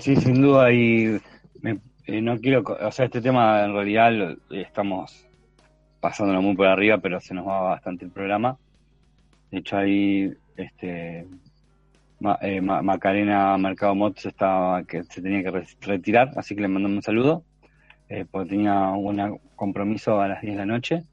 Sí, 0.00 0.16
sin 0.16 0.40
duda, 0.40 0.72
y 0.72 1.20
eh, 2.06 2.22
no 2.22 2.38
quiero, 2.38 2.62
o 2.62 2.90
sea, 2.90 3.04
este 3.04 3.20
tema 3.20 3.62
en 3.66 3.74
realidad 3.74 4.10
lo- 4.10 4.56
estamos 4.56 5.26
pasándolo 6.00 6.40
muy 6.40 6.56
por 6.56 6.66
arriba, 6.66 6.96
pero 6.96 7.20
se 7.20 7.34
nos 7.34 7.46
va 7.46 7.60
bastante 7.60 8.06
el 8.06 8.10
programa. 8.10 8.56
De 9.50 9.58
hecho, 9.58 9.76
ahí, 9.76 10.32
este, 10.56 11.26
Ma- 12.20 12.38
eh, 12.40 12.62
Ma- 12.62 12.80
Macarena 12.80 13.58
Mercado 13.58 13.94
Motos 13.94 14.24
estaba, 14.24 14.82
que 14.84 15.04
se 15.04 15.20
tenía 15.20 15.42
que 15.42 15.50
re- 15.50 15.66
retirar, 15.82 16.30
así 16.36 16.54
que 16.54 16.62
le 16.62 16.68
mandamos 16.68 16.96
un 16.96 17.02
saludo. 17.02 17.44
Eh, 18.08 18.24
porque 18.30 18.50
tenía 18.50 18.90
un 18.90 19.38
compromiso 19.56 20.20
a 20.20 20.28
las 20.28 20.40
10 20.42 20.54
de 20.54 20.58
la 20.58 20.66
noche. 20.66 21.04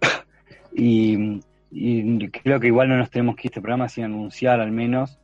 y, 0.72 1.40
creo 2.42 2.60
que 2.60 2.68
igual 2.68 2.88
no 2.88 2.96
nos 2.96 3.10
tenemos 3.10 3.36
que 3.36 3.48
ir 3.48 3.50
este 3.50 3.60
programa 3.60 3.88
sin 3.88 4.04
anunciar 4.04 4.60
al 4.60 4.70
menos 4.72 5.18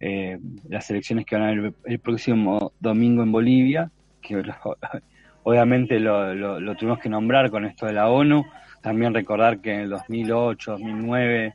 eh, 0.00 0.38
las 0.68 0.90
elecciones 0.90 1.24
que 1.24 1.36
van 1.36 1.44
a 1.44 1.48
haber 1.48 1.72
el, 1.84 1.98
próximo 2.00 2.72
domingo 2.80 3.22
en 3.22 3.30
Bolivia, 3.32 3.90
que 4.20 4.42
obviamente 5.44 6.00
lo, 6.00 6.34
lo- 6.34 6.74
tuvimos 6.76 6.98
que 6.98 7.08
nombrar 7.08 7.50
con 7.50 7.64
esto 7.64 7.86
de 7.86 7.92
la 7.92 8.08
ONU. 8.10 8.44
También 8.82 9.14
recordar 9.14 9.60
que 9.60 9.72
en 9.72 9.80
el 9.80 9.90
2008, 9.90 10.72
2009, 10.72 11.54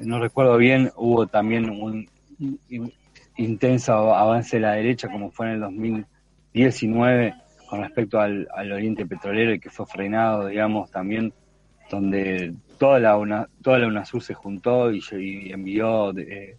no 0.00 0.18
recuerdo 0.20 0.56
bien, 0.58 0.90
hubo 0.96 1.26
también 1.26 1.70
un 1.70 2.06
in- 2.68 2.92
intenso 3.36 4.14
avance 4.14 4.56
de 4.56 4.60
la 4.60 4.72
derecha, 4.72 5.08
como 5.08 5.30
fue 5.30 5.46
en 5.46 5.52
el 5.54 5.60
2019, 5.60 7.34
con 7.66 7.80
respecto 7.80 8.20
al, 8.20 8.48
al 8.54 8.72
Oriente 8.72 9.06
Petrolero 9.06 9.52
y 9.52 9.60
que 9.60 9.70
fue 9.70 9.86
frenado, 9.86 10.46
digamos, 10.46 10.90
también, 10.90 11.32
donde 11.90 12.54
toda 12.78 12.98
la, 12.98 13.16
UNA, 13.16 13.48
toda 13.62 13.78
la 13.78 13.86
UNASUR 13.86 14.22
se 14.22 14.34
juntó 14.34 14.92
y, 14.92 15.02
envió 15.52 16.12
eh, 16.18 16.56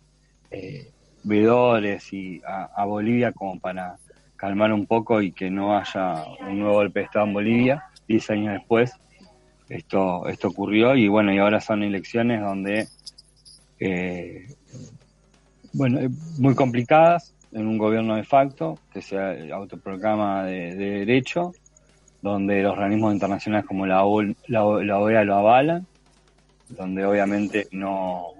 veedores 1.24 2.14
y 2.14 2.42
a, 2.48 2.66
a 2.76 2.86
Bolivia 2.86 3.32
como 3.32 3.60
para 3.60 3.98
calmar 4.36 4.72
un 4.72 4.86
poco 4.86 5.22
y 5.22 5.32
que 5.32 5.50
no 5.50 5.78
haya 5.78 6.24
un 6.48 6.60
nuevo 6.60 6.76
golpe 6.76 7.00
de 7.00 7.06
Estado 7.06 7.26
en 7.26 7.34
Bolivia. 7.34 7.84
Diez 8.08 8.30
años 8.30 8.54
después 8.54 8.94
esto, 9.70 10.28
esto 10.28 10.48
ocurrió 10.48 10.96
y 10.96 11.08
bueno, 11.08 11.34
y 11.34 11.40
ahora 11.40 11.60
son 11.60 11.84
elecciones 11.84 12.42
donde, 12.42 12.88
eh, 13.80 14.48
bueno, 15.74 16.00
eh, 16.00 16.10
muy 16.38 16.56
complicadas 16.56 17.34
en 17.52 17.68
un 17.68 17.78
gobierno 17.78 18.16
de 18.16 18.24
facto 18.24 18.78
que 18.92 19.02
se 19.02 19.18
autoproclama 19.52 20.46
de, 20.46 20.76
de 20.76 20.90
derecho, 21.00 21.54
donde 22.22 22.62
los 22.62 22.74
organismos 22.74 23.14
internacionales 23.14 23.66
como 23.66 23.86
la, 23.86 24.04
O- 24.06 24.22
la 24.48 25.00
OEA 25.00 25.24
lo 25.24 25.36
avalan, 25.36 25.86
donde 26.70 27.06
obviamente 27.06 27.68
no 27.72 28.32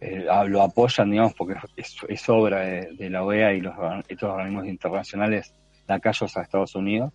eh, 0.00 0.26
lo 0.48 0.62
apoyan, 0.62 1.10
digamos, 1.10 1.34
porque 1.34 1.54
es, 1.76 2.28
obra 2.28 2.60
de, 2.60 3.10
la 3.10 3.24
OEA 3.24 3.54
y 3.54 3.60
los, 3.60 3.74
estos 4.08 4.30
organismos 4.30 4.66
internacionales 4.66 5.54
lacayos 5.86 6.36
a 6.36 6.42
Estados 6.42 6.74
Unidos. 6.74 7.12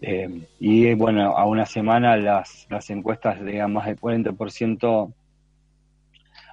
Eh, 0.00 0.46
y 0.60 0.92
bueno, 0.94 1.36
a 1.36 1.46
una 1.46 1.64
semana 1.64 2.16
las, 2.16 2.66
las 2.68 2.90
encuestas 2.90 3.40
le 3.40 3.56
dan 3.56 3.72
más 3.72 3.86
del 3.86 3.98
40% 3.98 5.12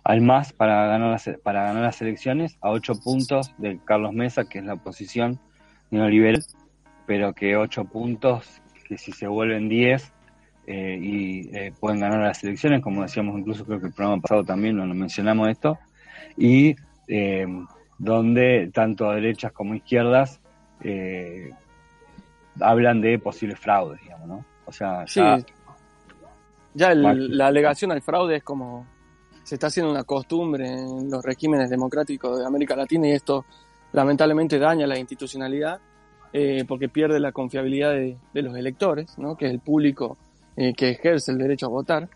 al 0.04 0.22
más 0.22 0.52
para 0.54 0.88
ganar 0.88 1.12
las, 1.12 1.30
para 1.44 1.64
ganar 1.64 1.84
las 1.84 2.02
elecciones, 2.02 2.58
a 2.62 2.70
8 2.72 2.94
puntos 3.04 3.54
de 3.58 3.80
Carlos 3.86 4.14
Mesa, 4.14 4.46
que 4.46 4.60
es 4.60 4.66
la 4.66 4.74
oposición 4.74 5.40
neoliberal, 5.92 6.44
pero 7.06 7.34
que 7.34 7.56
8 7.58 7.86
puntos, 7.86 8.62
que 8.88 8.98
si 8.98 9.12
se 9.12 9.28
vuelven 9.28 9.70
10 9.70 10.12
eh, 10.68 10.98
y 11.02 11.56
eh, 11.56 11.74
pueden 11.80 12.00
ganar 12.00 12.20
las 12.20 12.44
elecciones, 12.44 12.82
como 12.82 13.02
decíamos 13.04 13.40
incluso 13.40 13.66
creo 13.66 13.80
que 13.80 13.88
el 13.88 13.94
programa 13.94 14.22
pasado 14.22 14.44
también 14.44 14.78
no 14.78 14.86
lo 14.86 14.94
mencionamos 14.94 15.50
esto, 15.50 15.78
y 16.38 16.76
eh, 17.08 17.46
donde 17.98 18.72
tanto 18.74 19.12
derechas 19.12 19.52
como 19.52 19.76
izquierdas 19.76 20.40
eh, 20.84 21.52
hablan 22.60 23.02
de 23.02 23.20
posibles 23.20 23.60
fraudes, 23.60 24.02
digamos, 24.02 24.28
¿no? 24.28 24.46
O 24.66 24.72
sea, 24.72 25.06
Sí, 25.08 25.20
ya 25.20 25.40
ya 26.74 26.92
el- 26.94 27.38
la 27.38 27.48
alegación 27.48 27.92
al 27.92 28.02
fraude 28.02 28.38
es 28.38 28.44
como 28.44 28.86
se 29.44 29.56
está 29.56 29.68
haciendo 29.68 29.92
una 29.92 30.04
costumbre 30.04 30.68
en 30.68 31.10
los 31.10 31.24
regímenes 31.24 31.70
democráticos 31.70 32.40
de 32.40 32.46
América 32.46 32.76
Latina 32.76 33.08
y 33.08 33.12
esto 33.12 33.46
lamentablemente 33.94 34.60
daña 34.60 34.88
la 34.88 34.98
institucionalidad 34.98 35.80
eh, 36.34 36.64
porque 36.68 36.88
pierde 36.88 37.20
la 37.20 37.32
confiabilidad 37.32 37.92
de, 37.92 38.42
los 38.42 38.56
electores, 38.56 39.18
¿no? 39.18 39.36
que 39.36 39.48
es 39.48 39.52
el 39.52 39.60
público 39.60 40.18
eh, 40.56 40.74
que 40.74 40.92
ejerce 40.92 41.32
el 41.32 41.38
derecho 41.38 41.66
a 41.66 41.70
votar. 41.70 42.10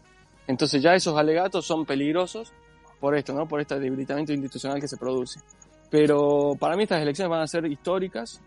Entonces 0.48 0.82
ya 0.82 0.96
esos 0.96 1.18
alegatos 1.18 1.66
son 1.66 1.86
peligrosos 1.86 2.54
por 3.00 3.16
esto, 3.16 3.34
¿no? 3.34 3.48
por 3.48 3.60
este 3.60 3.78
debilitamiento 3.78 4.32
institucional 4.32 4.80
que 4.80 4.88
se 4.88 4.98
produce. 4.98 5.42
Pero 5.90 6.56
para 6.58 6.78
mí 6.78 6.84
estas 6.84 7.02
elecciones 7.02 7.30
van 7.30 7.42
a 7.42 7.48
ser 7.48 7.66
históricas 7.66 8.42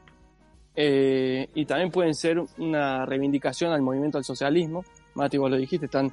eh, 0.74 1.48
y 1.54 1.66
también 1.66 1.90
pueden 1.90 2.14
ser 2.14 2.40
una 2.56 3.04
reivindicación 3.04 3.72
al 3.72 3.82
movimiento 3.82 4.16
al 4.16 4.24
socialismo. 4.24 4.84
Mati, 5.14 5.36
vos 5.36 5.50
lo 5.50 5.56
dijiste, 5.56 5.86
están 5.86 6.12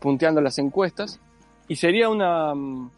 punteando 0.00 0.40
las 0.40 0.58
encuestas. 0.58 1.20
Y 1.68 1.76
sería 1.76 2.08
una, 2.08 2.54
mm, 2.54 2.90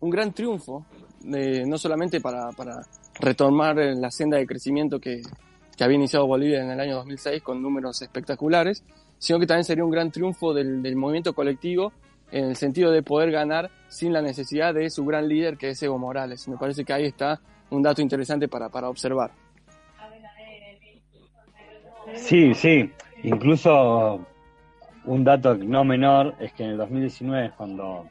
un 0.00 0.10
gran 0.10 0.32
triunfo, 0.32 0.84
de- 1.20 1.64
no 1.66 1.78
solamente 1.78 2.20
para, 2.20 2.50
para 2.52 2.82
retomar 3.20 3.78
eh, 3.78 3.94
la 3.94 4.10
senda 4.10 4.36
de 4.38 4.46
crecimiento 4.46 5.00
que, 5.00 5.22
que 5.76 5.84
había 5.84 5.96
iniciado 5.96 6.26
Bolivia 6.26 6.62
en 6.62 6.70
el 6.70 6.80
año 6.80 6.96
2006 6.96 7.42
con 7.42 7.62
números 7.62 8.00
espectaculares, 8.02 8.84
sino 9.18 9.38
que 9.38 9.46
también 9.46 9.64
sería 9.64 9.84
un 9.84 9.90
gran 9.90 10.10
triunfo 10.10 10.52
del, 10.52 10.82
del 10.82 10.96
movimiento 10.96 11.32
colectivo 11.32 11.92
en 12.30 12.44
el 12.46 12.56
sentido 12.56 12.90
de 12.90 13.02
poder 13.02 13.30
ganar 13.30 13.70
sin 13.88 14.12
la 14.12 14.20
necesidad 14.20 14.74
de 14.74 14.90
su 14.90 15.04
gran 15.04 15.28
líder 15.28 15.56
que 15.56 15.70
es 15.70 15.82
Evo 15.82 15.98
Morales. 15.98 16.46
Me 16.48 16.56
parece 16.56 16.84
que 16.84 16.92
ahí 16.92 17.06
está 17.06 17.40
un 17.70 17.82
dato 17.82 18.02
interesante 18.02 18.48
para, 18.48 18.68
para 18.68 18.88
observar. 18.88 19.30
Sí, 22.16 22.54
sí. 22.54 22.90
Incluso 23.22 24.26
un 25.04 25.24
dato 25.24 25.54
no 25.56 25.84
menor 25.84 26.34
es 26.40 26.52
que 26.52 26.64
en 26.64 26.70
el 26.70 26.76
2019, 26.76 27.52
cuando 27.56 28.06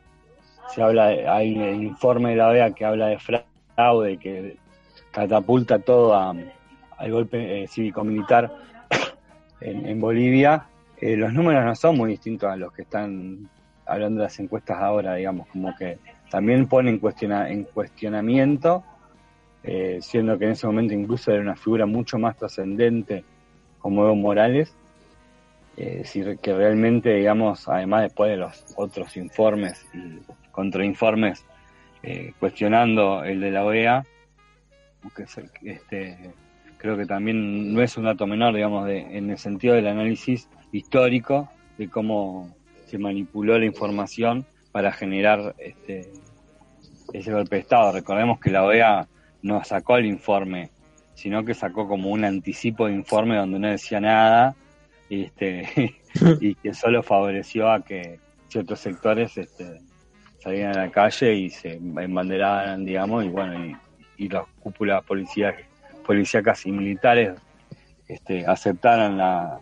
se 0.74 0.82
habla, 0.82 1.08
de- 1.08 1.28
hay 1.28 1.56
el 1.60 1.84
informe 1.84 2.32
de 2.32 2.36
la 2.38 2.50
OEA 2.50 2.72
que 2.72 2.86
habla 2.86 3.08
de 3.08 3.20
fraude, 3.20 4.18
que 4.18 4.58
catapulta 5.12 5.80
todo 5.80 6.14
a- 6.16 6.36
al 6.98 7.12
golpe 7.12 7.64
eh, 7.64 7.68
cívico-militar 7.68 8.52
en, 9.62 9.86
en 9.88 10.00
Bolivia, 10.02 10.66
eh, 11.00 11.16
los 11.18 11.34
números 11.34 11.66
no 11.66 11.76
son 11.76 11.98
muy 11.98 12.12
distintos 12.12 12.50
a 12.50 12.56
los 12.56 12.72
que 12.74 12.84
están 12.84 13.50
hablando 13.86 14.20
de 14.22 14.24
las 14.28 14.40
encuestas 14.40 14.78
ahora, 14.80 15.16
digamos, 15.16 15.48
como 15.50 15.76
que 15.76 16.00
también 16.30 16.68
ponen 16.68 17.00
cuestiona, 17.00 17.50
en 17.50 17.64
cuestionamiento, 17.66 18.84
eh, 19.64 20.00
siendo 20.02 20.38
que 20.38 20.46
en 20.46 20.52
ese 20.52 20.68
momento 20.68 20.94
incluso 20.94 21.32
era 21.32 21.42
una 21.42 21.56
figura 21.56 21.86
mucho 21.86 22.18
más 22.18 22.38
trascendente 22.38 23.24
como 23.80 24.04
Evo 24.06 24.16
Morales, 24.16 24.76
eh, 25.76 25.98
decir 25.98 26.38
que 26.40 26.54
realmente, 26.54 27.16
digamos, 27.16 27.68
además 27.68 28.04
después 28.04 28.30
de 28.30 28.38
los 28.38 28.64
otros 28.76 29.18
informes 29.18 29.86
y 29.94 30.20
contrainformes 30.52 31.46
eh, 32.04 32.34
cuestionando 32.40 33.24
el 33.24 33.42
de 33.42 33.52
la 33.52 33.66
OEA, 33.66 34.06
que 35.16 35.24
es 35.24 35.38
este, 35.64 36.32
creo 36.78 36.96
que 36.96 37.06
también 37.06 37.74
no 37.74 37.82
es 37.82 37.98
un 37.98 38.04
dato 38.04 38.28
menor, 38.28 38.54
digamos, 38.54 38.86
de, 38.86 39.18
en 39.18 39.32
el 39.32 39.38
sentido 39.38 39.74
del 39.74 39.88
análisis 39.88 40.48
histórico 40.72 41.50
de 41.78 41.90
cómo 41.90 42.56
se 42.86 43.00
manipuló 43.00 43.58
la 43.58 43.66
información 43.66 44.46
para 44.72 44.92
generar 44.92 45.56
este, 45.58 46.12
ese 47.14 47.32
golpe 47.32 47.56
de 47.56 47.62
Estado. 47.62 47.94
Recordemos 47.94 48.40
que 48.40 48.52
la 48.52 48.64
OEA 48.64 49.08
no 49.42 49.64
sacó 49.64 49.98
el 49.98 50.06
informe, 50.06 50.70
sino 51.16 51.44
que 51.44 51.56
sacó 51.56 51.88
como 51.88 52.10
un 52.10 52.26
anticipo 52.26 52.86
de 52.86 52.94
informe 52.94 53.38
donde 53.38 53.60
no 53.60 53.70
decía 53.70 54.00
nada 54.00 54.56
este, 55.10 55.96
y 56.42 56.56
que 56.56 56.74
solo 56.74 57.04
favoreció 57.04 57.70
a 57.72 57.84
que 57.84 58.20
ciertos 58.48 58.80
sectores 58.80 59.38
este, 59.38 59.82
salieran 60.40 60.78
a 60.78 60.86
la 60.86 60.92
calle 60.92 61.34
y 61.34 61.50
se 61.50 61.74
embanderaran, 61.74 62.86
digamos, 62.86 63.26
y 63.26 63.30
bueno, 63.30 63.66
y, 63.66 63.76
y 64.26 64.30
las 64.30 64.46
cúpulas 64.60 65.04
policías, 65.04 65.56
policíacas 66.06 66.66
y 66.66 66.72
militares 66.72 67.34
este, 68.08 68.46
aceptaran 68.46 69.18
la, 69.18 69.60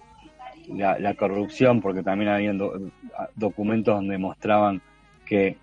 la, 0.69 0.99
la 0.99 1.13
corrupción, 1.13 1.81
porque 1.81 2.03
también 2.03 2.31
habían 2.31 2.57
do- 2.57 2.91
documentos 3.35 3.95
donde 3.95 4.17
mostraban 4.17 4.81
que 5.25 5.57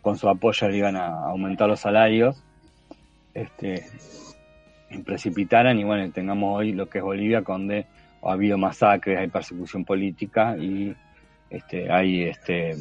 con 0.00 0.16
su 0.18 0.28
apoyo 0.28 0.68
le 0.68 0.78
iban 0.78 0.96
a 0.96 1.26
aumentar 1.26 1.68
los 1.68 1.80
salarios, 1.80 2.42
este, 3.34 3.86
y 4.90 4.98
precipitaran 4.98 5.78
y 5.78 5.84
bueno, 5.84 6.10
tengamos 6.12 6.58
hoy 6.58 6.72
lo 6.72 6.88
que 6.88 6.98
es 6.98 7.04
Bolivia, 7.04 7.40
donde 7.42 7.86
ha 8.22 8.32
habido 8.32 8.56
masacres, 8.58 9.18
hay 9.18 9.28
persecución 9.28 9.84
política 9.84 10.56
y 10.56 10.94
este, 11.50 11.90
hay 11.92 12.24
este, 12.24 12.74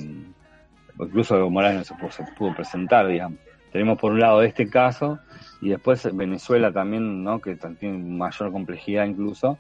incluso 1.00 1.38
Evo 1.38 1.50
Morales 1.50 1.78
no 1.80 1.84
se 1.84 1.94
pudo, 1.96 2.12
se 2.12 2.24
pudo 2.38 2.56
presentar, 2.56 3.08
digamos. 3.08 3.40
Tenemos 3.72 3.98
por 4.00 4.12
un 4.12 4.20
lado 4.20 4.42
este 4.44 4.70
caso 4.70 5.20
y 5.62 5.70
después 5.70 6.08
Venezuela 6.16 6.72
también, 6.72 7.24
¿no? 7.24 7.40
que 7.40 7.56
tiene 7.80 7.98
mayor 7.98 8.52
complejidad 8.52 9.06
incluso, 9.06 9.58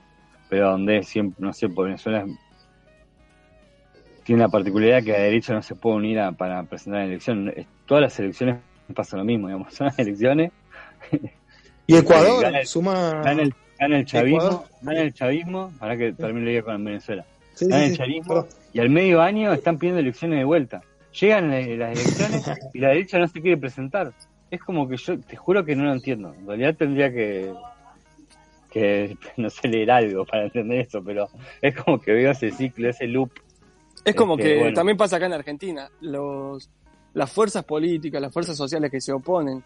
pero 0.49 0.71
donde 0.71 1.03
siempre, 1.03 1.37
no 1.45 1.53
sé, 1.53 1.69
por 1.69 1.85
Venezuela 1.85 2.25
tiene 4.23 4.41
la 4.43 4.49
particularidad 4.49 5.03
que 5.03 5.11
la 5.13 5.19
derecha 5.19 5.53
no 5.53 5.61
se 5.61 5.75
puede 5.75 5.95
unir 5.97 6.19
a- 6.19 6.31
para 6.31 6.63
presentar 6.63 7.01
elecciones. 7.03 7.57
Es- 7.57 7.67
Todas 7.85 8.01
las 8.03 8.19
elecciones 8.19 8.57
pasa 8.95 9.17
lo 9.17 9.23
mismo, 9.23 9.47
digamos, 9.47 9.73
son 9.73 9.87
las 9.87 9.97
elecciones. 9.99 10.51
Y 11.87 11.95
Ecuador 11.95 12.41
Gana 12.43 12.59
el- 12.59 12.67
suma. 12.67 13.21
Gana 13.23 13.41
el, 13.41 13.53
gana 13.81 13.97
el 13.99 14.05
chavismo, 14.05 14.37
Ecuador. 14.37 14.63
gana 14.81 15.01
el 15.01 15.13
chavismo, 15.13 15.71
para 15.79 15.97
que 15.97 16.13
termine 16.13 16.45
el 16.47 16.51
día 16.53 16.61
con 16.63 16.83
Venezuela. 16.85 17.25
Sí, 17.55 17.67
Gana 17.67 17.83
sí, 17.85 17.91
el 17.91 17.97
chavismo 17.97 18.47
y 18.73 18.79
al 18.79 18.89
medio 18.89 19.21
año 19.21 19.51
están 19.51 19.77
pidiendo 19.77 19.99
elecciones 19.99 20.39
de 20.39 20.45
vuelta. 20.45 20.81
Llegan 21.19 21.49
la- 21.49 21.59
las 21.59 21.99
elecciones 21.99 22.49
y 22.73 22.79
la 22.79 22.87
derecha 22.89 23.19
no 23.19 23.27
se 23.27 23.41
quiere 23.41 23.57
presentar. 23.57 24.13
Es 24.49 24.61
como 24.61 24.87
que 24.87 24.95
yo 24.97 25.19
te 25.19 25.35
juro 25.35 25.65
que 25.65 25.75
no 25.75 25.83
lo 25.83 25.93
entiendo. 25.93 26.33
En 26.33 26.47
realidad 26.47 26.75
tendría 26.77 27.11
que 27.11 27.51
que 28.71 29.17
no 29.37 29.49
sé 29.49 29.67
leer 29.67 29.91
algo 29.91 30.25
para 30.25 30.43
entender 30.45 30.79
eso, 30.87 31.03
pero 31.03 31.27
es 31.61 31.75
como 31.75 31.99
que 31.99 32.13
veo 32.13 32.31
ese 32.31 32.51
ciclo, 32.51 32.89
ese 32.89 33.05
loop. 33.07 33.31
Es 34.05 34.15
como 34.15 34.35
Este, 34.37 34.47
que 34.53 34.59
bueno. 34.59 34.73
también 34.73 34.97
pasa 34.97 35.17
acá 35.17 35.25
en 35.25 35.33
Argentina. 35.33 35.89
Los, 35.99 36.69
las 37.13 37.31
fuerzas 37.31 37.65
políticas, 37.65 38.21
las 38.21 38.31
fuerzas 38.33 38.55
sociales 38.55 38.89
que 38.89 39.01
se 39.01 39.11
oponen 39.11 39.61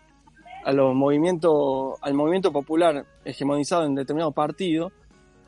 a 0.65 0.73
los 0.73 0.95
movimientos, 0.95 1.93
al 2.01 2.15
movimiento 2.15 2.51
popular 2.51 3.05
hegemonizado 3.23 3.85
en 3.85 3.93
determinado 3.93 4.31
partido, 4.31 4.91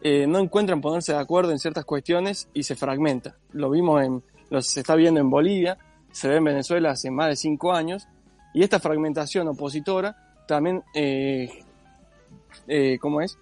eh, 0.01 0.27
no 0.27 0.37
encuentran 0.37 0.79
ponerse 0.79 1.11
de 1.11 1.17
acuerdo 1.17 1.51
en 1.51 1.57
ciertas 1.57 1.85
cuestiones 1.85 2.47
y 2.53 2.61
se 2.61 2.75
fragmenta. 2.75 3.35
Lo 3.51 3.71
vimos 3.71 4.03
en, 4.03 4.23
lo 4.51 4.61
se 4.61 4.81
está 4.81 4.95
viendo 4.95 5.19
en 5.19 5.31
Bolivia, 5.31 5.79
se 6.11 6.27
ve 6.27 6.35
en 6.35 6.43
Venezuela 6.43 6.91
hace 6.91 7.09
más 7.09 7.29
de 7.29 7.35
cinco 7.35 7.73
años, 7.73 8.07
y 8.53 8.61
esta 8.61 8.79
fragmentación 8.79 9.47
opositora 9.47 10.15
también, 10.47 10.83
eh, 10.93 11.49
eh, 12.67 12.99
¿cómo 13.01 13.19
es? 13.21 13.39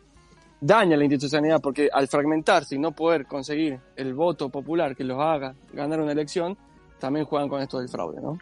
Daña 0.61 0.95
la 0.95 1.03
institucionalidad 1.03 1.59
porque 1.61 1.89
al 1.91 2.07
fragmentarse 2.07 2.75
y 2.75 2.79
no 2.79 2.93
poder 2.93 3.25
conseguir 3.25 3.81
el 3.97 4.13
voto 4.13 4.47
popular 4.47 4.95
que 4.95 5.03
los 5.03 5.19
haga 5.19 5.53
ganar 5.73 5.99
una 5.99 6.13
elección, 6.13 6.57
también 6.99 7.25
juegan 7.25 7.49
con 7.49 7.61
esto 7.61 7.79
del 7.79 7.89
fraude, 7.89 8.21
¿no? 8.21 8.39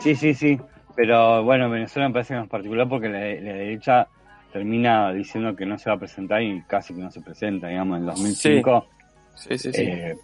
Sí, 0.00 0.14
sí, 0.14 0.34
sí. 0.34 0.58
Pero 0.94 1.42
bueno, 1.42 1.70
Venezuela 1.70 2.08
me 2.08 2.12
parece 2.14 2.34
más 2.36 2.48
particular 2.48 2.88
porque 2.88 3.08
la, 3.08 3.18
la 3.20 3.52
derecha 3.54 4.08
termina 4.52 5.12
diciendo 5.12 5.56
que 5.56 5.64
no 5.64 5.78
se 5.78 5.88
va 5.88 5.96
a 5.96 5.98
presentar 5.98 6.42
y 6.42 6.62
casi 6.62 6.94
que 6.94 7.00
no 7.00 7.10
se 7.10 7.20
presenta, 7.22 7.68
digamos, 7.68 7.98
en 7.98 8.06
2005. 8.06 8.86
Sí, 9.34 9.56
sí, 9.58 9.72
sí. 9.72 9.82
eh, 9.82 10.14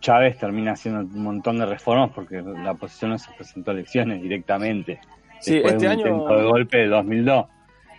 Chávez 0.00 0.36
termina 0.38 0.72
haciendo 0.72 1.00
un 1.00 1.22
montón 1.22 1.58
de 1.58 1.66
reformas 1.66 2.10
porque 2.14 2.42
la 2.42 2.72
oposición 2.72 3.12
no 3.12 3.18
se 3.18 3.30
presentó 3.32 3.70
a 3.70 3.74
elecciones 3.74 4.20
directamente. 4.20 5.00
Sí, 5.40 5.54
después 5.54 5.74
este 5.74 5.86
de 5.88 5.94
un 5.94 6.00
año- 6.00 6.06
intento 6.16 6.36
de 6.36 6.44
golpe 6.44 6.78
de 6.78 6.88
2002. 6.88 7.46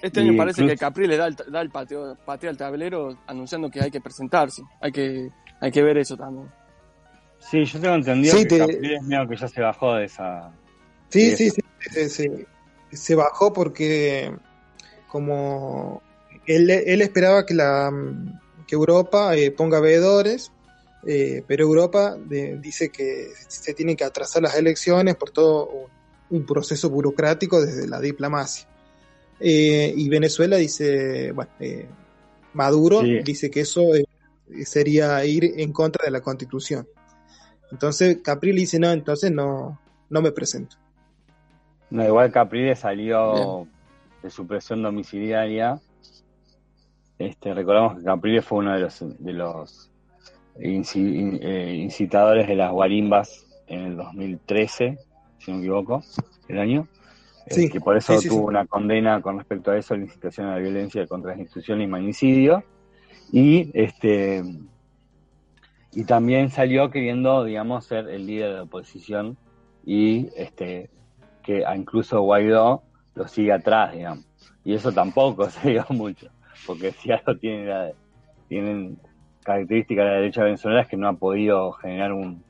Este 0.01 0.19
año 0.19 0.33
Y 0.33 0.37
parece 0.37 0.61
incluso- 0.61 0.73
que 0.75 0.79
Capri 0.85 1.07
le 1.07 1.15
da 1.17 1.27
el, 1.27 1.35
da 1.49 1.61
el 1.61 1.69
pateo, 1.69 2.17
patea 2.25 2.49
al 2.49 2.57
tablero 2.57 3.17
anunciando 3.25 3.69
que 3.71 3.79
hay 3.81 3.89
que 3.89 4.01
presentarse. 4.01 4.61
Hay 4.81 4.91
que, 4.91 5.29
hay 5.61 5.71
que 5.71 5.81
ver 5.81 5.97
eso 5.97 6.17
también. 6.17 6.47
Sí, 7.39 7.63
yo 7.63 7.79
tengo 7.79 7.95
entendido 7.95 8.35
Sí, 8.35 8.43
que 8.43 8.49
te- 8.49 8.59
Capriles 8.59 9.03
medio 9.03 9.27
que 9.29 9.35
ya 9.37 9.47
se 9.47 9.61
bajó 9.61 9.95
de 9.95 10.05
esa... 10.05 10.51
Sí, 11.14 11.36
Sí. 11.38 11.51
sí, 11.51 11.61
sí, 11.91 12.09
sí, 12.09 12.09
sí. 12.89 12.97
Se 12.97 13.14
bajó 13.14 13.53
porque 13.53 14.36
como 15.07 16.01
él, 16.47 16.72
él 16.72 17.01
esperaba 17.03 17.45
que 17.45 17.53
la 17.53 17.91
que 18.66 18.76
Europa 18.76 19.36
eh, 19.36 19.51
ponga 19.51 19.80
veedores, 19.80 20.51
eh, 21.05 21.43
pero 21.47 21.66
Europa 21.66 22.16
de- 22.18 22.57
dice 22.59 22.89
que 22.89 23.28
se 23.47 23.74
tienen 23.76 23.95
que 23.95 24.05
atrasar 24.05 24.41
las 24.41 24.55
elecciones 24.55 25.16
por 25.16 25.30
todo 25.30 25.70
un, 26.30 26.45
proceso 26.47 26.89
burocrático 26.89 27.61
desde 27.64 27.88
la 27.88 27.99
diplomacia. 27.99 28.68
Eh, 29.39 29.93
y 29.95 30.09
Venezuela 30.09 30.57
dice, 30.57 31.32
bueno, 31.32 31.51
eh, 31.59 31.88
Maduro 32.53 33.01
Sí. 33.01 33.20
dice 33.24 33.51
que 33.51 33.59
eso 33.61 33.84
sería 34.66 35.24
ir 35.26 35.53
en 35.57 35.72
contra 35.72 36.05
de 36.05 36.11
la 36.11 36.22
constitución. 36.22 36.88
Entonces 37.72 38.18
Capri 38.24 38.51
le 38.51 38.61
dice, 38.61 38.80
no, 38.80 38.91
entonces 38.91 39.32
no, 39.32 39.80
no 40.09 40.22
me 40.24 40.32
presento. 40.32 40.78
No, 41.93 42.03
igual 42.03 42.31
Capriles 42.31 42.79
salió 42.79 43.67
de 44.23 44.29
su 44.31 44.47
presión 44.47 44.81
domiciliaria. 44.81 45.79
Este, 47.19 47.53
recordamos 47.53 47.99
que 47.99 48.03
Capriles 48.03 48.43
fue 48.43 48.57
uno 48.57 48.73
de 48.73 48.79
los, 48.79 49.23
de 49.23 49.33
los 49.33 49.91
inci- 50.55 51.15
in- 51.15 51.39
eh, 51.39 51.75
incitadores 51.75 52.47
de 52.47 52.55
las 52.55 52.71
guarimbas 52.71 53.45
en 53.67 53.81
el 53.81 53.95
2013, 53.95 54.97
si 55.37 55.51
no 55.51 55.57
me 55.57 55.63
equivoco, 55.63 56.01
el 56.47 56.57
año. 56.57 56.87
Eh, 57.45 57.53
Sí, 57.53 57.69
que 57.69 57.79
por 57.79 57.95
eso 57.95 58.15
sí, 58.15 58.23
sí, 58.23 58.29
tuvo 58.29 58.39
sí. 58.39 58.45
una 58.47 58.65
condena 58.65 59.21
con 59.21 59.37
respecto 59.37 59.69
a 59.69 59.77
eso, 59.77 59.95
la 59.95 60.03
incitación 60.05 60.47
a 60.47 60.53
la 60.55 60.59
violencia 60.61 61.05
contra 61.05 61.29
las 61.33 61.41
instituciones 61.41 61.85
y 61.85 61.91
magnicidio. 61.91 62.63
Y 63.31 63.69
este 63.79 64.43
y 65.91 66.05
también 66.05 66.49
salió 66.49 66.89
queriendo, 66.89 67.43
digamos, 67.43 67.85
ser 67.85 68.09
el 68.09 68.25
líder 68.25 68.49
de 68.49 68.55
la 68.55 68.63
oposición 68.63 69.37
y 69.85 70.29
este 70.35 70.89
que 71.43 71.63
incluso 71.75 72.21
Guaidó 72.21 72.83
lo 73.15 73.27
sigue 73.27 73.51
atrás, 73.51 73.93
digamos. 73.93 74.25
Y 74.63 74.73
eso 74.73 74.91
tampoco 74.91 75.49
se 75.49 75.71
dio 75.71 75.85
mucho, 75.89 76.27
porque 76.65 76.91
si 76.93 77.11
algo 77.11 77.35
tiene 77.37 77.65
la- 77.65 77.91
tienen 78.47 78.97
características 79.43 80.05
de 80.05 80.09
la 80.11 80.17
derecha 80.17 80.43
venezolana 80.43 80.81
es 80.81 80.87
que 80.87 80.97
no 80.97 81.07
ha 81.07 81.13
podido 81.13 81.71
generar 81.73 82.13
un 82.13 82.43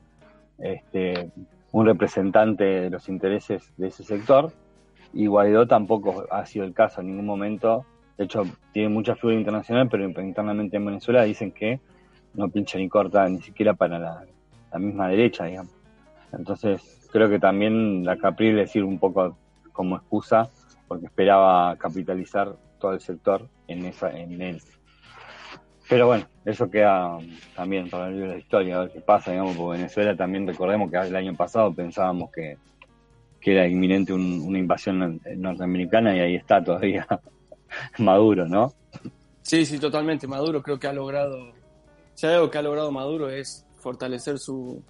este 0.58 1.30
un 1.72 1.86
representante 1.86 2.62
de 2.64 2.90
los 2.90 3.08
intereses 3.08 3.72
de 3.76 3.88
ese 3.88 4.04
sector 4.04 4.52
y 5.12 5.26
Guaidó 5.26 5.66
tampoco 5.66 6.24
ha 6.30 6.46
sido 6.46 6.64
el 6.64 6.72
caso 6.72 7.00
en 7.00 7.08
ningún 7.08 7.26
momento. 7.26 7.84
De 8.16 8.24
hecho, 8.24 8.44
tiene 8.72 8.88
mucha 8.90 9.16
figura 9.16 9.34
internacional, 9.34 9.88
pero 9.88 10.04
internamente 10.04 10.76
en 10.76 10.84
Venezuela 10.86 11.24
dicen 11.24 11.50
que 11.50 11.80
no 12.34 12.48
pincha 12.48 12.78
ni 12.78 12.88
corta 12.88 13.28
ni 13.28 13.40
siquiera 13.42 13.74
para 13.74 13.98
la, 13.98 14.24
la 14.72 14.78
misma 14.78 15.08
derecha, 15.08 15.46
digamos. 15.46 15.72
Entonces, 16.38 16.80
creo 17.12 17.28
que 17.28 17.38
también 17.38 18.04
la 18.04 18.16
Capriles 18.16 18.54
le 18.56 18.66
sirve 18.66 18.88
un 18.88 18.98
poco 18.98 19.36
como 19.72 19.96
excusa, 19.96 20.48
porque 20.88 21.06
esperaba 21.06 21.76
capitalizar 21.76 22.54
todo 22.78 22.92
el 22.92 23.00
sector 23.00 23.48
en 23.66 23.84
esa 23.86 24.10
en 24.10 24.40
él. 24.40 24.60
Pero 25.88 26.06
bueno, 26.06 26.26
eso 26.44 26.70
queda 26.70 27.18
también 27.54 27.90
para 27.90 28.08
el 28.08 28.14
libro 28.16 28.32
de 28.32 28.38
historia, 28.38 28.76
a 28.76 28.80
ver 28.80 28.90
qué 28.92 29.00
pasa, 29.00 29.32
digamos, 29.32 29.56
porque 29.56 29.78
Venezuela 29.78 30.16
también 30.16 30.46
recordemos 30.46 30.90
que 30.90 30.96
el 30.96 31.14
año 31.16 31.34
pasado 31.34 31.74
pensábamos 31.74 32.30
que, 32.32 32.56
que 33.40 33.52
era 33.52 33.66
inminente 33.68 34.12
un- 34.12 34.40
una 34.46 34.58
invasión 34.58 35.00
nor- 35.00 35.36
norteamericana 35.36 36.16
y 36.16 36.20
ahí 36.20 36.34
está 36.36 36.64
todavía 36.64 37.06
Maduro, 37.98 38.46
¿no? 38.48 38.72
Sí, 39.42 39.66
sí, 39.66 39.78
totalmente. 39.78 40.26
Maduro 40.26 40.62
creo 40.62 40.78
que 40.78 40.86
ha 40.86 40.92
logrado, 40.92 41.52
si 42.14 42.26
algo 42.26 42.50
que 42.50 42.56
ha 42.58 42.62
logrado 42.62 42.90
Maduro 42.90 43.28
es 43.28 43.66
fortalecer 43.80 44.38
su, 44.38 44.82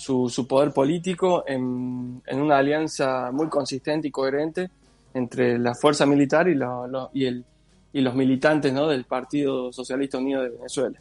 su, 0.00 0.30
su 0.30 0.46
poder 0.46 0.72
político 0.72 1.44
en, 1.46 2.22
en 2.26 2.40
una 2.40 2.56
alianza 2.56 3.30
muy 3.32 3.48
consistente 3.48 4.08
y 4.08 4.10
coherente 4.10 4.70
entre 5.12 5.58
la 5.58 5.74
fuerza 5.74 6.06
militar 6.06 6.48
y, 6.48 6.54
lo- 6.54 7.10
y, 7.12 7.26
el, 7.26 7.44
y 7.92 8.00
los 8.00 8.14
militantes 8.14 8.72
¿no? 8.72 8.88
del 8.88 9.04
Partido 9.04 9.70
Socialista 9.72 10.16
Unido 10.16 10.42
de 10.42 10.48
Venezuela. 10.50 10.98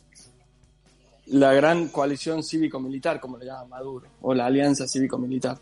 La 1.28 1.54
gran 1.54 1.88
coalición 1.88 2.44
cívico-militar, 2.44 3.22
como 3.22 3.38
le 3.38 3.46
llama 3.46 3.66
Maduro, 3.78 4.08
o 4.22 4.34
la 4.34 4.48
alianza 4.48 4.86
cívico-militar. 4.86 5.58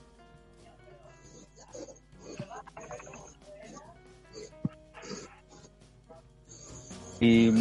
Y 7.19 7.51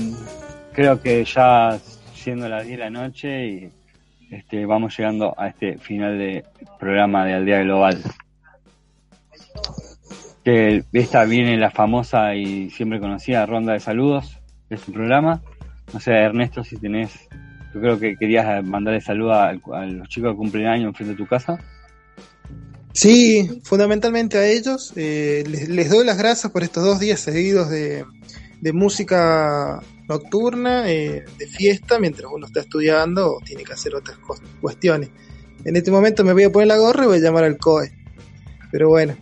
creo 0.73 1.01
que 1.01 1.25
ya 1.25 1.79
siendo 2.15 2.49
las 2.49 2.65
10 2.67 2.79
de 2.79 2.85
la 2.85 2.91
noche 2.91 3.47
y 3.47 3.73
este, 4.31 4.67
vamos 4.67 4.97
llegando 4.97 5.35
a 5.39 5.49
este 5.49 5.79
final 5.79 6.19
de 6.19 6.45
programa 6.79 7.25
de 7.25 7.35
Aldea 7.35 7.63
Global. 7.63 8.03
Esta 10.45 11.25
viene 11.25 11.57
la 11.57 11.71
famosa 11.71 12.35
y 12.35 12.71
siempre 12.71 13.01
conocida 13.01 13.47
ronda 13.47 13.73
de 13.73 13.81
saludos 13.81 14.39
de 14.71 14.77
su 14.77 14.93
programa. 14.93 15.43
No 15.93 16.01
sé, 16.01 16.13
Ernesto, 16.13 16.63
si 16.63 16.77
tenés, 16.77 17.13
yo 17.75 17.81
creo 17.81 17.99
que 17.99 18.17
querías 18.17 18.65
mandarle 18.65 19.01
saludos 19.01 19.37
a, 19.37 19.53
los 19.85 20.09
chicos 20.09 20.33
que 20.33 20.37
cumplen 20.37 20.67
año 20.67 20.89
enfrente 20.89 21.15
de 21.15 21.19
tu 21.19 21.27
casa. 21.27 21.59
Sí, 22.93 23.61
fundamentalmente 23.65 24.39
a 24.39 24.47
ellos. 24.47 24.93
eh, 24.97 25.45
les, 25.49 25.69
les 25.69 25.91
doy 25.91 26.05
las 26.07 26.17
gracias 26.17 26.53
por 26.53 26.63
estos 26.63 26.85
dos 26.85 27.01
días 27.01 27.21
seguidos 27.21 27.69
de, 27.69 28.05
de 28.61 28.73
música 28.73 29.81
nocturna, 30.09 30.91
eh, 30.91 31.25
de 31.39 31.47
fiesta, 31.47 31.99
mientras 31.99 32.31
uno 32.33 32.47
está 32.47 32.61
estudiando 32.61 33.37
o 33.37 33.41
tiene 33.41 33.65
que 33.65 33.73
hacer 33.73 33.95
otras 33.95 34.19
cuestiones. 34.61 35.11
En 35.65 35.77
este 35.77 35.91
momento 35.91 36.25
me 36.25 36.33
voy 36.33 36.45
a 36.45 36.53
poner 36.53 36.69
la 36.69 36.77
gorra 36.77 37.05
y 37.05 37.07
voy 37.09 37.19
a 37.19 37.21
llamar 37.21 37.45
al 37.45 37.59
COE. 37.59 37.93
Pero 38.71 38.89
bueno, 38.89 39.17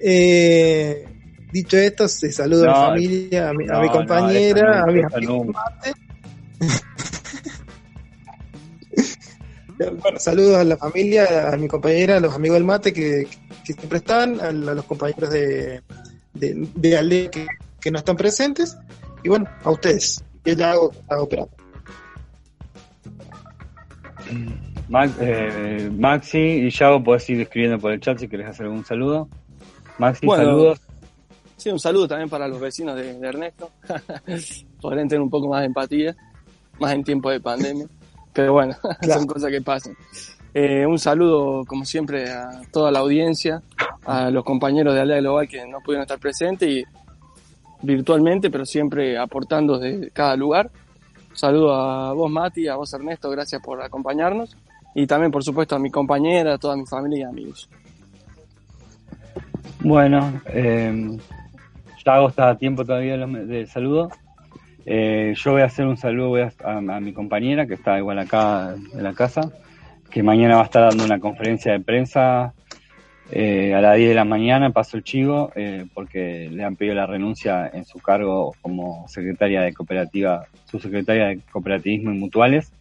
eh, 0.00 1.06
dicho 1.52 1.76
esto, 1.76 2.08
se 2.08 2.32
saludo 2.32 2.70
a 2.70 2.94
mi 2.94 3.06
familia, 3.06 3.50
a 3.50 3.54
mi, 3.54 3.64
a 3.64 3.72
no, 3.72 3.80
mi 3.80 3.86
no, 3.86 3.92
compañera, 3.92 4.80
no, 4.80 4.82
a 4.82 4.86
mis 4.92 5.04
amigos. 5.14 5.46
Bueno, 9.78 10.18
saludos 10.18 10.56
a 10.56 10.64
la 10.64 10.78
familia, 10.78 11.52
a 11.52 11.56
mi 11.58 11.68
compañera, 11.68 12.16
a 12.16 12.20
los 12.20 12.34
amigos 12.34 12.56
del 12.56 12.64
mate 12.64 12.94
que, 12.94 13.28
que 13.62 13.74
siempre 13.74 13.98
están, 13.98 14.40
a, 14.40 14.48
a 14.48 14.52
los 14.52 14.84
compañeros 14.86 15.28
de, 15.30 15.82
de, 16.32 17.28
que, 17.30 17.46
que 17.78 17.90
no 17.90 17.98
están 17.98 18.16
presentes, 18.16 18.74
y 19.22 19.28
bueno, 19.28 19.46
a 19.64 19.70
ustedes, 19.70 20.24
que 20.46 20.54
ya 20.56 20.70
hago, 20.70 20.92
hago 21.08 21.24
operando. 21.24 21.50
Max, 24.88 25.12
eh, 25.20 25.90
Maxi 25.92 26.38
y 26.38 26.70
Yago, 26.70 27.02
podés 27.02 27.28
ir 27.30 27.40
escribiendo 27.40 27.78
por 27.78 27.92
el 27.92 28.00
chat 28.00 28.18
si 28.18 28.28
querés 28.28 28.46
hacer 28.48 28.66
algún 28.66 28.84
saludo. 28.84 29.28
Maxi, 29.98 30.24
Bueno, 30.26 30.44
saludos. 30.44 30.80
Sí, 31.56 31.70
un 31.70 31.80
saludo 31.80 32.06
también 32.06 32.28
para 32.28 32.46
los 32.46 32.60
vecinos 32.60 32.94
de, 32.96 33.14
de 33.18 33.28
Ernesto. 33.28 33.70
Podrían 34.80 35.08
tener 35.08 35.20
un 35.20 35.30
poco 35.30 35.48
más 35.48 35.60
de 35.60 35.66
empatía, 35.66 36.14
más 36.78 36.92
en 36.92 37.02
tiempo 37.02 37.30
de 37.30 37.40
pandemia. 37.40 37.86
Pero 38.32 38.52
bueno, 38.52 38.76
Claro. 39.00 39.20
son 39.20 39.26
cosas 39.26 39.50
que 39.50 39.60
pasan. 39.62 39.96
Eh, 40.54 40.86
un 40.86 40.98
saludo, 40.98 41.64
como 41.66 41.84
siempre, 41.84 42.30
a 42.30 42.48
toda 42.72 42.90
la 42.92 43.00
audiencia, 43.00 43.62
a 44.04 44.30
los 44.30 44.44
compañeros 44.44 44.94
de 44.94 45.00
Aldea 45.00 45.18
Global 45.20 45.48
que 45.48 45.66
no 45.66 45.80
pudieron 45.80 46.02
estar 46.02 46.18
presentes 46.20 46.68
y 46.68 46.84
virtualmente, 47.86 48.50
pero 48.50 48.66
siempre 48.66 49.16
aportando 49.16 49.78
desde 49.78 50.10
cada 50.10 50.36
lugar. 50.36 50.70
Saludo 51.32 51.74
a 51.74 52.12
vos, 52.12 52.30
Mati, 52.30 52.66
a 52.66 52.76
vos, 52.76 52.92
Ernesto, 52.92 53.30
gracias 53.30 53.62
por 53.62 53.82
acompañarnos. 53.82 54.56
Y 54.94 55.06
también, 55.06 55.30
por 55.30 55.44
supuesto, 55.44 55.76
a 55.76 55.78
mi 55.78 55.90
compañera, 55.90 56.54
a 56.54 56.58
toda 56.58 56.76
mi 56.76 56.86
familia 56.86 57.20
y 57.20 57.22
amigos. 57.22 57.68
Bueno, 59.80 60.40
eh, 60.46 61.18
ya 62.04 62.24
está 62.24 62.50
a 62.50 62.56
tiempo 62.56 62.84
todavía 62.84 63.16
del 63.16 63.68
saludo. 63.68 64.10
Eh, 64.86 65.34
yo 65.36 65.52
voy 65.52 65.62
a 65.62 65.66
hacer 65.66 65.86
un 65.86 65.96
saludo 65.96 66.36
a, 66.64 66.76
a, 66.76 67.00
mi 67.00 67.12
compañera 67.12 67.66
que 67.66 67.74
está 67.74 67.98
igual 67.98 68.18
acá 68.18 68.74
en 68.92 69.02
la 69.02 69.12
casa, 69.12 69.50
que 70.10 70.22
mañana 70.22 70.54
va 70.56 70.62
a 70.62 70.64
estar 70.64 70.88
dando 70.88 71.04
una 71.04 71.18
conferencia 71.18 71.72
de 71.72 71.80
prensa 71.80 72.54
eh, 73.30 73.74
a 73.74 73.80
las 73.80 73.96
10 73.96 74.10
de 74.10 74.14
la 74.14 74.24
mañana, 74.24 74.70
paso 74.70 74.96
el 74.96 75.02
chivo, 75.02 75.50
eh, 75.56 75.84
porque 75.92 76.48
le 76.50 76.64
han 76.64 76.76
pedido 76.76 76.94
la 76.94 77.06
renuncia 77.06 77.68
en 77.72 77.84
su 77.84 77.98
cargo 77.98 78.54
como 78.62 79.06
secretaria 79.08 79.62
de 79.62 79.72
cooperativa, 79.72 80.46
subsecretaria 80.66 81.26
de 81.26 81.40
cooperativismo 81.50 82.12
y 82.12 82.18
mutuales, 82.18 82.72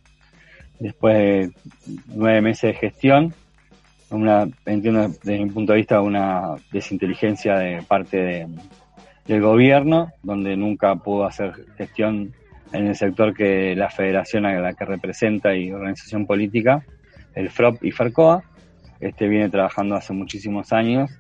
después 0.80 1.16
de 1.16 1.52
nueve 2.08 2.42
meses 2.42 2.74
de 2.74 2.80
gestión, 2.80 3.34
una, 4.12 4.48
entiendo 4.66 5.08
desde 5.08 5.44
mi 5.44 5.50
punto 5.50 5.74
de 5.74 5.78
vista 5.78 6.02
una 6.02 6.56
desinteligencia 6.72 7.58
de 7.58 7.82
parte 7.82 8.18
de, 8.18 8.48
del 9.26 9.42
gobierno, 9.42 10.12
donde 10.22 10.56
nunca 10.56 10.96
pudo 10.96 11.26
hacer 11.26 11.54
gestión 11.76 12.34
en 12.72 12.88
el 12.88 12.96
sector 12.96 13.34
que 13.34 13.76
la 13.76 13.90
federación 13.90 14.46
a 14.46 14.54
la 14.60 14.74
que 14.74 14.86
representa 14.86 15.56
y 15.56 15.72
organización 15.72 16.28
política, 16.28 16.86
el 17.34 17.50
FROP 17.50 17.84
y 17.84 17.92
FARCOA, 17.92 18.44
este 19.00 19.28
viene 19.28 19.50
trabajando 19.50 19.96
hace 19.96 20.14
muchísimos 20.14 20.72
años 20.74 21.12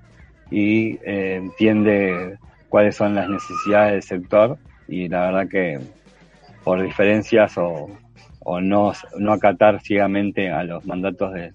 y 0.51 0.97
eh, 1.05 1.35
entiende 1.35 2.37
cuáles 2.69 2.95
son 2.95 3.15
las 3.15 3.29
necesidades 3.29 3.91
del 3.93 4.03
sector 4.03 4.57
y 4.87 5.07
la 5.07 5.25
verdad 5.27 5.47
que 5.49 5.79
por 6.63 6.81
diferencias 6.81 7.57
o, 7.57 7.89
o 8.39 8.61
no, 8.61 8.93
no 9.17 9.33
acatar 9.33 9.81
ciegamente 9.81 10.49
a 10.49 10.63
los 10.63 10.85
mandatos 10.85 11.33
de, 11.33 11.53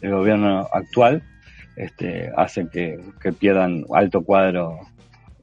del 0.00 0.12
gobierno 0.12 0.68
actual, 0.72 1.22
este, 1.76 2.30
hace 2.36 2.68
que, 2.68 3.00
que 3.20 3.32
pierdan 3.32 3.84
alto 3.94 4.22
cuadro 4.22 4.80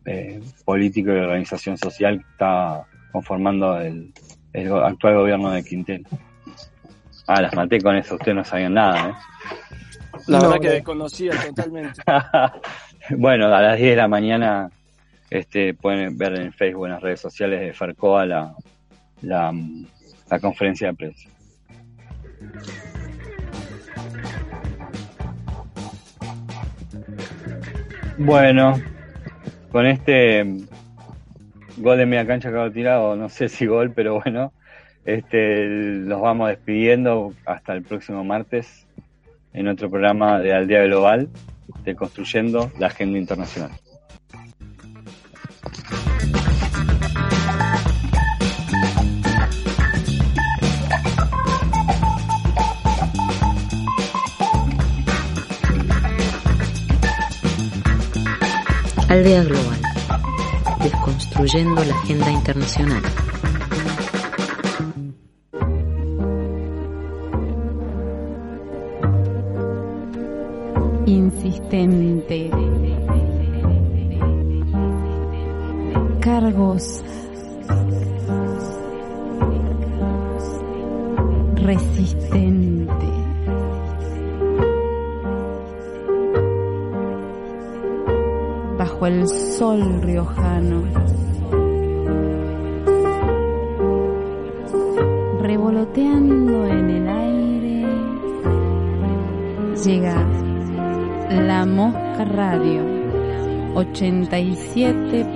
eh, 0.06 0.42
político 0.66 1.12
y 1.12 1.20
organización 1.20 1.78
social 1.78 2.20
que 2.20 2.26
está 2.32 2.86
conformando 3.12 3.80
el, 3.80 4.14
el, 4.54 4.72
actual 4.74 5.16
gobierno 5.16 5.52
de 5.52 5.64
Quintero. 5.64 6.04
Ah, 7.28 7.42
las 7.42 7.54
maté 7.56 7.80
con 7.82 7.96
eso, 7.96 8.16
ustedes 8.16 8.36
no 8.36 8.44
sabían 8.44 8.74
nada, 8.74 9.10
¿eh? 9.10 9.14
La 10.30 10.38
no, 10.38 10.50
verdad 10.50 10.62
que 10.62 10.70
desconocía 10.70 11.32
totalmente. 11.32 12.02
bueno, 13.18 13.48
a 13.48 13.62
las 13.62 13.78
10 13.78 13.90
de 13.90 13.96
la 13.96 14.08
mañana 14.08 14.70
este, 15.30 15.74
pueden 15.74 16.18
ver 16.20 16.40
en 16.40 16.54
Facebook, 16.54 16.86
en 16.86 16.92
las 16.92 17.02
redes 17.02 17.20
sociales 17.20 17.62
de 17.62 17.74
Farcoa 17.74 18.28
la, 18.28 18.56
la, 19.24 19.52
la 20.30 20.40
conferencia 20.40 20.90
de 20.90 20.94
prensa. 20.94 21.30
Bueno, 28.20 28.80
con 29.72 29.88
este 29.88 30.46
gol 31.78 31.98
de 31.98 32.06
media 32.06 32.28
cancha 32.28 32.50
que 32.50 32.56
acabo 32.56 32.72
tirado, 32.72 33.16
no 33.16 33.30
sé 33.30 33.50
si 33.50 33.66
gol, 33.66 33.94
pero 33.96 34.22
bueno, 34.22 34.54
este, 35.06 35.66
los 35.66 36.22
vamos 36.22 36.50
despidiendo 36.50 37.34
hasta 37.48 37.74
el 37.74 37.82
próximo 37.82 38.24
martes 38.24 38.86
en 39.54 39.68
otro 39.68 39.90
programa 39.90 40.40
de 40.40 40.54
Aldea 40.54 40.84
Global 40.84 41.30
de 41.84 41.96
Construyendo 41.96 42.72
la 42.80 42.88
Agenda 42.88 43.18
Internacional. 43.18 43.72
Aldea 59.10 59.44
Global, 59.44 59.82
desconstruyendo 60.84 61.84
la 61.84 61.96
agenda 61.96 62.32
internacional. 62.32 63.02
Insistente. 71.10 72.52
Cargos. 76.20 77.04
Resistente. 81.56 83.08
Bajo 88.78 89.08
el 89.08 89.28
sol 89.28 90.02
riojano. 90.02 90.84
Revoloteando 95.42 96.66
en 96.68 96.90
el 96.90 97.08
aire. 97.08 97.88
Llega 99.84 100.29
Mosca 101.70 102.26
Radio 102.34 102.84
87.7 103.76 105.30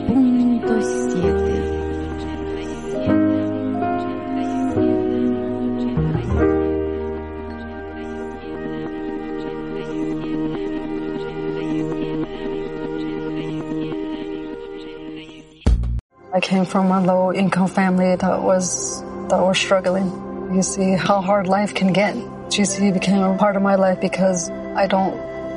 I 16.33 16.39
came 16.39 16.65
from 16.65 16.91
a 16.91 16.99
low 16.99 17.31
income 17.31 17.67
family 17.67 18.15
that 18.15 18.41
was 18.41 19.03
that 19.29 19.39
was 19.39 19.57
struggling. 19.59 20.09
You 20.51 20.63
see 20.63 20.95
how 20.95 21.21
hard 21.21 21.47
life 21.47 21.75
can 21.75 21.93
get. 21.93 22.15
GC 22.49 22.91
became 22.91 23.21
a 23.21 23.37
part 23.37 23.55
of 23.55 23.61
my 23.61 23.75
life 23.75 24.01
because 24.01 24.49
I 24.49 24.87
don't 24.87 25.32